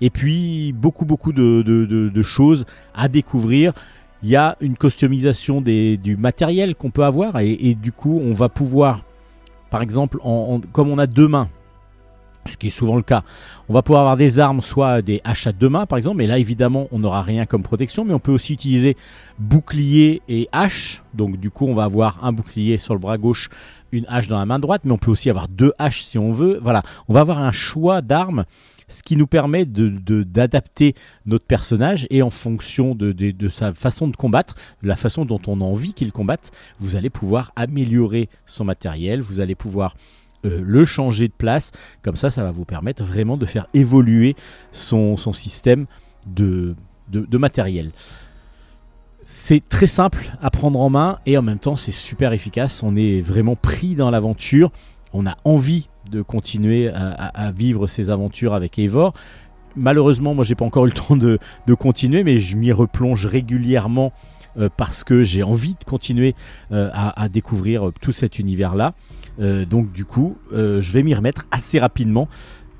[0.00, 2.64] et puis beaucoup beaucoup de, choses
[2.94, 3.72] à découvrir.
[4.22, 8.48] Il y a une customisation du matériel qu'on peut avoir et, du coup on va
[8.48, 9.04] pouvoir
[9.70, 10.18] par exemple
[10.72, 11.48] comme on a deux mains
[12.46, 13.22] ce qui est souvent le cas.
[13.68, 16.26] On va pouvoir avoir des armes, soit des haches à deux mains par exemple, mais
[16.26, 18.96] là évidemment on n'aura rien comme protection, mais on peut aussi utiliser
[19.38, 21.02] bouclier et hache.
[21.14, 23.48] Donc du coup on va avoir un bouclier sur le bras gauche,
[23.92, 26.32] une hache dans la main droite, mais on peut aussi avoir deux haches si on
[26.32, 26.58] veut.
[26.62, 28.44] Voilà, on va avoir un choix d'armes,
[28.88, 30.94] ce qui nous permet d'adapter
[31.26, 35.40] notre personnage et en fonction de- de sa façon de combattre, de la façon dont
[35.46, 36.50] on a envie qu'il combatte,
[36.80, 39.94] vous allez pouvoir améliorer son matériel, vous allez pouvoir
[40.44, 41.72] euh, le changer de place.
[42.02, 44.36] Comme ça, ça va vous permettre vraiment de faire évoluer
[44.72, 45.86] son, système
[46.26, 46.74] de,
[47.32, 47.92] matériel.
[49.22, 52.82] C'est très simple à prendre en main et en même temps c'est super efficace.
[52.82, 54.70] On est vraiment pris dans l'aventure.
[55.14, 59.14] On a envie de continuer à, vivre ces aventures avec Eivor.
[59.76, 61.38] Malheureusement, moi j'ai pas encore eu le temps de,
[61.74, 64.12] continuer, mais je m'y replonge régulièrement
[64.58, 66.34] euh, parce que j'ai envie de continuer
[66.70, 68.94] euh, à, découvrir tout cet univers-là.
[69.40, 72.28] Euh, donc du coup, euh, je vais m'y remettre assez rapidement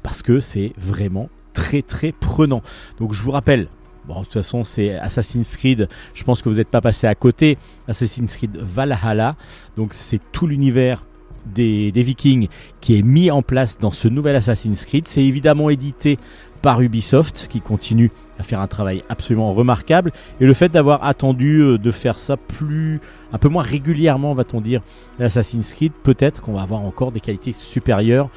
[0.03, 2.63] parce que c'est vraiment très très prenant.
[2.99, 3.69] Donc je vous rappelle,
[4.07, 7.15] bon de toute façon c'est Assassin's Creed, je pense que vous n'êtes pas passé à
[7.15, 7.59] côté,
[7.89, 9.37] Assassin's Creed Valhalla,
[9.77, 11.05] donc c'est tout l'univers
[11.47, 12.49] des, des Vikings
[12.81, 15.07] qui est mis en place dans ce nouvel Assassin's Creed.
[15.07, 16.19] C'est évidemment édité
[16.63, 21.61] par Ubisoft qui continue à faire un travail absolument remarquable et le fait d'avoir attendu
[21.61, 23.01] euh, de faire ça plus
[23.35, 24.81] un peu moins régulièrement va-t-on dire
[25.19, 28.31] l'Assassin's Creed peut-être qu'on va avoir encore des qualités supérieures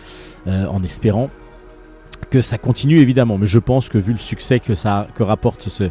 [0.47, 1.29] euh, en espérant
[2.31, 5.89] que ça continue évidemment, mais je pense que vu le succès que ça rapporte ce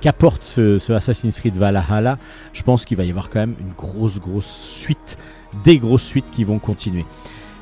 [0.00, 2.18] qu'apporte ce, Assassin's Creed Valhalla,
[2.52, 5.16] je pense qu'il va y avoir quand même une grosse grosse suite,
[5.64, 7.06] des grosses suites qui vont continuer.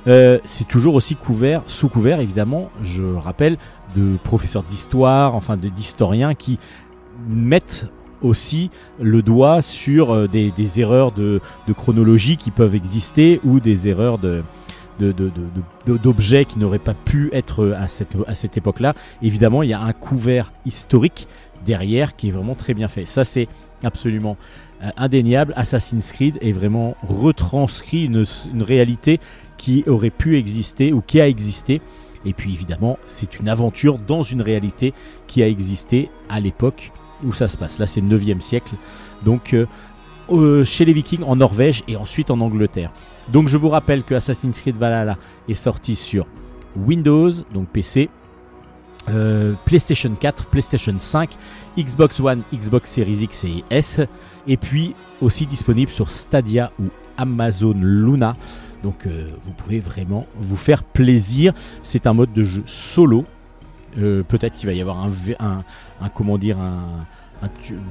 [0.06, 3.56] Euh, c'est toujours aussi couvert, sous couvert évidemment, je rappelle,
[3.94, 6.59] de professeurs d'histoire, enfin d'historiens qui
[7.28, 7.86] mettent
[8.25, 8.71] aussi
[9.01, 11.41] le doigt sur euh, des, erreurs de,
[11.77, 14.19] chronologie qui peuvent exister ou des erreurs
[15.87, 18.95] d'objets qui n'auraient pas pu être à cette, à cette époque-là.
[19.23, 21.29] Évidemment, il y a un couvert historique
[21.65, 23.05] derrière qui est vraiment très bien fait.
[23.05, 23.49] Ça, c'est
[23.83, 24.37] absolument
[24.83, 25.53] euh, indéniable.
[25.57, 29.21] Assassin's Creed est vraiment retranscrit une réalité
[29.57, 31.81] qui aurait pu exister ou qui a existé.
[32.27, 34.95] Et puis évidemment, c'est une aventure dans une réalité
[35.27, 36.93] qui a existé à l'époque
[37.25, 37.79] où ça se passe.
[37.79, 38.75] Là, c'est le 9e siècle.
[39.25, 39.67] Donc, euh,
[40.31, 42.93] euh, chez les Vikings en Norvège et ensuite en Angleterre.
[43.33, 45.19] Donc, je vous rappelle que Assassin's Creed Valhalla
[45.49, 46.27] est sorti sur
[46.77, 48.11] Windows, donc PC,
[49.09, 51.37] euh, PlayStation 4, PlayStation 5,
[51.79, 54.01] Xbox One, Xbox Series X et S,
[54.47, 56.85] et puis aussi disponible sur Stadia ou
[57.17, 58.37] Amazon Luna.
[58.83, 61.55] Donc vous pouvez vraiment vous faire plaisir.
[61.83, 63.25] C'est un mode de jeu solo.
[63.99, 65.11] Euh, Peut-être qu'il va y avoir un,
[66.01, 67.07] un, comment dire un,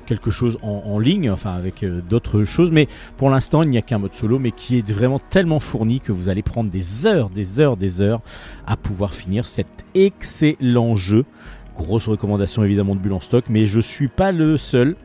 [0.05, 2.71] quelque chose en, ligne, enfin avec euh, d'autres choses.
[2.71, 5.99] Mais pour l'instant, il n'y a qu'un mode solo, mais qui est vraiment tellement fourni
[5.99, 8.21] que vous allez prendre des heures, des heures, des heures
[8.65, 11.25] à pouvoir finir cet excellent jeu.
[11.75, 14.95] Grosse recommandation évidemment de Bulle en stock, mais je suis pas le seul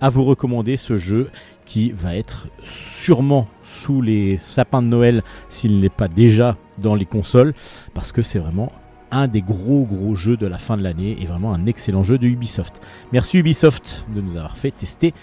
[0.00, 1.28] à vous recommander ce jeu
[1.64, 7.06] qui va être sûrement sous les sapins de Noël s'il n'est pas déjà dans les
[7.06, 7.54] consoles,
[7.94, 8.72] parce que c'est vraiment
[9.10, 12.18] un des gros gros jeux de la fin de l'année et vraiment un excellent jeu
[12.18, 12.80] de Ubisoft.
[13.12, 15.14] Merci Ubisoft de nous avoir fait tester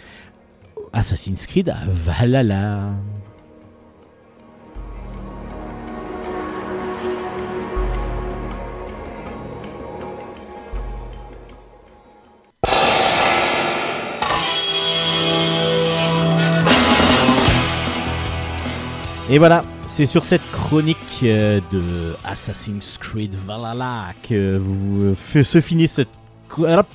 [0.93, 2.91] Assassin's Creed à Valhalla.
[19.29, 25.61] Et voilà, c'est sur cette chronique euh, de Assassin's Creed Valhalla que vous euh, se
[25.61, 26.09] finit cette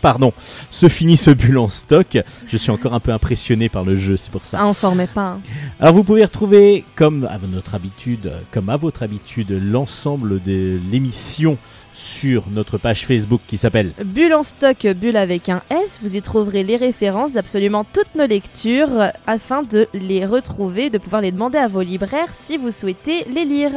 [0.01, 0.33] pardon,
[0.73, 2.19] se finit ce bulle en stock.
[2.49, 4.59] Je suis encore un peu impressionné par le jeu, c'est pour ça.
[4.61, 5.31] Ah, on s'en remet pas.
[5.31, 5.41] hein.
[5.79, 11.57] Alors vous pouvez retrouver, comme à notre habitude, comme à votre habitude, l'ensemble de l'émission
[11.99, 16.23] sur notre page Facebook qui s'appelle Bulle en stock, bulle avec un S, vous y
[16.23, 21.59] trouverez les références d'absolument toutes nos lectures afin de les retrouver, de pouvoir les demander
[21.59, 23.73] à vos libraires si vous souhaitez les lire.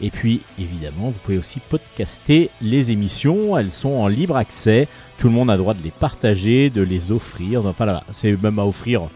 [0.00, 3.56] Et puis, évidemment, vous pouvez aussi podcaster les émissions.
[3.56, 4.88] Elles sont en libre accès.
[5.18, 7.64] Tout le monde a le droit de les partager, de les offrir.
[7.66, 9.08] Enfin, là, c'est même à offrir.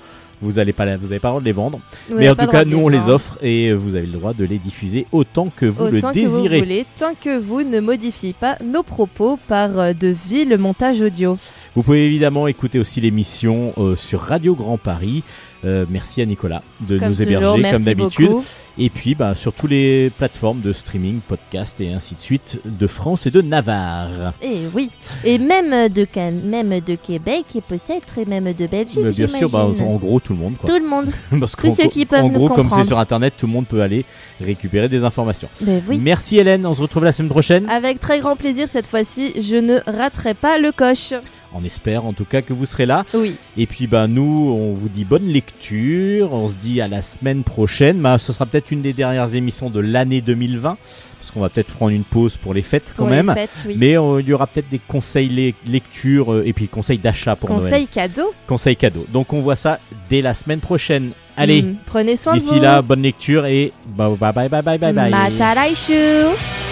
[0.43, 1.81] Vous n'avez pas, la- vous avez pas le droit de les vendre.
[2.09, 3.15] Vous Mais n'avez en pas tout le cas, de nous, on les vendre.
[3.15, 6.19] offre et vous avez le droit de les diffuser autant que vous le Autant que
[6.21, 6.59] vous désirez.
[6.61, 11.39] voulez, tant que vous ne modifiez pas nos propos par euh, de vil montage audio.
[11.75, 15.23] Vous pouvez évidemment écouter aussi l'émission euh, sur Radio Grand Paris.
[15.65, 18.31] Euh, merci à Nicolas de Comme nous toujours, héberger comme d'habitude.
[18.79, 22.87] Et puis bah, sur toutes les plateformes de streaming, podcast et ainsi de suite de
[22.87, 24.35] France et de Navarre.
[24.43, 24.91] Et oui,
[25.25, 26.07] et même de,
[26.45, 29.01] même de Québec et peut-être et même de Belgique.
[29.03, 30.57] Mais bien sûr, bah, en gros tout le monde.
[30.59, 30.69] Quoi.
[30.69, 31.11] Tout le monde.
[31.41, 33.67] Parce tous ceux qui peuvent en nous gros, comme c'est sur Internet, tout le monde
[33.67, 34.05] peut aller
[34.41, 35.49] récupérer des informations.
[35.63, 35.99] Ben oui.
[35.99, 37.67] Merci Hélène, on se retrouve la semaine prochaine.
[37.71, 41.15] Avec très grand plaisir cette fois-ci, je ne raterai pas le coche.
[41.61, 43.05] On espère en tout cas que vous serez là.
[43.15, 43.37] Oui.
[43.57, 46.33] Et puis bah nous, on vous dit bonne lecture.
[46.33, 47.99] On se dit à la semaine prochaine.
[48.01, 50.77] Bah, ce sera peut-être une des dernières émissions de l'année 2020.
[51.21, 53.27] Parce qu'on va peut-être prendre une pause pour les fêtes quand même.
[53.35, 53.75] les fêtes, oui.
[53.79, 57.35] Mais euh, il y aura peut-être des conseils le- lecture euh, et puis conseils d'achat
[57.35, 57.63] pour Noël.
[57.65, 58.33] Conseil cadeau.
[58.47, 59.07] Conseils cadeaux.
[59.13, 61.11] Donc on voit ça dès la semaine prochaine.
[61.37, 62.49] Allez, Mm, Prenez soin de vous.
[62.51, 65.11] d'ici là, bonne lecture et bah, bye bye bye bye bye bye.
[65.11, 66.66] Mataraishu.